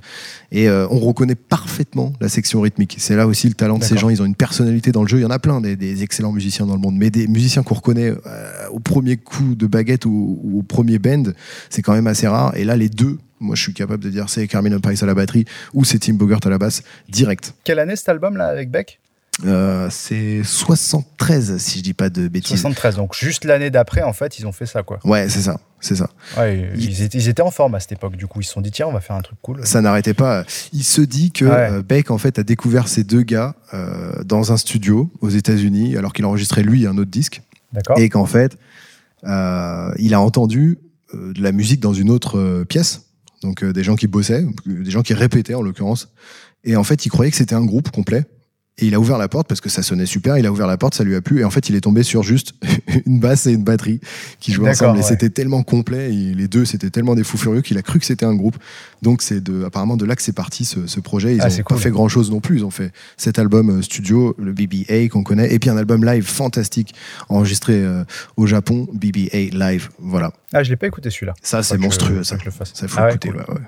et 0.50 0.68
euh, 0.68 0.86
on 0.90 0.98
reconnaît 0.98 1.34
parfaitement 1.34 2.12
la 2.20 2.28
section 2.28 2.60
rythmique. 2.60 2.96
C'est 2.98 3.16
là 3.16 3.26
aussi 3.26 3.48
le 3.48 3.54
talent 3.54 3.78
de 3.78 3.84
ces 3.84 3.96
gens. 3.96 4.08
Ils 4.08 4.22
ont 4.22 4.26
une 4.26 4.34
personnalité 4.34 4.92
dans 4.92 5.02
le 5.02 5.08
jeu. 5.08 5.18
Il 5.18 5.22
y 5.22 5.26
en 5.26 5.30
a 5.30 5.38
plein 5.38 5.60
des, 5.60 5.76
des 5.76 6.02
excellents 6.02 6.32
musiciens 6.32 6.66
dans 6.66 6.74
le 6.74 6.80
monde, 6.80 6.96
mais 6.96 7.10
des 7.10 7.26
musiciens 7.26 7.62
qu'on 7.62 7.74
reconnaît 7.74 8.10
euh, 8.10 8.68
au 8.70 8.78
premier 8.78 9.16
coup 9.16 9.54
de 9.54 9.66
baguette 9.66 10.06
ou, 10.06 10.40
ou 10.42 10.60
au 10.60 10.62
premier 10.62 10.98
bend, 10.98 11.32
c'est 11.70 11.82
quand 11.82 11.92
même 11.92 12.06
assez 12.06 12.28
rare. 12.28 12.56
Et 12.56 12.64
là, 12.64 12.76
les 12.76 12.88
deux. 12.88 13.18
Moi, 13.40 13.56
je 13.56 13.62
suis 13.62 13.74
capable 13.74 14.04
de 14.04 14.08
dire 14.08 14.28
c'est 14.28 14.46
Carmine 14.46 14.78
Price 14.78 15.02
à 15.02 15.06
la 15.06 15.14
batterie 15.14 15.46
ou 15.74 15.84
c'est 15.84 15.98
Tim 15.98 16.12
Bogart 16.12 16.38
à 16.44 16.48
la 16.48 16.58
basse, 16.58 16.84
direct. 17.08 17.54
Quelle 17.64 17.80
année 17.80 17.96
cet 17.96 18.08
album 18.08 18.36
là 18.36 18.46
avec 18.46 18.70
Beck? 18.70 19.00
Euh, 19.46 19.88
c'est 19.90 20.42
73, 20.44 21.56
si 21.56 21.78
je 21.78 21.82
dis 21.82 21.94
pas 21.94 22.10
de 22.10 22.28
bêtises. 22.28 22.50
73, 22.50 22.96
donc 22.96 23.16
juste 23.16 23.44
l'année 23.46 23.70
d'après 23.70 24.02
en 24.02 24.12
fait 24.12 24.38
ils 24.38 24.46
ont 24.46 24.52
fait 24.52 24.66
ça 24.66 24.82
quoi. 24.82 24.98
Ouais, 25.04 25.28
c'est 25.30 25.40
ça, 25.40 25.58
c'est 25.80 25.96
ça. 25.96 26.10
Ouais, 26.36 26.70
ils, 26.76 27.02
étaient, 27.02 27.16
ils 27.16 27.28
étaient 27.28 27.40
en 27.42 27.50
forme 27.50 27.74
à 27.74 27.80
cette 27.80 27.92
époque 27.92 28.16
du 28.16 28.26
coup, 28.26 28.40
ils 28.42 28.44
se 28.44 28.52
sont 28.52 28.60
dit 28.60 28.70
tiens 28.70 28.86
on 28.88 28.92
va 28.92 29.00
faire 29.00 29.16
un 29.16 29.22
truc 29.22 29.38
cool. 29.40 29.66
ça 29.66 29.80
n'arrêtait 29.80 30.12
pas. 30.14 30.44
Il 30.74 30.84
se 30.84 31.00
dit 31.00 31.32
que 31.32 31.46
Ouais. 31.46 31.70
euh, 31.72 31.82
Beck 31.82 32.10
en 32.10 32.18
fait 32.18 32.38
a 32.38 32.42
découvert 32.42 32.88
ces 32.88 33.04
deux 33.04 33.22
gars 33.22 33.54
euh, 33.72 34.22
dans 34.22 34.52
un 34.52 34.58
studio 34.58 35.10
aux 35.22 35.30
États-Unis 35.30 35.96
alors 35.96 36.12
qu'il 36.12 36.26
enregistrait 36.26 36.62
lui 36.62 36.86
un 36.86 36.98
autre 36.98 37.10
disque 37.10 37.40
D'accord 37.72 37.98
et 37.98 38.10
qu'en 38.10 38.26
fait 38.26 38.58
euh, 39.24 39.92
il 39.98 40.12
a 40.12 40.20
entendu 40.20 40.78
euh, 41.14 41.32
de 41.32 41.42
la 41.42 41.52
musique 41.52 41.80
dans 41.80 41.94
une 41.94 42.10
autre 42.10 42.64
pièce 42.68 43.06
donc 43.42 43.64
des 43.64 43.82
gens 43.82 43.96
qui 43.96 44.06
bossaient, 44.06 44.44
des 44.66 44.90
gens 44.90 45.02
qui 45.02 45.14
répétaient 45.14 45.54
en 45.54 45.62
l'occurrence. 45.62 46.12
Et 46.62 46.76
en 46.76 46.84
fait, 46.84 47.06
il 47.06 47.08
croyait 47.08 47.28
que 47.32 47.36
c'était 47.36 47.56
un 47.56 47.64
groupe 47.64 47.90
complet. 47.90 48.24
Et 48.78 48.86
il 48.86 48.94
a 48.94 49.00
ouvert 49.00 49.18
la 49.18 49.28
porte 49.28 49.48
parce 49.48 49.60
que 49.60 49.68
ça 49.68 49.82
sonnait 49.82 50.06
super. 50.06 50.38
Il 50.38 50.46
a 50.46 50.50
ouvert 50.50 50.66
la 50.66 50.78
porte, 50.78 50.94
ça 50.94 51.04
lui 51.04 51.14
a 51.14 51.20
plu. 51.20 51.40
Et 51.40 51.44
en 51.44 51.50
fait, 51.50 51.68
il 51.68 51.76
est 51.76 51.82
tombé 51.82 52.02
sur 52.02 52.22
juste 52.22 52.54
une 53.06 53.20
basse 53.20 53.46
et 53.46 53.52
une 53.52 53.64
batterie 53.64 54.00
qui 54.40 54.50
jouaient 54.52 54.70
ensemble. 54.70 54.96
Et 54.98 55.02
ouais. 55.02 55.06
c'était 55.06 55.28
tellement 55.28 55.62
complet. 55.62 56.12
Et 56.14 56.32
les 56.34 56.48
deux, 56.48 56.64
c'était 56.64 56.88
tellement 56.88 57.14
des 57.14 57.22
fous 57.22 57.36
furieux 57.36 57.60
qu'il 57.60 57.76
a 57.76 57.82
cru 57.82 57.98
que 57.98 58.06
c'était 58.06 58.24
un 58.24 58.34
groupe. 58.34 58.56
Donc, 59.02 59.20
c'est 59.20 59.42
de, 59.42 59.64
apparemment 59.64 59.98
de 59.98 60.06
là 60.06 60.16
que 60.16 60.22
c'est 60.22 60.32
parti 60.32 60.64
ce, 60.64 60.86
ce 60.86 61.00
projet. 61.00 61.34
Ils 61.36 61.42
Ah, 61.42 61.48
ont 61.48 61.50
c'est 61.50 61.58
pas 61.62 61.74
cool. 61.74 61.78
fait 61.78 61.90
grand 61.90 62.08
chose 62.08 62.30
non 62.30 62.40
plus. 62.40 62.56
Ils 62.60 62.64
ont 62.64 62.70
fait 62.70 62.92
cet 63.18 63.38
album 63.38 63.68
euh, 63.68 63.82
studio, 63.82 64.34
le 64.38 64.52
BBA 64.52 65.08
qu'on 65.10 65.22
connaît, 65.22 65.52
et 65.52 65.58
puis 65.58 65.68
un 65.68 65.76
album 65.76 66.02
live 66.04 66.24
fantastique 66.24 66.94
enregistré 67.28 67.74
euh, 67.74 68.04
au 68.38 68.46
Japon, 68.46 68.88
BBA 68.94 69.50
Live. 69.52 69.90
Voilà. 69.98 70.32
Ah, 70.54 70.62
je 70.62 70.70
l'ai 70.70 70.76
pas 70.76 70.86
écouté 70.86 71.10
celui-là. 71.10 71.34
Ça, 71.42 71.62
c'est 71.62 71.76
que 71.76 71.82
monstrueux. 71.82 72.24
Ça, 72.24 72.36
que 72.36 72.40
je 72.40 72.46
le 72.46 72.52
fasse. 72.52 72.72
ça 72.74 72.88
faut 72.88 72.96
Ah 72.98 73.04
ouais, 73.04 73.10
écouter. 73.10 73.28
cool. 73.28 73.38
ouais. 73.54 73.60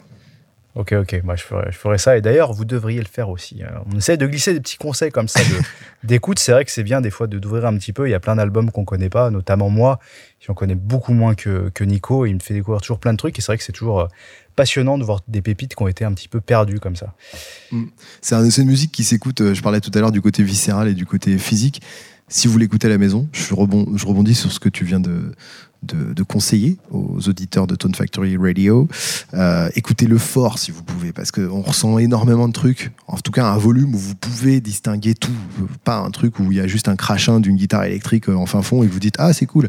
Ok, 0.76 0.92
ok, 0.92 1.20
moi 1.22 1.36
je 1.36 1.44
ferai, 1.44 1.70
je 1.70 1.76
ferai 1.78 1.98
ça. 1.98 2.16
Et 2.16 2.20
d'ailleurs, 2.20 2.52
vous 2.52 2.64
devriez 2.64 2.98
le 3.00 3.06
faire 3.06 3.28
aussi. 3.28 3.62
Euh, 3.62 3.68
On 3.92 3.96
essaie 3.98 4.16
de 4.16 4.26
glisser 4.26 4.52
des 4.52 4.60
petits 4.60 4.76
conseils 4.76 5.12
comme 5.12 5.28
ça 5.28 5.38
d'écoute. 6.02 6.40
C'est 6.40 6.50
vrai 6.50 6.64
que 6.64 6.70
c'est 6.72 6.82
bien 6.82 7.00
des 7.00 7.10
fois 7.10 7.28
de 7.28 7.38
d'ouvrir 7.38 7.66
un 7.66 7.76
petit 7.78 7.92
peu. 7.92 8.08
Il 8.08 8.10
y 8.10 8.14
a 8.14 8.18
plein 8.20 8.34
d'albums 8.34 8.72
qu'on 8.72 8.84
connaît 8.84 9.08
pas, 9.08 9.30
notamment 9.30 9.70
moi. 9.70 10.00
J'en 10.44 10.54
connais 10.54 10.74
beaucoup 10.74 11.12
moins 11.12 11.34
que, 11.36 11.70
que 11.72 11.84
Nico. 11.84 12.26
Il 12.26 12.34
me 12.34 12.40
fait 12.40 12.54
découvrir 12.54 12.80
toujours 12.80 12.98
plein 12.98 13.12
de 13.12 13.18
trucs. 13.18 13.38
Et 13.38 13.40
c'est 13.40 13.46
vrai 13.46 13.56
que 13.58 13.62
c'est 13.62 13.70
toujours 13.72 14.00
euh, 14.00 14.06
passionnant 14.56 14.98
de 14.98 15.04
voir 15.04 15.20
des 15.28 15.42
pépites 15.42 15.76
qui 15.76 15.82
ont 15.82 15.88
été 15.88 16.04
un 16.04 16.12
petit 16.12 16.28
peu 16.28 16.40
perdues 16.40 16.80
comme 16.80 16.96
ça. 16.96 17.14
C'est 18.20 18.34
un- 18.34 18.50
c'est 18.50 18.62
une 18.62 18.68
musique 18.68 18.90
qui 18.92 19.04
s'écoute, 19.04 19.40
euh, 19.42 19.54
je 19.54 19.62
parlais 19.62 19.80
tout 19.80 19.90
à 19.94 20.00
l'heure 20.00 20.12
du 20.12 20.20
côté 20.22 20.42
viscéral 20.42 20.88
et 20.88 20.94
du 20.94 21.06
côté 21.06 21.38
physique. 21.38 21.82
Si 22.28 22.48
vous 22.48 22.58
l'écoutez 22.58 22.86
à 22.86 22.90
la 22.90 22.98
maison, 22.98 23.28
je, 23.32 23.54
rebond- 23.54 23.86
je 23.96 24.06
rebondis 24.06 24.34
sur 24.34 24.50
ce 24.50 24.58
que 24.58 24.68
tu 24.70 24.84
viens 24.84 24.98
de, 24.98 25.32
de, 25.82 26.14
de 26.14 26.22
conseiller 26.22 26.78
aux 26.90 27.18
auditeurs 27.28 27.66
de 27.66 27.74
Tone 27.76 27.94
Factory 27.94 28.36
Radio. 28.38 28.88
Euh, 29.34 29.68
Écoutez-le 29.76 30.16
fort 30.18 30.58
si 30.58 30.70
vous 30.70 30.82
pouvez, 30.82 31.12
parce 31.12 31.30
qu'on 31.30 31.60
ressent 31.60 31.98
énormément 31.98 32.48
de 32.48 32.52
trucs. 32.54 32.92
En 33.08 33.18
tout 33.18 33.30
cas, 33.30 33.44
un 33.44 33.58
volume 33.58 33.94
où 33.94 33.98
vous 33.98 34.14
pouvez 34.14 34.60
distinguer 34.60 35.14
tout. 35.14 35.30
Pas 35.84 35.98
un 35.98 36.10
truc 36.10 36.38
où 36.38 36.50
il 36.50 36.56
y 36.56 36.60
a 36.60 36.66
juste 36.66 36.88
un 36.88 36.96
crachin 36.96 37.40
d'une 37.40 37.56
guitare 37.56 37.84
électrique 37.84 38.28
euh, 38.30 38.34
en 38.34 38.46
fin 38.46 38.62
fond 38.62 38.82
et 38.82 38.86
vous 38.86 39.00
dites 39.00 39.16
Ah, 39.18 39.32
c'est 39.34 39.46
cool. 39.46 39.68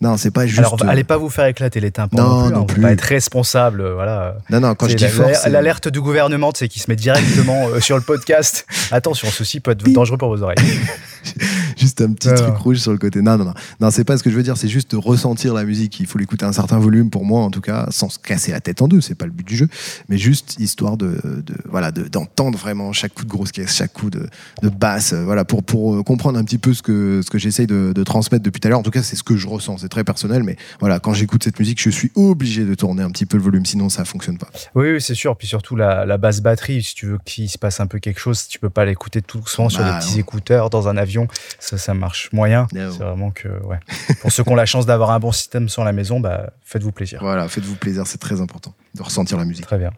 Non, 0.00 0.16
c'est 0.16 0.32
pas 0.32 0.48
juste. 0.48 0.58
Alors, 0.58 0.74
euh, 0.82 0.88
allez 0.88 1.04
pas 1.04 1.16
vous 1.16 1.30
faire 1.30 1.46
éclater 1.46 1.78
les 1.78 1.92
tympans 1.92 2.16
Non, 2.18 2.24
non 2.26 2.42
plus. 2.48 2.52
non 2.54 2.60
hein. 2.62 2.64
Plus. 2.66 2.82
pas 2.82 2.90
être 2.90 3.00
responsable. 3.02 3.88
Voilà. 3.92 4.34
Non, 4.50 4.58
non, 4.58 4.74
quand 4.74 4.88
je 4.88 4.96
dis 4.96 5.06
fort, 5.06 5.30
L'alerte 5.48 5.86
du 5.86 6.00
gouvernement, 6.00 6.50
c'est 6.56 6.66
qui 6.66 6.80
se 6.80 6.90
met 6.90 6.96
directement 6.96 7.66
sur 7.78 7.94
le 7.96 8.02
podcast. 8.02 8.66
Attention, 8.90 9.28
ceci 9.30 9.60
peut 9.60 9.70
être 9.70 9.88
dangereux 9.92 10.18
pour 10.18 10.28
vos 10.36 10.42
oreilles. 10.42 10.56
juste 11.82 12.00
un 12.00 12.12
petit 12.12 12.32
truc 12.32 12.56
rouge 12.56 12.78
sur 12.78 12.92
le 12.92 12.98
côté. 12.98 13.20
Non, 13.22 13.36
non, 13.36 13.44
non. 13.44 13.54
Non, 13.80 13.90
c'est 13.90 14.04
pas 14.04 14.16
ce 14.16 14.22
que 14.22 14.30
je 14.30 14.36
veux 14.36 14.42
dire. 14.42 14.56
C'est 14.56 14.68
juste 14.68 14.92
de 14.92 14.96
ressentir 14.96 15.52
la 15.54 15.64
musique. 15.64 15.98
Il 16.00 16.06
faut 16.06 16.18
l'écouter 16.18 16.44
à 16.44 16.48
un 16.48 16.52
certain 16.52 16.78
volume, 16.78 17.10
pour 17.10 17.24
moi, 17.24 17.40
en 17.42 17.50
tout 17.50 17.60
cas, 17.60 17.86
sans 17.90 18.08
se 18.08 18.18
casser 18.18 18.52
la 18.52 18.60
tête 18.60 18.80
en 18.82 18.88
deux. 18.88 19.00
C'est 19.00 19.14
pas 19.14 19.26
le 19.26 19.32
but 19.32 19.46
du 19.46 19.56
jeu. 19.56 19.68
Mais 20.08 20.16
juste 20.18 20.56
histoire 20.58 20.96
de, 20.96 21.20
de- 21.44 21.54
voilà, 21.68 21.90
de- 21.92 22.08
d'entendre 22.08 22.56
vraiment 22.58 22.92
chaque 22.92 23.14
coup 23.14 23.24
de 23.24 23.30
grosse 23.30 23.52
caisse, 23.52 23.74
chaque 23.74 23.92
coup 23.92 24.10
de, 24.10 24.28
de 24.62 24.68
basse. 24.68 25.12
euh, 25.12 25.24
Voilà, 25.24 25.44
pour, 25.44 25.62
pour 25.64 25.94
euh, 25.96 26.02
comprendre 26.02 26.38
un 26.38 26.44
petit 26.44 26.58
peu 26.58 26.72
ce 26.72 26.82
que, 26.82 27.20
ce 27.24 27.30
que 27.30 27.38
j'essaye 27.38 27.66
de, 27.66 27.92
de 27.94 28.04
transmettre 28.04 28.44
depuis 28.44 28.60
tout 28.60 28.68
à 28.68 28.70
l'heure. 28.70 28.78
En 28.78 28.82
tout 28.84 28.90
cas, 28.90 29.02
c'est 29.02 29.16
ce 29.16 29.22
que 29.22 29.36
je 29.36 29.46
ressens. 29.48 29.78
C'est 29.78 29.88
très 29.88 30.04
personnel. 30.04 30.44
Mais 30.44 30.56
voilà, 30.80 31.00
quand 31.00 31.12
j'écoute 31.14 31.42
cette 31.44 31.58
musique, 31.58 31.80
je 31.82 31.90
suis 31.90 32.12
obligé 32.14 32.64
de 32.64 32.74
tourner 32.74 33.02
un 33.02 33.10
petit 33.10 33.26
peu 33.26 33.36
le 33.36 33.42
volume. 33.42 33.66
Sinon, 33.66 33.88
ça 33.88 34.04
fonctionne 34.04 34.38
pas. 34.38 34.48
Oui, 34.74 34.92
oui, 34.92 35.00
c'est 35.00 35.14
sûr. 35.14 35.36
Puis 35.36 35.48
surtout 35.48 35.74
la, 35.76 36.06
la 36.06 36.18
basse 36.18 36.40
batterie, 36.40 36.82
si 36.82 36.94
tu 36.94 37.06
veux 37.06 37.18
qu'il 37.24 37.48
se 37.50 37.58
passe 37.58 37.80
un 37.80 37.86
peu 37.86 37.98
quelque 37.98 38.20
chose, 38.20 38.46
tu 38.48 38.58
peux 38.58 38.70
pas 38.70 38.84
l'écouter 38.84 39.20
tout 39.22 39.38
doucement 39.38 39.68
sur 39.68 39.80
Bah, 39.80 39.94
des 39.94 39.98
petits 40.04 40.14
non. 40.14 40.20
écouteurs 40.20 40.70
dans 40.70 40.88
un 40.88 40.96
avion. 40.96 41.26
Ça, 41.72 41.78
ça 41.78 41.94
marche 41.94 42.30
moyen. 42.32 42.68
Non. 42.74 42.90
C'est 42.92 43.02
vraiment 43.02 43.30
que, 43.30 43.48
ouais. 43.48 43.78
Pour 44.20 44.30
ceux 44.30 44.44
qui 44.44 44.50
ont 44.50 44.54
la 44.54 44.66
chance 44.66 44.84
d'avoir 44.84 45.10
un 45.10 45.18
bon 45.18 45.32
système 45.32 45.70
sur 45.70 45.84
la 45.84 45.92
maison, 45.92 46.20
bah, 46.20 46.50
faites-vous 46.62 46.92
plaisir. 46.92 47.20
Voilà, 47.22 47.48
faites-vous 47.48 47.76
plaisir. 47.76 48.06
C'est 48.06 48.18
très 48.18 48.42
important 48.42 48.74
de 48.94 49.02
ressentir 49.02 49.38
la 49.38 49.46
musique. 49.46 49.64
Très 49.64 49.78
bien. 49.78 49.90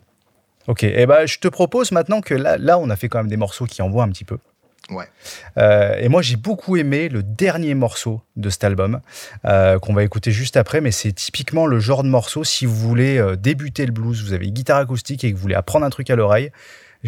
Ok. 0.68 0.84
Et 0.84 1.04
ben, 1.04 1.26
je 1.26 1.40
te 1.40 1.48
propose 1.48 1.90
maintenant 1.90 2.20
que 2.20 2.32
là, 2.32 2.58
là, 2.58 2.78
on 2.78 2.90
a 2.90 2.96
fait 2.96 3.08
quand 3.08 3.18
même 3.18 3.26
des 3.26 3.37
morceaux 3.37 3.64
qui 3.64 3.82
envoient 3.82 4.04
un 4.04 4.08
petit 4.08 4.24
peu. 4.24 4.38
Ouais. 4.88 5.06
Euh, 5.58 5.96
et 5.98 6.08
moi, 6.08 6.22
j'ai 6.22 6.37
beaucoup 6.37 6.76
aimé 6.76 7.08
le 7.08 7.24
dernier 7.24 7.74
morceau 7.74 8.22
de 8.37 8.50
cet 8.50 8.62
album 8.62 9.00
euh, 9.44 9.80
qu'on 9.80 9.94
va 9.94 10.04
écouter 10.04 10.30
juste 10.30 10.56
après. 10.56 10.80
Mais 10.80 10.92
c'est 10.92 11.10
typiquement 11.10 11.66
le 11.66 11.80
genre 11.80 12.04
de 12.04 12.08
morceau 12.08 12.44
si 12.44 12.66
vous 12.66 12.76
voulez 12.76 13.18
euh, 13.18 13.34
débuter 13.34 13.84
le 13.84 13.90
blues, 13.92 14.22
vous 14.22 14.32
avez 14.32 14.46
une 14.46 14.54
guitare 14.54 14.78
acoustique 14.78 15.24
et 15.24 15.32
que 15.32 15.37
vous 15.37 15.42
voulez 15.42 15.56
apprendre 15.56 15.84
un 15.84 15.90
truc 15.90 16.08
à 16.08 16.14
l'oreille. 16.14 16.52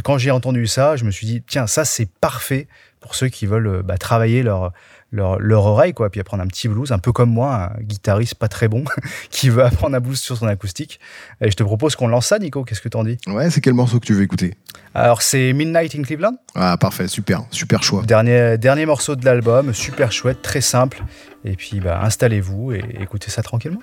Quand 0.02 0.18
j'ai 0.18 0.30
entendu 0.30 0.66
ça, 0.66 0.96
je 0.96 1.04
me 1.04 1.10
suis 1.10 1.26
dit 1.26 1.42
tiens, 1.46 1.66
ça 1.66 1.84
c'est 1.84 2.10
parfait 2.20 2.68
pour 3.06 3.14
ceux 3.14 3.28
qui 3.28 3.46
veulent 3.46 3.68
euh, 3.68 3.82
bah, 3.82 3.96
travailler 3.98 4.42
leur 4.42 4.72
leur, 5.12 5.38
leur 5.38 5.64
oreille, 5.64 5.94
quoi, 5.94 6.10
puis 6.10 6.20
apprendre 6.20 6.42
un 6.42 6.48
petit 6.48 6.66
blues, 6.66 6.90
un 6.90 6.98
peu 6.98 7.12
comme 7.12 7.30
moi, 7.30 7.70
un 7.78 7.80
guitariste 7.80 8.34
pas 8.34 8.48
très 8.48 8.66
bon, 8.66 8.84
qui 9.30 9.48
veut 9.48 9.64
apprendre 9.64 9.94
un 9.96 10.00
blues 10.00 10.18
sur 10.18 10.36
son 10.36 10.48
acoustique. 10.48 10.98
Et 11.40 11.48
je 11.48 11.56
te 11.56 11.62
propose 11.62 11.94
qu'on 11.94 12.08
lance 12.08 12.26
ça, 12.26 12.40
Nico, 12.40 12.64
qu'est-ce 12.64 12.80
que 12.80 12.88
t'en 12.88 13.04
dis? 13.04 13.16
Ouais, 13.28 13.48
c'est 13.48 13.60
quel 13.60 13.74
morceau 13.74 14.00
que 14.00 14.06
tu 14.06 14.14
veux 14.14 14.22
écouter? 14.24 14.54
Alors, 14.94 15.22
c'est 15.22 15.52
Midnight 15.52 15.94
in 15.94 16.02
Cleveland, 16.02 16.36
Ah, 16.56 16.76
parfait. 16.76 17.06
Super. 17.06 17.44
Super 17.52 17.84
choix. 17.84 18.02
dernier, 18.02 18.58
dernier 18.58 18.84
morceau 18.84 19.14
de 19.14 19.24
l'album, 19.24 19.72
super 19.72 20.10
chouette, 20.10 20.42
très 20.42 20.60
simple. 20.60 21.02
Et 21.44 21.54
puis, 21.54 21.78
bah, 21.78 22.00
installez-vous 22.02 22.72
et 22.72 22.82
écoutez 23.00 23.30
ça 23.30 23.42
tranquillement. 23.42 23.80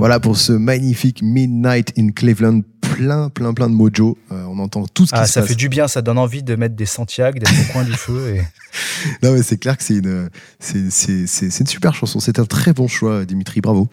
Voilà 0.00 0.18
pour 0.18 0.38
ce 0.38 0.52
magnifique 0.54 1.20
Midnight 1.22 1.92
in 1.98 2.08
Cleveland, 2.12 2.62
plein, 2.80 3.28
plein, 3.28 3.52
plein 3.52 3.68
de 3.68 3.74
mojo. 3.74 4.16
Euh, 4.32 4.44
on 4.48 4.58
entend 4.58 4.86
tout 4.86 5.04
ce 5.04 5.12
qui 5.12 5.18
Ah, 5.18 5.26
se 5.26 5.34
ça 5.34 5.40
passe. 5.40 5.50
fait 5.50 5.54
du 5.56 5.68
bien, 5.68 5.88
ça 5.88 6.00
donne 6.00 6.16
envie 6.16 6.42
de 6.42 6.56
mettre 6.56 6.74
des 6.74 6.86
Santiago, 6.86 7.38
d'être 7.38 7.52
au 7.52 7.72
coin 7.74 7.84
du 7.84 7.92
feu. 7.92 8.36
Et... 8.36 8.40
Non, 9.22 9.32
mais 9.32 9.42
c'est 9.42 9.58
clair 9.58 9.76
que 9.76 9.82
c'est 9.82 9.96
une, 9.96 10.30
c'est, 10.58 10.78
une 11.60 11.66
super 11.66 11.94
chanson. 11.94 12.18
C'est 12.18 12.38
un 12.38 12.46
très 12.46 12.72
bon 12.72 12.88
choix, 12.88 13.26
Dimitri. 13.26 13.60
Bravo. 13.60 13.88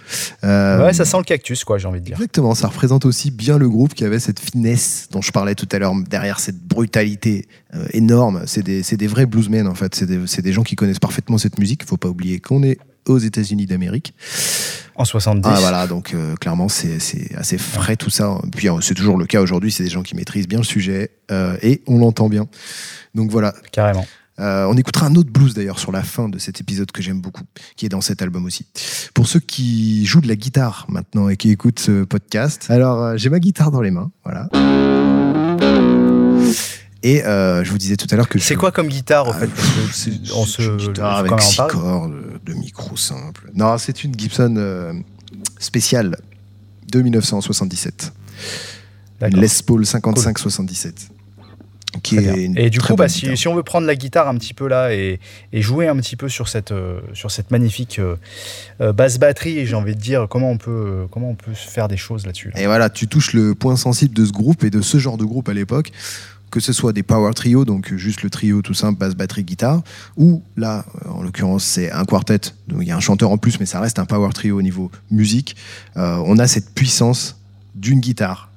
Euh, 0.46 0.86
Ouais, 0.86 0.93
ça 0.93 1.04
sent 1.04 1.17
le 1.17 1.24
cactus, 1.24 1.65
quoi, 1.65 1.78
j'ai 1.78 1.88
envie 1.89 2.00
de 2.00 2.06
dire. 2.06 2.15
Exactement, 2.15 2.56
ça 2.56 2.67
représente 2.67 3.06
aussi 3.06 3.30
bien 3.30 3.58
le 3.58 3.67
groupe 3.67 3.93
qui 3.93 4.06
avait 4.06 4.20
cette 4.20 4.39
finesse 4.39 5.10
dont 5.12 5.22
je 5.22 5.32
parlais 5.34 5.56
tout 5.56 5.67
à 5.74 5.80
l'heure, 5.80 5.93
derrière 6.10 6.39
cette 6.39 6.62
brutalité 6.62 7.48
euh, 7.74 7.86
énorme. 7.91 8.43
C'est 8.46 8.63
des, 8.63 8.82
c'est 8.82 8.98
des 8.98 9.08
vrais 9.08 9.26
bluesmen 9.26 9.67
en 9.67 9.76
fait, 9.76 9.93
c'est 9.96 10.06
des, 10.06 10.20
des 10.41 10.54
gens 10.54 10.63
qui 10.63 10.76
connaissent 10.78 11.00
parfaitement 11.00 11.38
cette 11.38 11.60
musique. 11.60 11.84
Faut 11.86 11.98
pas 11.98 12.10
oublier 12.10 12.39
qu'on 12.39 12.63
est 12.63 12.78
aux 13.08 13.17
États-Unis 13.20 13.65
d'Amérique. 13.65 14.13
En 14.96 15.06
70. 15.06 15.48
Ah 15.48 15.58
voilà, 15.60 15.86
donc 15.86 16.13
euh, 16.13 16.36
clairement 16.36 16.70
c'est, 16.70 17.00
c'est 17.00 17.36
assez 17.36 17.58
frais 17.60 17.96
tout 17.96 18.10
ça. 18.10 18.38
Puis 18.56 18.67
euh, 18.67 18.82
c'est 18.82 18.96
toujours 18.96 19.17
le 19.17 19.26
cas 19.28 19.41
aujourd'hui, 19.41 19.72
c'est 19.72 19.84
des 19.84 19.89
gens 19.89 20.02
qui 20.02 20.15
maîtrisent 20.15 20.48
bien 20.48 20.58
le 20.58 20.63
sujet 20.63 21.12
euh, 21.32 21.56
et 21.62 21.82
on 21.88 22.00
l'entend 22.00 22.30
bien. 22.30 22.48
Donc 23.13 23.30
voilà, 23.30 23.54
Carrément. 23.72 24.08
euh, 24.39 24.65
on 24.65 24.76
écoutera 24.76 25.06
un 25.06 25.15
autre 25.15 25.30
blues 25.32 25.54
d'ailleurs 25.54 25.78
sur 25.78 25.91
la 25.91 26.02
fin 26.02 26.30
de 26.30 26.39
cet 26.39 26.62
épisode 26.62 26.91
que 26.91 27.04
j'aime 27.04 27.22
beaucoup, 27.22 27.43
qui 27.76 27.86
est 27.86 27.89
dans 27.89 28.02
cet 28.02 28.24
album 28.24 28.46
aussi. 28.46 28.65
Pour 29.13 29.28
ceux 29.28 29.39
qui 29.39 30.04
jouent 30.08 30.22
de 30.22 30.28
la 30.28 30.36
guitare 30.36 30.86
maintenant 30.89 31.30
et 31.30 31.38
qui 31.38 31.52
écoutent 31.52 31.80
ce 31.80 32.04
podcast, 32.04 32.65
alors 32.70 33.17
j'ai 33.17 33.30
ma 33.30 33.39
guitare 33.39 33.70
dans 33.70 33.82
les 33.82 33.91
mains, 33.91 34.12
voilà. 34.24 34.50
Et 37.04 37.24
euh, 37.26 37.64
je 37.64 37.72
vous 37.72 37.78
disais 37.78 37.96
tout 37.96 38.08
à 38.12 38.16
l'heure 38.16 38.28
que 38.28 38.40
C'est 38.40 38.56
je- 38.56 38.60
quoi 38.60 38.72
comme 38.72 38.88
guitare, 38.88 39.28
au 39.28 39.32
Ah, 39.32 39.40
fait 39.40 39.50
On 40.36 40.46
se. 40.46 40.62
une 40.62 40.78
guitare 40.78 41.18
avec 41.18 41.32
en 41.32 41.38
six 41.38 41.58
cordes, 41.70 42.14
de 42.46 42.54
micro 42.54 42.96
simple. 42.98 43.52
Non, 43.54 43.78
c'est 43.78 44.04
une 44.04 44.18
Gibson 44.18 44.56
euh, 44.58 44.94
spéciale 45.60 46.18
de 46.92 47.02
1977, 47.02 48.14
une. 49.22 49.40
Les 49.40 49.50
Paul 49.66 49.86
5577. 49.86 51.10
Qui 52.04 52.18
est 52.18 52.52
Et 52.56 52.70
du 52.70 52.80
coup, 52.80 52.96
bah, 52.96 53.08
si, 53.10 53.48
on 53.48 53.56
veut 53.56 53.64
prendre 53.64 53.88
la 53.88 53.96
guitare 53.96 54.28
un 54.28 54.36
petit 54.38 54.54
peu 54.54 54.68
là 54.68 54.94
et, 54.94 55.20
et 55.54 55.62
jouer 55.62 55.88
un 55.88 55.96
petit 55.98 56.16
peu 56.16 56.30
sur 56.30 56.48
cette, 56.48 56.72
euh, 56.72 57.00
sur 57.14 57.32
cette 57.32 57.52
magnifique 57.52 58.00
euh, 58.00 58.16
euh, 58.82 58.94
basse 58.94 59.18
batterie, 59.20 59.66
j'ai 59.66 59.76
envie 59.76 59.96
de 59.96 60.00
dire 60.00 60.28
comment 60.30 60.52
on 60.52 60.58
peut, 60.58 60.72
euh, 60.72 61.06
comment 61.10 61.30
on 61.30 61.36
peut 61.36 61.54
se 61.54 61.68
faire 61.68 61.88
des 61.88 61.98
choses 61.98 62.26
là-dessus. 62.26 62.52
là. 62.54 62.62
Et 62.62 62.66
voilà, 62.66 62.90
tu 62.90 63.08
touches 63.08 63.34
le 63.34 63.56
point 63.56 63.76
sensible 63.76 64.14
de 64.14 64.26
ce 64.26 64.32
groupe 64.32 64.64
et 64.64 64.70
de 64.70 64.82
ce 64.82 64.98
genre 64.98 65.18
de 65.18 65.26
groupe 65.26 65.50
à 65.50 65.54
l'époque, 65.54 65.92
que 66.52 66.60
ce 66.60 66.74
soit 66.74 66.94
des 66.94 67.04
power 67.04 67.34
trio, 67.34 67.66
donc 67.66 67.94
juste 67.96 68.24
le 68.24 68.30
trio 68.30 68.62
tout 68.62 68.74
simple, 68.74 69.00
basse, 69.00 69.16
batterie, 69.16 69.44
guitare, 69.44 69.82
ou 70.16 70.44
là, 70.56 70.86
en 71.10 71.22
l'occurrence, 71.22 71.64
c'est 71.64 71.92
un 71.92 72.06
quartet, 72.06 72.52
donc 72.68 72.80
il 72.82 72.88
y 72.88 72.92
a 72.92 72.98
un 72.98 73.02
chanteur 73.02 73.32
en 73.32 73.38
plus, 73.38 73.60
mais 73.60 73.66
ça 73.66 73.80
reste 73.80 74.00
un 74.00 74.06
power 74.06 74.30
trio 74.34 74.58
au 74.58 74.62
niveau 74.62 74.92
musique. 75.12 75.56
Euh, 75.98 76.22
on 76.26 76.38
a 76.38 76.48
cette 76.48 76.74
puissance 76.74 77.38
d'une 77.76 78.00
guitare 78.00 78.50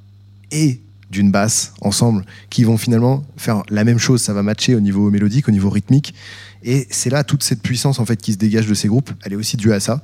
et 0.51 0.81
d'une 1.11 1.31
basse 1.31 1.73
ensemble 1.81 2.25
qui 2.51 2.65
vont 2.65 2.77
finalement 2.77 3.25
faire 3.37 3.63
la 3.69 3.85
même 3.85 3.99
chose. 3.99 4.21
Ça 4.23 4.33
va 4.33 4.43
matcher 4.43 4.75
au 4.75 4.81
niveau 4.81 5.11
mélodique, 5.11 5.49
au 5.49 5.53
niveau 5.53 5.71
rythmique. 5.71 6.15
Et 6.63 6.87
c'est 6.91 7.11
là 7.11 7.25
toute 7.25 7.43
cette 7.43 7.63
puissance 7.63 7.99
en 7.99 8.05
fait 8.05 8.21
qui 8.21 8.33
se 8.33 8.39
dégage 8.39 8.67
de 8.67 8.75
ces 8.75 8.89
groupes. 8.89 9.11
Elle 9.25 9.33
est 9.33 9.37
aussi 9.37 9.57
due 9.57 9.73
à 9.73 9.81
ça. 9.81 10.03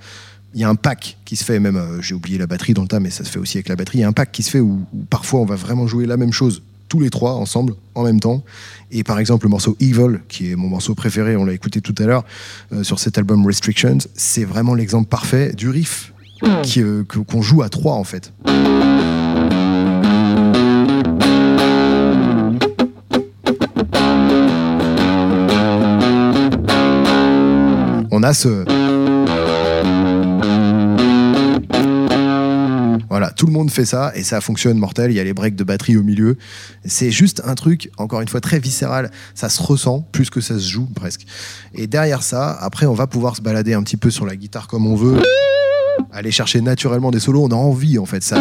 Il 0.55 0.61
y 0.61 0.65
a 0.65 0.69
un 0.69 0.75
pack 0.75 1.19
qui 1.27 1.37
se 1.37 1.45
fait, 1.45 1.61
même 1.61 1.77
euh, 1.77 2.01
j'ai 2.01 2.15
oublié 2.15 2.39
la 2.39 2.47
batterie 2.47 2.73
dans 2.73 2.83
le 2.83 2.89
tas, 2.89 2.99
mais 3.01 3.11
ça 3.11 3.25
se 3.25 3.31
fait 3.31 3.39
aussi 3.39 3.59
avec 3.59 3.69
la 3.69 3.77
batterie. 3.77 3.99
Il 3.99 4.01
y 4.01 4.05
a 4.05 4.09
un 4.09 4.13
pack 4.13 4.33
qui 4.33 4.43
se 4.43 4.51
fait 4.51 4.61
où, 4.61 4.87
où 4.93 5.03
parfois 5.11 5.41
on 5.41 5.45
va 5.45 5.55
vraiment 5.57 5.87
jouer 5.87 6.07
la 6.07 6.17
même 6.17 6.33
chose 6.33 6.63
tous 6.89 7.01
les 7.01 7.11
trois 7.11 7.35
ensemble 7.35 7.75
en 7.95 8.05
même 8.05 8.21
temps. 8.21 8.43
Et 8.91 9.03
par 9.05 9.19
exemple 9.19 9.45
le 9.47 9.51
morceau 9.51 9.77
Evil, 9.81 10.21
qui 10.29 10.53
est 10.53 10.57
mon 10.57 10.69
morceau 10.69 10.95
préféré, 10.95 11.37
on 11.37 11.45
l'a 11.45 11.53
écouté 11.53 11.81
tout 11.83 11.95
à 11.99 12.05
l'heure 12.07 12.25
euh, 12.73 12.83
sur 12.85 13.01
cet 13.01 13.19
album 13.19 13.45
Restrictions, 13.45 13.99
c'est 14.15 14.45
vraiment 14.45 14.75
l'exemple 14.75 15.09
parfait 15.09 15.53
du 15.53 15.69
riff 15.69 16.13
euh, 16.45 16.63
que- 17.05 17.19
qu'on 17.19 17.43
joue 17.43 17.63
à 17.63 17.69
trois 17.69 17.95
en 17.95 18.05
fait. 18.05 18.33
On 28.19 28.23
a 28.23 28.33
ce. 28.33 28.65
Voilà, 33.11 33.31
tout 33.31 33.45
le 33.45 33.53
monde 33.53 33.71
fait 33.71 33.85
ça 33.85 34.11
et 34.15 34.23
ça 34.23 34.41
fonctionne 34.41 34.79
mortel. 34.79 35.11
Il 35.11 35.17
y 35.19 35.21
a 35.21 35.25
les 35.25 35.35
breaks 35.35 35.55
de 35.55 35.65
batterie 35.65 35.99
au 35.99 36.03
milieu. 36.03 36.39
C'est 36.87 37.11
juste 37.11 37.43
un 37.45 37.55
truc, 37.55 37.91
encore 37.99 38.23
une 38.23 38.29
fois, 38.29 38.41
très 38.41 38.59
viscéral. 38.59 39.11
Ça 39.35 39.51
se 39.51 39.63
ressent 39.63 40.01
plus 40.13 40.31
que 40.31 40.41
ça 40.41 40.55
se 40.55 40.67
joue 40.67 40.87
presque. 40.95 41.27
Et 41.75 41.87
derrière 41.87 42.23
ça, 42.23 42.53
après, 42.53 42.87
on 42.87 42.95
va 42.95 43.07
pouvoir 43.07 43.37
se 43.37 43.43
balader 43.43 43.75
un 43.75 43.83
petit 43.83 43.99
peu 43.99 44.09
sur 44.09 44.25
la 44.25 44.35
guitare 44.35 44.67
comme 44.67 44.87
on 44.87 44.97
veut. 44.97 45.21
Aller 46.11 46.31
chercher 46.31 46.63
naturellement 46.63 47.11
des 47.11 47.21
solos. 47.21 47.45
On 47.45 47.51
a 47.51 47.55
envie, 47.55 47.99
en 47.99 48.07
fait. 48.07 48.23
Ça. 48.23 48.39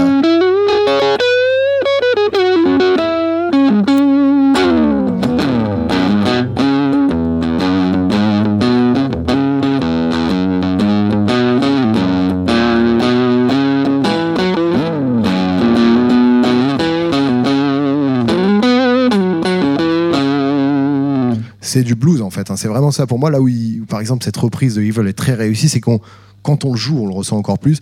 Du 21.85 21.95
blues 21.95 22.21
en 22.21 22.29
fait. 22.29 22.51
hein. 22.51 22.57
C'est 22.57 22.67
vraiment 22.67 22.91
ça 22.91 23.07
pour 23.07 23.19
moi. 23.19 23.31
Là 23.31 23.39
où, 23.39 23.47
il- 23.47 23.83
par 23.87 23.99
exemple, 24.01 24.25
cette 24.25 24.37
reprise 24.37 24.75
de 24.75 24.81
Evil 24.81 25.07
est 25.07 25.13
très 25.13 25.33
réussie, 25.33 25.69
c'est 25.69 25.79
qu'on, 25.79 26.01
quand 26.43 26.65
on 26.65 26.71
le 26.73 26.77
joue, 26.77 26.97
on 26.99 27.07
le 27.07 27.13
ressent 27.13 27.37
encore 27.37 27.59
plus. 27.59 27.79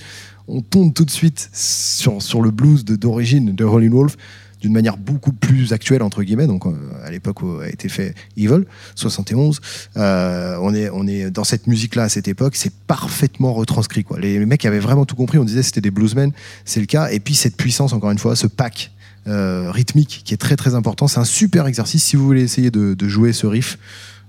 On 0.47 0.61
tombe 0.61 0.93
tout 0.93 1.05
de 1.05 1.11
suite 1.11 1.49
sur, 1.53 2.21
sur 2.21 2.41
le 2.41 2.51
blues 2.51 2.83
d'origine 2.85 3.55
de 3.55 3.63
Rolling 3.65 3.91
Wolf 3.91 4.15
d'une 4.61 4.71
manière 4.73 4.95
beaucoup 4.95 5.33
plus 5.33 5.73
actuelle 5.73 6.01
entre 6.03 6.23
guillemets. 6.23 6.47
Donc 6.47 6.65
euh, 6.65 6.71
à 7.03 7.11
l'époque 7.11 7.41
où 7.41 7.59
a 7.59 7.67
été 7.67 7.89
fait 7.89 8.15
Evil 8.37 8.63
71, 8.95 9.59
euh, 9.97 10.57
on 10.61 10.73
est 10.73 10.89
on 10.89 11.05
est 11.05 11.29
dans 11.31 11.43
cette 11.43 11.67
musique 11.67 11.95
là 11.95 12.03
à 12.03 12.09
cette 12.09 12.27
époque, 12.29 12.55
c'est 12.55 12.73
parfaitement 12.87 13.53
retranscrit 13.53 14.03
quoi. 14.05 14.19
Les, 14.19 14.39
les 14.39 14.45
mecs 14.45 14.63
avaient 14.65 14.79
vraiment 14.79 15.05
tout 15.05 15.15
compris. 15.17 15.37
On 15.37 15.43
disait 15.43 15.63
c'était 15.63 15.81
des 15.81 15.91
bluesmen, 15.91 16.31
c'est 16.63 16.79
le 16.79 16.85
cas. 16.85 17.09
Et 17.11 17.19
puis 17.19 17.35
cette 17.35 17.57
puissance 17.57 17.91
encore 17.91 18.11
une 18.11 18.19
fois, 18.19 18.35
ce 18.37 18.47
pack 18.47 18.91
euh, 19.27 19.71
rythmique 19.71 20.21
qui 20.25 20.33
est 20.33 20.37
très 20.37 20.55
très 20.55 20.75
important. 20.75 21.07
C'est 21.07 21.19
un 21.19 21.23
super 21.25 21.67
exercice 21.67 22.03
si 22.03 22.15
vous 22.15 22.25
voulez 22.25 22.41
essayer 22.43 22.71
de, 22.71 22.93
de 22.93 23.07
jouer 23.07 23.33
ce 23.33 23.47
riff. 23.47 23.77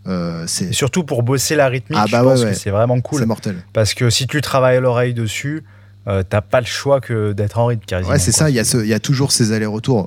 euh, 0.07 0.45
c'est 0.47 0.73
surtout 0.73 1.03
pour 1.05 1.23
bosser 1.23 1.57
la 1.57 1.69
rythmique, 1.69 1.99
Ah 2.01 2.07
bah 2.11 2.19
je 2.21 2.25
pense 2.25 2.39
ouais, 2.41 2.45
ouais. 2.47 2.51
que 2.53 2.57
c'est 2.59 2.71
vraiment 2.71 2.97
c'est 2.97 3.03
cool. 3.03 3.25
mortel. 3.27 3.57
Parce 3.73 3.95
que 3.95 4.11
si 4.11 4.27
tu 4.27 4.41
travailles 4.41 4.81
l'oreille 4.81 5.15
dessus, 5.15 5.65
euh, 6.07 6.23
t'as 6.29 6.43
pas 6.43 6.61
le 6.61 6.67
choix 6.67 7.01
que 7.01 7.33
d'être 7.33 7.59
en 7.59 7.67
rythme 7.67 7.85
quasiment. 7.87 8.11
Ouais, 8.13 8.19
c'est 8.19 8.31
quoi. 8.33 8.39
ça. 8.41 8.51
Il 8.51 8.55
y, 8.85 8.89
y 8.89 8.93
a 8.95 9.01
toujours 9.01 9.33
ces 9.33 9.53
allers-retours. 9.53 10.07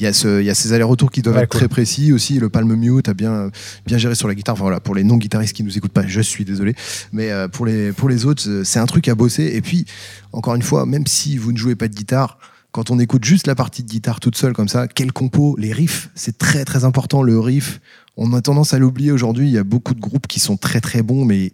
Il 0.00 0.04
y, 0.04 0.06
a 0.06 0.12
ce, 0.14 0.40
il 0.40 0.46
y 0.46 0.50
a 0.50 0.54
ces 0.54 0.72
allers-retours 0.72 1.10
qui 1.10 1.20
doivent 1.20 1.36
Ouais, 1.36 1.42
être 1.42 1.50
cool. 1.50 1.60
très 1.60 1.68
précis 1.68 2.12
aussi. 2.12 2.38
Le 2.38 2.48
palm 2.48 2.74
mute 2.74 3.08
a 3.08 3.14
bien, 3.14 3.50
bien 3.86 3.98
géré 3.98 4.14
sur 4.14 4.28
la 4.28 4.34
guitare. 4.34 4.54
Enfin, 4.54 4.64
voilà, 4.64 4.80
pour 4.80 4.94
les 4.94 5.04
non-guitaristes 5.04 5.54
qui 5.54 5.62
nous 5.62 5.76
écoutent 5.76 5.92
pas, 5.92 6.06
je 6.06 6.20
suis 6.22 6.46
désolé. 6.46 6.74
Mais 7.12 7.30
euh, 7.30 7.48
pour, 7.48 7.66
les, 7.66 7.92
pour 7.92 8.08
les 8.08 8.24
autres, 8.24 8.48
euh, 8.48 8.64
c'est 8.64 8.78
un 8.78 8.86
truc 8.86 9.08
à 9.08 9.14
bosser. 9.14 9.50
Et 9.54 9.60
puis, 9.60 9.84
encore 10.32 10.54
une 10.54 10.62
fois, 10.62 10.86
même 10.86 11.06
si 11.06 11.36
vous 11.36 11.52
ne 11.52 11.58
jouez 11.58 11.74
pas 11.76 11.86
de 11.88 11.94
guitare, 11.94 12.38
quand 12.72 12.90
on 12.90 12.98
écoute 12.98 13.24
juste 13.24 13.46
la 13.46 13.54
partie 13.54 13.82
de 13.82 13.88
guitare 13.90 14.20
toute 14.20 14.36
seule 14.36 14.52
comme 14.54 14.68
ça, 14.68 14.88
quel 14.88 15.12
compo, 15.12 15.54
les 15.58 15.72
riffs, 15.72 16.08
c'est 16.14 16.38
très 16.38 16.64
très 16.64 16.84
important. 16.84 17.22
Le 17.22 17.38
riff, 17.38 17.80
on 18.16 18.32
a 18.32 18.40
tendance 18.40 18.72
à 18.74 18.78
l'oublier 18.78 19.12
aujourd'hui. 19.12 19.48
Il 19.48 19.52
y 19.52 19.58
a 19.58 19.64
beaucoup 19.64 19.92
de 19.94 20.00
groupes 20.00 20.26
qui 20.28 20.40
sont 20.40 20.56
très 20.56 20.80
très 20.80 21.02
bons, 21.02 21.24
mais 21.24 21.52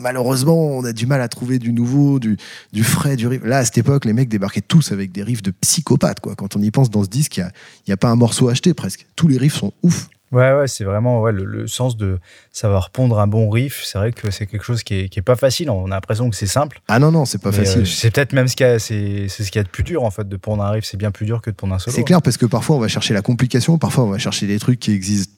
malheureusement, 0.00 0.56
on 0.68 0.84
a 0.84 0.92
du 0.92 1.06
mal 1.06 1.20
à 1.20 1.28
trouver 1.28 1.58
du 1.58 1.72
nouveau, 1.72 2.18
du, 2.18 2.36
du 2.72 2.84
frais, 2.84 3.16
du 3.16 3.26
riff. 3.26 3.42
Là, 3.44 3.58
à 3.58 3.64
cette 3.64 3.78
époque, 3.78 4.04
les 4.04 4.12
mecs 4.12 4.28
débarquaient 4.28 4.60
tous 4.60 4.92
avec 4.92 5.12
des 5.12 5.22
riffs 5.22 5.42
de 5.42 5.50
psychopathes. 5.50 6.20
Quoi. 6.20 6.34
Quand 6.34 6.56
on 6.56 6.60
y 6.62 6.70
pense 6.70 6.90
dans 6.90 7.04
ce 7.04 7.08
disque, 7.08 7.36
il 7.36 7.40
n'y 7.40 7.46
a, 7.46 7.52
y 7.88 7.92
a 7.92 7.96
pas 7.96 8.08
un 8.08 8.16
morceau 8.16 8.48
acheté 8.48 8.74
presque. 8.74 9.06
Tous 9.16 9.28
les 9.28 9.38
riffs 9.38 9.56
sont 9.56 9.72
ouf. 9.82 10.08
Ouais, 10.30 10.50
ouais, 10.54 10.66
c'est 10.66 10.84
vraiment 10.84 11.20
ouais, 11.20 11.30
le, 11.30 11.44
le 11.44 11.66
sens 11.66 11.94
de 11.98 12.18
savoir 12.52 12.88
pondre 12.88 13.20
un 13.20 13.26
bon 13.26 13.50
riff. 13.50 13.82
C'est 13.84 13.98
vrai 13.98 14.12
que 14.12 14.30
c'est 14.30 14.46
quelque 14.46 14.64
chose 14.64 14.82
qui 14.82 14.94
est, 14.94 15.08
qui 15.10 15.18
est 15.18 15.22
pas 15.22 15.36
facile. 15.36 15.68
On 15.68 15.84
a 15.86 15.90
l'impression 15.90 16.30
que 16.30 16.36
c'est 16.36 16.46
simple. 16.46 16.80
Ah 16.88 16.98
non, 16.98 17.12
non, 17.12 17.26
c'est 17.26 17.42
pas 17.42 17.52
facile. 17.52 17.82
euh, 17.82 17.84
c'est 17.84 18.10
peut-être 18.10 18.32
même 18.32 18.48
ce 18.48 18.56
qu'il 18.56 18.64
y 18.64 18.70
a, 18.70 18.78
c'est, 18.78 19.26
c'est 19.28 19.44
ce 19.44 19.50
qu'il 19.50 19.58
y 19.58 19.60
a 19.60 19.64
de 19.64 19.68
plus 19.68 19.82
dur 19.82 20.04
en 20.04 20.10
fait 20.10 20.26
de 20.26 20.36
pondre 20.38 20.62
un 20.64 20.70
riff. 20.70 20.86
C'est 20.86 20.96
bien 20.96 21.10
plus 21.10 21.26
dur 21.26 21.42
que 21.42 21.50
de 21.50 21.54
pondre 21.54 21.74
un 21.74 21.78
solo. 21.78 21.94
C'est 21.94 22.04
clair 22.04 22.22
parce 22.22 22.38
que 22.38 22.46
parfois 22.46 22.76
on 22.76 22.78
va 22.78 22.88
chercher 22.88 23.12
la 23.12 23.20
complication, 23.20 23.76
parfois 23.76 24.04
on 24.04 24.10
va 24.10 24.16
chercher 24.16 24.46
des 24.46 24.58
trucs 24.58 24.80
qui 24.80 24.92
existent 24.92 25.31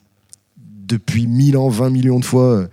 depuis 0.86 1.26
1000 1.26 1.56
ans, 1.56 1.68
20 1.68 1.90
millions 1.90 2.20
de 2.20 2.24
fois 2.24 2.44
euh, 2.44 2.66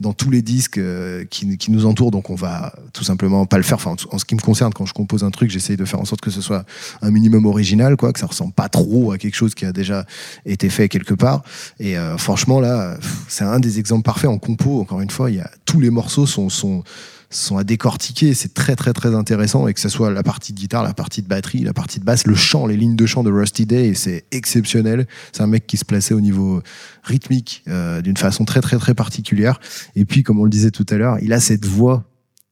dans 0.00 0.12
tous 0.12 0.30
les 0.30 0.42
disques 0.42 0.78
euh, 0.78 1.24
qui, 1.24 1.70
nous 1.70 1.86
entourent. 1.86 2.10
Donc 2.10 2.30
on 2.30 2.34
va 2.34 2.74
tout 2.92 3.04
simplement 3.04 3.46
pas 3.46 3.56
le 3.56 3.62
faire. 3.62 3.78
En, 3.86 4.18
ce 4.18 4.24
qui 4.24 4.34
me 4.34 4.40
concerne, 4.40 4.72
quand 4.72 4.86
je 4.86 4.94
compose 4.94 5.24
un 5.24 5.30
truc, 5.30 5.50
j'essaye 5.50 5.76
de 5.76 5.84
faire 5.84 6.00
en 6.00 6.04
sorte 6.04 6.20
que 6.20 6.30
ce 6.30 6.40
soit 6.40 6.64
un 7.02 7.10
minimum 7.10 7.46
original, 7.46 7.96
quoi, 7.96 8.12
que 8.12 8.18
ça 8.18 8.26
ressemble 8.26 8.52
pas 8.52 8.68
trop 8.68 9.12
à 9.12 9.18
quelque 9.18 9.36
chose 9.36 9.54
qui 9.54 9.64
a 9.64 9.72
déjà 9.72 10.06
été 10.46 10.70
fait 10.70 10.88
quelque 10.88 11.14
part. 11.14 11.42
Et 11.78 11.98
euh, 11.98 12.16
franchement 12.16 12.60
là, 12.60 12.96
c'est 13.28 13.44
un 13.44 13.60
des 13.60 13.78
exemples 13.78 14.04
parfaits 14.04 14.30
en 14.30 14.38
compo. 14.38 14.80
Encore 14.80 15.00
une 15.00 15.10
fois, 15.10 15.28
tous 15.64 15.80
les 15.80 15.90
morceaux 15.90 16.26
sont 16.26 16.82
sont 17.30 17.58
à 17.58 17.64
décortiquer, 17.64 18.32
c'est 18.34 18.54
très 18.54 18.74
très 18.74 18.92
très 18.92 19.14
intéressant 19.14 19.68
et 19.68 19.74
que 19.74 19.80
ce 19.80 19.88
soit 19.88 20.10
la 20.10 20.22
partie 20.22 20.52
de 20.52 20.58
guitare, 20.58 20.82
la 20.82 20.94
partie 20.94 21.22
de 21.22 21.28
batterie, 21.28 21.60
la 21.60 21.74
partie 21.74 22.00
de 22.00 22.04
basse, 22.04 22.26
le 22.26 22.34
chant, 22.34 22.66
les 22.66 22.76
lignes 22.76 22.96
de 22.96 23.06
chant 23.06 23.22
de 23.22 23.30
Rusty 23.30 23.66
Day, 23.66 23.92
c'est 23.94 24.24
exceptionnel. 24.30 25.06
C'est 25.32 25.42
un 25.42 25.46
mec 25.46 25.66
qui 25.66 25.76
se 25.76 25.84
plaçait 25.84 26.14
au 26.14 26.20
niveau 26.20 26.62
rythmique 27.02 27.62
euh, 27.68 28.00
d'une 28.00 28.16
façon 28.16 28.44
très 28.44 28.60
très 28.60 28.78
très 28.78 28.94
particulière. 28.94 29.60
Et 29.94 30.04
puis 30.04 30.22
comme 30.22 30.40
on 30.40 30.44
le 30.44 30.50
disait 30.50 30.70
tout 30.70 30.86
à 30.88 30.96
l'heure, 30.96 31.18
il 31.20 31.32
a 31.32 31.40
cette 31.40 31.66
voix 31.66 32.04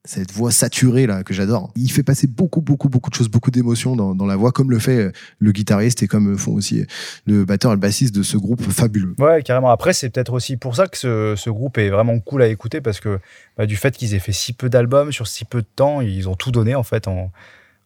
cette 0.07 0.33
voix 0.33 0.51
saturée 0.51 1.07
là 1.07 1.23
que 1.23 1.35
j'adore. 1.35 1.73
Il 1.77 1.91
fait 1.91 2.03
passer 2.03 2.27
beaucoup, 2.27 2.61
beaucoup, 2.61 2.89
beaucoup 2.89 3.11
de 3.11 3.15
choses, 3.15 3.29
beaucoup 3.29 3.51
d'émotions 3.51 3.97
dans, 3.97 4.15
dans 4.15 4.27
la 4.27 4.37
voix, 4.37 4.53
comme 4.53 4.71
le 4.71 4.79
fait 4.79 4.97
euh, 4.97 5.13
le 5.39 5.53
guitariste 5.53 6.03
et 6.03 6.07
comme 6.07 6.31
le 6.31 6.37
font 6.37 6.53
aussi 6.53 6.85
le 7.27 7.45
batteur 7.45 7.73
et 7.73 7.75
le 7.75 7.81
bassiste 7.81 8.15
de 8.15 8.23
ce 8.23 8.37
groupe 8.37 8.63
fabuleux. 8.63 9.15
Ouais, 9.19 9.43
carrément. 9.43 9.71
Après, 9.71 9.93
c'est 9.93 10.11
peut-être 10.11 10.33
aussi 10.33 10.57
pour 10.57 10.77
ça 10.77 10.87
que 10.87 10.97
ce, 10.97 11.35
ce 11.37 11.51
groupe 11.51 11.79
est 11.79 11.91
vraiment 11.91 12.19
cool 12.21 12.43
à 12.43 12.49
écouter 12.49 12.81
parce 12.81 13.01
que 13.01 13.19
bah, 13.57 13.67
du 13.67 13.77
fait 13.77 13.97
qu'ils 13.97 14.15
aient 14.15 14.21
fait 14.21 14.33
si 14.33 14.53
peu 14.53 14.69
d'albums 14.69 15.13
sur 15.13 15.27
si 15.27 15.45
peu 15.45 15.63
de 15.63 15.69
temps, 15.77 16.01
ils 16.01 16.29
ont 16.29 16.35
tout 16.35 16.51
donné 16.51 16.75
en 16.75 16.83
fait 16.83 17.09
en, 17.09 17.31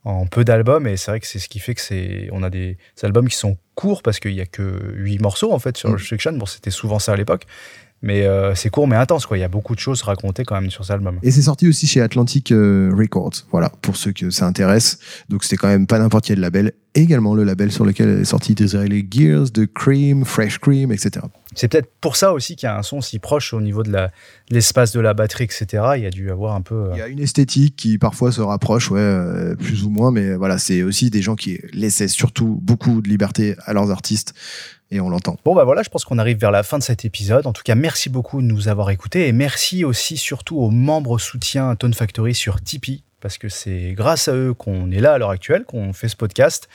en 0.04 0.26
peu 0.26 0.44
d'albums 0.44 0.86
et 0.86 0.96
c'est 0.96 1.10
vrai 1.10 1.20
que 1.20 1.26
c'est 1.26 1.38
ce 1.38 1.48
qui 1.48 1.58
fait 1.58 1.74
que 1.74 1.80
c'est 1.80 2.28
on 2.32 2.42
a 2.42 2.50
des, 2.50 2.76
albums 3.02 3.28
qui 3.28 3.36
sont 3.36 3.56
courts 3.74 4.02
parce 4.02 4.18
qu'il 4.18 4.32
y 4.32 4.40
a 4.40 4.46
que 4.46 4.92
8 4.94 5.20
morceaux 5.20 5.52
en 5.52 5.58
fait 5.58 5.76
sur 5.76 5.90
Mm. 5.90 5.94
Restriction. 5.94 6.32
Bon, 6.32 6.46
c'était 6.46 6.70
souvent 6.70 6.98
ça 6.98 7.12
à 7.12 7.16
l'époque. 7.16 7.46
Mais 8.02 8.24
euh, 8.24 8.54
c'est 8.54 8.70
court 8.70 8.88
mais 8.88 8.96
intense 8.96 9.26
quoi. 9.26 9.36
Il 9.36 9.40
y 9.40 9.44
a 9.44 9.48
beaucoup 9.48 9.74
de 9.74 9.80
choses 9.80 10.00
racontées 10.02 10.44
quand 10.44 10.58
même 10.58 10.70
sur 10.70 10.84
cet 10.84 10.94
album. 10.94 11.18
Et 11.22 11.30
c'est 11.30 11.42
sorti 11.42 11.68
aussi 11.68 11.86
chez 11.86 12.00
Atlantic 12.00 12.50
euh, 12.50 12.90
Records. 12.96 13.32
Voilà, 13.50 13.70
pour 13.82 13.96
ceux 13.96 14.12
que 14.12 14.30
ça 14.30 14.46
intéresse. 14.46 14.98
Donc 15.28 15.44
c'était 15.44 15.56
quand 15.56 15.68
même 15.68 15.86
pas 15.86 15.98
n'importe 15.98 16.24
quel 16.24 16.40
label. 16.40 16.72
Également 16.94 17.34
le 17.34 17.44
label 17.44 17.70
sur 17.70 17.84
lequel 17.84 18.08
est 18.20 18.24
sorti 18.24 18.54
Disraeli 18.54 19.06
Gears, 19.10 19.50
de 19.50 19.64
Cream, 19.66 20.24
Fresh 20.24 20.58
Cream, 20.58 20.90
etc. 20.92 21.26
C'est 21.54 21.68
peut-être 21.68 21.90
pour 22.00 22.16
ça 22.16 22.32
aussi 22.32 22.56
qu'il 22.56 22.66
y 22.66 22.70
a 22.70 22.76
un 22.78 22.82
son 22.82 23.00
si 23.00 23.18
proche 23.18 23.52
au 23.52 23.60
niveau 23.60 23.82
de 23.82 23.92
l'espace 24.50 24.92
de 24.92 25.00
la 25.00 25.14
batterie, 25.14 25.44
etc. 25.44 25.66
Il 25.96 26.02
y 26.02 26.06
a 26.06 26.10
dû 26.10 26.30
avoir 26.30 26.54
un 26.54 26.62
peu. 26.62 26.74
euh, 26.74 26.90
Il 26.94 26.98
y 26.98 27.02
a 27.02 27.08
une 27.08 27.20
esthétique 27.20 27.76
qui 27.76 27.98
parfois 27.98 28.32
se 28.32 28.40
rapproche, 28.40 28.90
ouais, 28.90 29.54
plus 29.56 29.84
ou 29.84 29.90
moins, 29.90 30.10
mais 30.10 30.34
voilà, 30.36 30.58
c'est 30.58 30.82
aussi 30.82 31.10
des 31.10 31.22
gens 31.22 31.36
qui 31.36 31.60
laissaient 31.72 32.08
surtout 32.08 32.58
beaucoup 32.62 33.02
de 33.02 33.08
liberté 33.08 33.56
à 33.66 33.72
leurs 33.72 33.90
artistes, 33.90 34.34
et 34.90 35.00
on 35.00 35.08
l'entend. 35.08 35.38
Bon 35.44 35.54
bah 35.54 35.64
voilà, 35.64 35.82
je 35.82 35.88
pense 35.88 36.04
qu'on 36.04 36.18
arrive 36.18 36.38
vers 36.38 36.50
la 36.50 36.62
fin 36.62 36.78
de 36.78 36.82
cet 36.82 37.04
épisode. 37.04 37.46
En 37.46 37.52
tout 37.52 37.62
cas, 37.62 37.74
merci 37.74 38.08
beaucoup 38.08 38.40
de 38.40 38.46
nous 38.46 38.68
avoir 38.68 38.90
écoutés 38.90 39.28
et 39.28 39.32
merci 39.32 39.84
aussi 39.84 40.16
surtout 40.16 40.58
aux 40.58 40.70
membres 40.70 41.18
soutiens 41.18 41.74
Tone 41.76 41.94
Factory 41.94 42.34
sur 42.34 42.60
Tipeee 42.60 43.02
parce 43.20 43.38
que 43.38 43.48
c'est 43.48 43.92
grâce 43.92 44.28
à 44.28 44.34
eux 44.34 44.54
qu'on 44.54 44.90
est 44.90 45.00
là 45.00 45.12
à 45.12 45.18
l'heure 45.18 45.30
actuelle, 45.30 45.64
qu'on 45.64 45.92
fait 45.92 46.08
ce 46.08 46.16
podcast. 46.16 46.68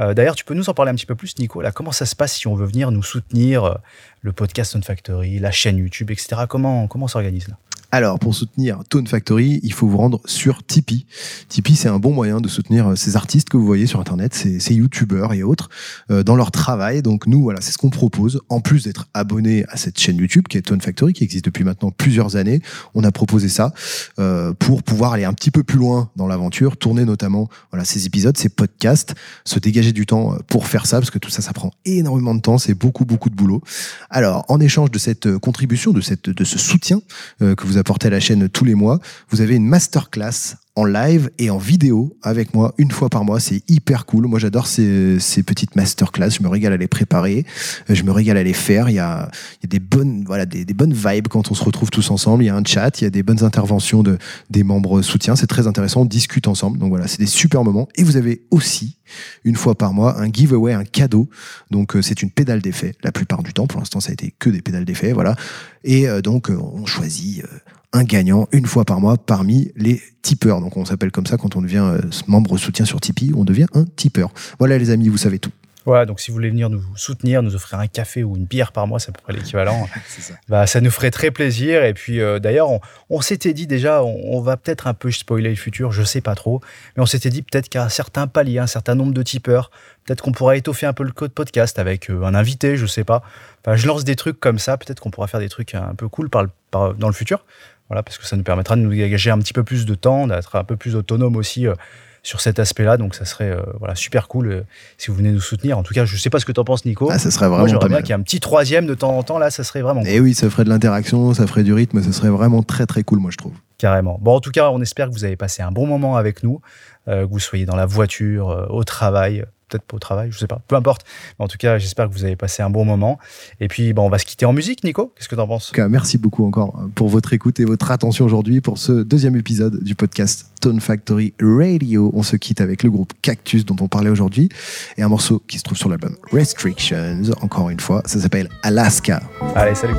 Euh, 0.00 0.14
D'ailleurs, 0.14 0.34
tu 0.34 0.44
peux 0.44 0.54
nous 0.54 0.68
en 0.68 0.74
parler 0.74 0.90
un 0.90 0.94
petit 0.94 1.06
peu 1.06 1.14
plus, 1.14 1.38
Nico. 1.38 1.60
Là, 1.60 1.70
comment 1.70 1.92
ça 1.92 2.06
se 2.06 2.16
passe 2.16 2.34
si 2.34 2.48
on 2.48 2.54
veut 2.54 2.66
venir 2.66 2.90
nous 2.90 3.04
soutenir 3.04 3.64
euh, 3.64 3.74
le 4.20 4.32
podcast 4.32 4.72
Tone 4.72 4.82
Factory, 4.82 5.38
la 5.38 5.52
chaîne 5.52 5.78
YouTube, 5.78 6.10
etc. 6.10 6.42
Comment 6.48 6.88
comment 6.88 7.08
s'organise 7.08 7.48
là? 7.48 7.56
Alors, 7.94 8.18
pour 8.18 8.34
soutenir 8.34 8.78
Tone 8.88 9.06
Factory, 9.06 9.60
il 9.62 9.74
faut 9.74 9.86
vous 9.86 9.98
rendre 9.98 10.22
sur 10.24 10.64
Tipeee. 10.64 11.04
Tipeee, 11.50 11.76
c'est 11.76 11.90
un 11.90 11.98
bon 11.98 12.14
moyen 12.14 12.40
de 12.40 12.48
soutenir 12.48 12.88
euh, 12.92 12.96
ces 12.96 13.16
artistes 13.16 13.50
que 13.50 13.58
vous 13.58 13.66
voyez 13.66 13.86
sur 13.86 14.00
Internet, 14.00 14.32
ces, 14.32 14.60
ces 14.60 14.72
youtubeurs 14.72 15.34
et 15.34 15.42
autres, 15.42 15.68
euh, 16.10 16.22
dans 16.22 16.34
leur 16.34 16.50
travail. 16.52 17.02
Donc, 17.02 17.26
nous, 17.26 17.42
voilà, 17.42 17.60
c'est 17.60 17.70
ce 17.70 17.76
qu'on 17.76 17.90
propose. 17.90 18.40
En 18.48 18.62
plus 18.62 18.84
d'être 18.84 19.08
abonné 19.12 19.66
à 19.68 19.76
cette 19.76 19.98
chaîne 19.98 20.16
YouTube, 20.16 20.48
qui 20.48 20.56
est 20.56 20.62
Tone 20.62 20.80
Factory, 20.80 21.12
qui 21.12 21.22
existe 21.22 21.44
depuis 21.44 21.64
maintenant 21.64 21.90
plusieurs 21.90 22.36
années, 22.36 22.62
on 22.94 23.04
a 23.04 23.12
proposé 23.12 23.50
ça 23.50 23.74
euh, 24.18 24.54
pour 24.54 24.82
pouvoir 24.82 25.12
aller 25.12 25.24
un 25.24 25.34
petit 25.34 25.50
peu 25.50 25.62
plus 25.62 25.78
loin 25.78 26.10
dans 26.16 26.26
l'aventure, 26.26 26.78
tourner 26.78 27.04
notamment 27.04 27.50
voilà, 27.72 27.84
ces 27.84 28.06
épisodes, 28.06 28.38
ces 28.38 28.48
podcasts, 28.48 29.14
se 29.44 29.58
dégager 29.58 29.92
du 29.92 30.06
temps 30.06 30.32
euh, 30.32 30.38
pour 30.48 30.66
faire 30.66 30.86
ça, 30.86 30.98
parce 30.98 31.10
que 31.10 31.18
tout 31.18 31.28
ça, 31.28 31.42
ça 31.42 31.52
prend 31.52 31.72
énormément 31.84 32.34
de 32.34 32.40
temps, 32.40 32.56
c'est 32.56 32.72
beaucoup, 32.72 33.04
beaucoup 33.04 33.28
de 33.28 33.34
boulot. 33.34 33.60
Alors, 34.08 34.46
en 34.48 34.60
échange 34.60 34.90
de 34.90 34.98
cette 34.98 35.26
euh, 35.26 35.38
contribution, 35.38 35.92
de, 35.92 36.00
cette, 36.00 36.30
de 36.30 36.44
ce 36.44 36.58
soutien 36.58 37.02
euh, 37.42 37.54
que 37.54 37.66
vous 37.66 37.81
apportez 37.82 38.06
à 38.06 38.10
la 38.10 38.20
chaîne 38.20 38.48
tous 38.48 38.64
les 38.64 38.74
mois, 38.74 39.00
vous 39.28 39.40
avez 39.40 39.56
une 39.56 39.66
masterclass 39.66 40.56
en 40.74 40.84
live 40.84 41.30
et 41.38 41.50
en 41.50 41.58
vidéo 41.58 42.16
avec 42.22 42.54
moi 42.54 42.74
une 42.78 42.90
fois 42.90 43.10
par 43.10 43.24
mois. 43.24 43.40
C'est 43.40 43.62
hyper 43.68 44.06
cool. 44.06 44.26
Moi, 44.26 44.38
j'adore 44.38 44.66
ces, 44.66 45.20
ces 45.20 45.42
petites 45.42 45.76
masterclass. 45.76 46.30
Je 46.30 46.42
me 46.42 46.48
régale 46.48 46.72
à 46.72 46.76
les 46.76 46.88
préparer. 46.88 47.44
Euh, 47.90 47.94
Je 47.94 48.02
me 48.04 48.10
régale 48.10 48.38
à 48.38 48.42
les 48.42 48.54
faire. 48.54 48.88
Il 48.88 48.94
y 48.94 48.98
a, 48.98 49.30
il 49.60 49.64
y 49.64 49.66
a 49.66 49.68
des 49.68 49.80
bonnes, 49.80 50.24
voilà, 50.26 50.46
des, 50.46 50.64
bonnes 50.64 50.94
vibes 50.94 51.28
quand 51.28 51.50
on 51.50 51.54
se 51.54 51.62
retrouve 51.62 51.90
tous 51.90 52.10
ensemble. 52.10 52.42
Il 52.44 52.46
y 52.46 52.50
a 52.50 52.56
un 52.56 52.64
chat. 52.64 53.00
Il 53.00 53.04
y 53.04 53.06
a 53.06 53.10
des 53.10 53.22
bonnes 53.22 53.44
interventions 53.44 54.02
de, 54.02 54.16
des 54.48 54.62
membres 54.62 55.02
soutiens. 55.02 55.36
C'est 55.36 55.46
très 55.46 55.66
intéressant. 55.66 56.02
On 56.02 56.06
discute 56.06 56.48
ensemble. 56.48 56.78
Donc 56.78 56.88
voilà, 56.88 57.06
c'est 57.06 57.20
des 57.20 57.26
super 57.26 57.64
moments. 57.64 57.88
Et 57.96 58.02
vous 58.02 58.16
avez 58.16 58.42
aussi, 58.50 58.96
une 59.44 59.56
fois 59.56 59.74
par 59.74 59.92
mois, 59.92 60.18
un 60.20 60.32
giveaway, 60.32 60.72
un 60.72 60.84
cadeau. 60.84 61.28
Donc 61.70 61.96
euh, 61.96 62.02
c'est 62.02 62.22
une 62.22 62.30
pédale 62.30 62.62
d'effet 62.62 62.94
la 63.02 63.12
plupart 63.12 63.42
du 63.42 63.52
temps. 63.52 63.66
Pour 63.66 63.80
l'instant, 63.80 64.00
ça 64.00 64.10
a 64.10 64.12
été 64.14 64.34
que 64.38 64.48
des 64.48 64.62
pédales 64.62 64.86
d'effet. 64.86 65.12
Voilà. 65.12 65.36
Et 65.84 66.08
euh, 66.08 66.22
donc, 66.22 66.48
on 66.50 66.86
choisit 66.86 67.44
un 67.92 68.04
gagnant 68.04 68.48
une 68.52 68.66
fois 68.66 68.84
par 68.84 69.00
mois 69.00 69.16
parmi 69.18 69.70
les 69.76 70.00
tipeurs. 70.22 70.60
Donc, 70.60 70.76
on 70.76 70.84
s'appelle 70.84 71.10
comme 71.10 71.26
ça 71.26 71.36
quand 71.36 71.56
on 71.56 71.62
devient 71.62 71.78
euh, 71.94 72.00
membre 72.26 72.56
soutien 72.56 72.84
sur 72.84 73.00
Tipeee, 73.00 73.32
on 73.36 73.44
devient 73.44 73.66
un 73.74 73.84
tipeur. 73.84 74.30
Voilà, 74.58 74.78
les 74.78 74.90
amis, 74.90 75.08
vous 75.08 75.18
savez 75.18 75.38
tout. 75.38 75.50
Voilà, 75.84 76.06
donc 76.06 76.20
si 76.20 76.30
vous 76.30 76.36
voulez 76.36 76.50
venir 76.50 76.70
nous 76.70 76.80
soutenir, 76.94 77.42
nous 77.42 77.56
offrir 77.56 77.80
un 77.80 77.88
café 77.88 78.22
ou 78.22 78.36
une 78.36 78.44
bière 78.44 78.70
par 78.70 78.86
mois, 78.86 79.00
c'est 79.00 79.08
à 79.08 79.12
peu 79.12 79.20
près 79.20 79.32
l'équivalent. 79.32 79.88
Ça. 80.06 80.34
Bah, 80.48 80.64
ça 80.68 80.80
nous 80.80 80.92
ferait 80.92 81.10
très 81.10 81.32
plaisir. 81.32 81.82
Et 81.84 81.92
puis, 81.92 82.20
euh, 82.20 82.38
d'ailleurs, 82.38 82.70
on, 82.70 82.78
on 83.10 83.20
s'était 83.20 83.52
dit 83.52 83.66
déjà, 83.66 84.04
on, 84.04 84.36
on 84.36 84.40
va 84.40 84.56
peut-être 84.56 84.86
un 84.86 84.94
peu 84.94 85.10
spoiler 85.10 85.50
le 85.50 85.56
futur, 85.56 85.90
je 85.90 86.04
sais 86.04 86.20
pas 86.20 86.36
trop, 86.36 86.60
mais 86.96 87.02
on 87.02 87.06
s'était 87.06 87.30
dit 87.30 87.42
peut-être 87.42 87.68
qu'à 87.68 87.82
un 87.84 87.88
certain 87.88 88.28
palier, 88.28 88.60
un 88.60 88.68
certain 88.68 88.94
nombre 88.94 89.12
de 89.12 89.22
tipeurs, 89.24 89.72
peut-être 90.04 90.22
qu'on 90.22 90.30
pourrait 90.30 90.58
étoffer 90.58 90.86
un 90.86 90.92
peu 90.92 91.02
le 91.02 91.10
code 91.10 91.32
podcast 91.32 91.76
avec 91.80 92.10
euh, 92.10 92.22
un 92.22 92.36
invité, 92.36 92.76
je 92.76 92.86
sais 92.86 93.02
pas. 93.02 93.24
Enfin, 93.66 93.74
je 93.74 93.88
lance 93.88 94.04
des 94.04 94.14
trucs 94.14 94.38
comme 94.38 94.60
ça, 94.60 94.76
peut-être 94.76 95.00
qu'on 95.00 95.10
pourra 95.10 95.26
faire 95.26 95.40
des 95.40 95.48
trucs 95.48 95.74
un 95.74 95.96
peu 95.96 96.08
cool 96.08 96.30
par, 96.30 96.44
le- 96.44 96.50
par- 96.70 96.94
dans 96.94 97.08
le 97.08 97.12
futur. 97.14 97.44
Voilà, 97.92 98.02
parce 98.02 98.16
que 98.16 98.24
ça 98.24 98.38
nous 98.38 98.42
permettra 98.42 98.74
de 98.74 98.80
nous 98.80 98.88
dégager 98.88 99.30
un 99.30 99.38
petit 99.38 99.52
peu 99.52 99.64
plus 99.64 99.84
de 99.84 99.94
temps, 99.94 100.26
d'être 100.26 100.56
un 100.56 100.64
peu 100.64 100.78
plus 100.78 100.96
autonome 100.96 101.36
aussi 101.36 101.66
euh, 101.66 101.74
sur 102.22 102.40
cet 102.40 102.58
aspect-là. 102.58 102.96
Donc, 102.96 103.14
ça 103.14 103.26
serait 103.26 103.50
euh, 103.50 103.60
voilà, 103.80 103.94
super 103.94 104.28
cool 104.28 104.48
euh, 104.48 104.62
si 104.96 105.10
vous 105.10 105.16
venez 105.18 105.30
nous 105.30 105.42
soutenir. 105.42 105.76
En 105.76 105.82
tout 105.82 105.92
cas, 105.92 106.06
je 106.06 106.16
sais 106.16 106.30
pas 106.30 106.40
ce 106.40 106.46
que 106.46 106.52
tu 106.52 106.60
en 106.60 106.64
penses, 106.64 106.86
Nico. 106.86 107.10
Ah, 107.10 107.18
ça 107.18 107.30
serait 107.30 107.50
vraiment 107.50 107.78
pas 107.78 107.88
bien 107.88 107.98
qu'il 107.98 108.08
y 108.08 108.12
ait 108.12 108.14
un 108.14 108.22
petit 108.22 108.40
troisième 108.40 108.86
de 108.86 108.94
temps 108.94 109.14
en 109.14 109.22
temps. 109.22 109.38
Là, 109.38 109.50
ça 109.50 109.62
serait 109.62 109.82
vraiment 109.82 110.00
Et 110.06 110.20
oui, 110.20 110.32
ça 110.32 110.48
ferait 110.48 110.64
de 110.64 110.70
l'interaction, 110.70 111.34
ça 111.34 111.46
ferait 111.46 111.64
du 111.64 111.74
rythme, 111.74 112.02
ça 112.02 112.12
serait 112.12 112.30
vraiment 112.30 112.62
très 112.62 112.86
très 112.86 113.02
cool, 113.02 113.18
moi 113.18 113.30
je 113.30 113.36
trouve. 113.36 113.52
Carrément. 113.76 114.18
Bon, 114.22 114.36
en 114.36 114.40
tout 114.40 114.52
cas, 114.52 114.70
on 114.70 114.80
espère 114.80 115.08
que 115.08 115.12
vous 115.12 115.26
avez 115.26 115.36
passé 115.36 115.60
un 115.60 115.70
bon 115.70 115.86
moment 115.86 116.16
avec 116.16 116.42
nous, 116.42 116.62
que 117.06 117.24
vous 117.24 117.40
soyez 117.40 117.66
dans 117.66 117.76
la 117.76 117.84
voiture, 117.84 118.68
au 118.70 118.84
travail, 118.84 119.44
peut-être 119.72 119.84
pas 119.84 119.96
au 119.96 120.00
travail, 120.00 120.30
je 120.30 120.38
sais 120.38 120.46
pas, 120.46 120.60
peu 120.68 120.76
importe. 120.76 121.04
Mais 121.38 121.44
en 121.44 121.48
tout 121.48 121.58
cas, 121.58 121.78
j'espère 121.78 122.08
que 122.08 122.14
vous 122.14 122.24
avez 122.24 122.36
passé 122.36 122.62
un 122.62 122.70
bon 122.70 122.84
moment. 122.84 123.18
Et 123.60 123.68
puis, 123.68 123.92
bon, 123.92 124.06
on 124.06 124.10
va 124.10 124.18
se 124.18 124.24
quitter 124.24 124.46
en 124.46 124.52
musique, 124.52 124.84
Nico. 124.84 125.12
Qu'est-ce 125.16 125.28
que 125.28 125.34
t'en 125.34 125.46
penses? 125.46 125.72
Merci 125.88 126.18
beaucoup 126.18 126.46
encore 126.46 126.78
euh, 126.78 126.88
pour 126.94 127.08
votre 127.08 127.32
écoute 127.32 127.60
et 127.60 127.64
votre 127.64 127.90
attention 127.90 128.24
aujourd'hui 128.24 128.60
pour 128.60 128.78
ce 128.78 128.92
deuxième 128.92 129.36
épisode 129.36 129.82
du 129.82 129.94
podcast 129.94 130.46
Tone 130.60 130.80
Factory 130.80 131.34
Radio. 131.40 132.10
On 132.14 132.22
se 132.22 132.36
quitte 132.36 132.60
avec 132.60 132.82
le 132.82 132.90
groupe 132.90 133.12
Cactus 133.22 133.64
dont 133.64 133.76
on 133.80 133.88
parlait 133.88 134.10
aujourd'hui 134.10 134.48
et 134.96 135.02
un 135.02 135.08
morceau 135.08 135.42
qui 135.48 135.58
se 135.58 135.64
trouve 135.64 135.78
sur 135.78 135.88
l'album 135.88 136.16
Restrictions. 136.32 137.22
Encore 137.40 137.70
une 137.70 137.80
fois, 137.80 138.02
ça 138.06 138.20
s'appelle 138.20 138.48
Alaska. 138.62 139.22
Allez, 139.54 139.74
salut. 139.74 139.94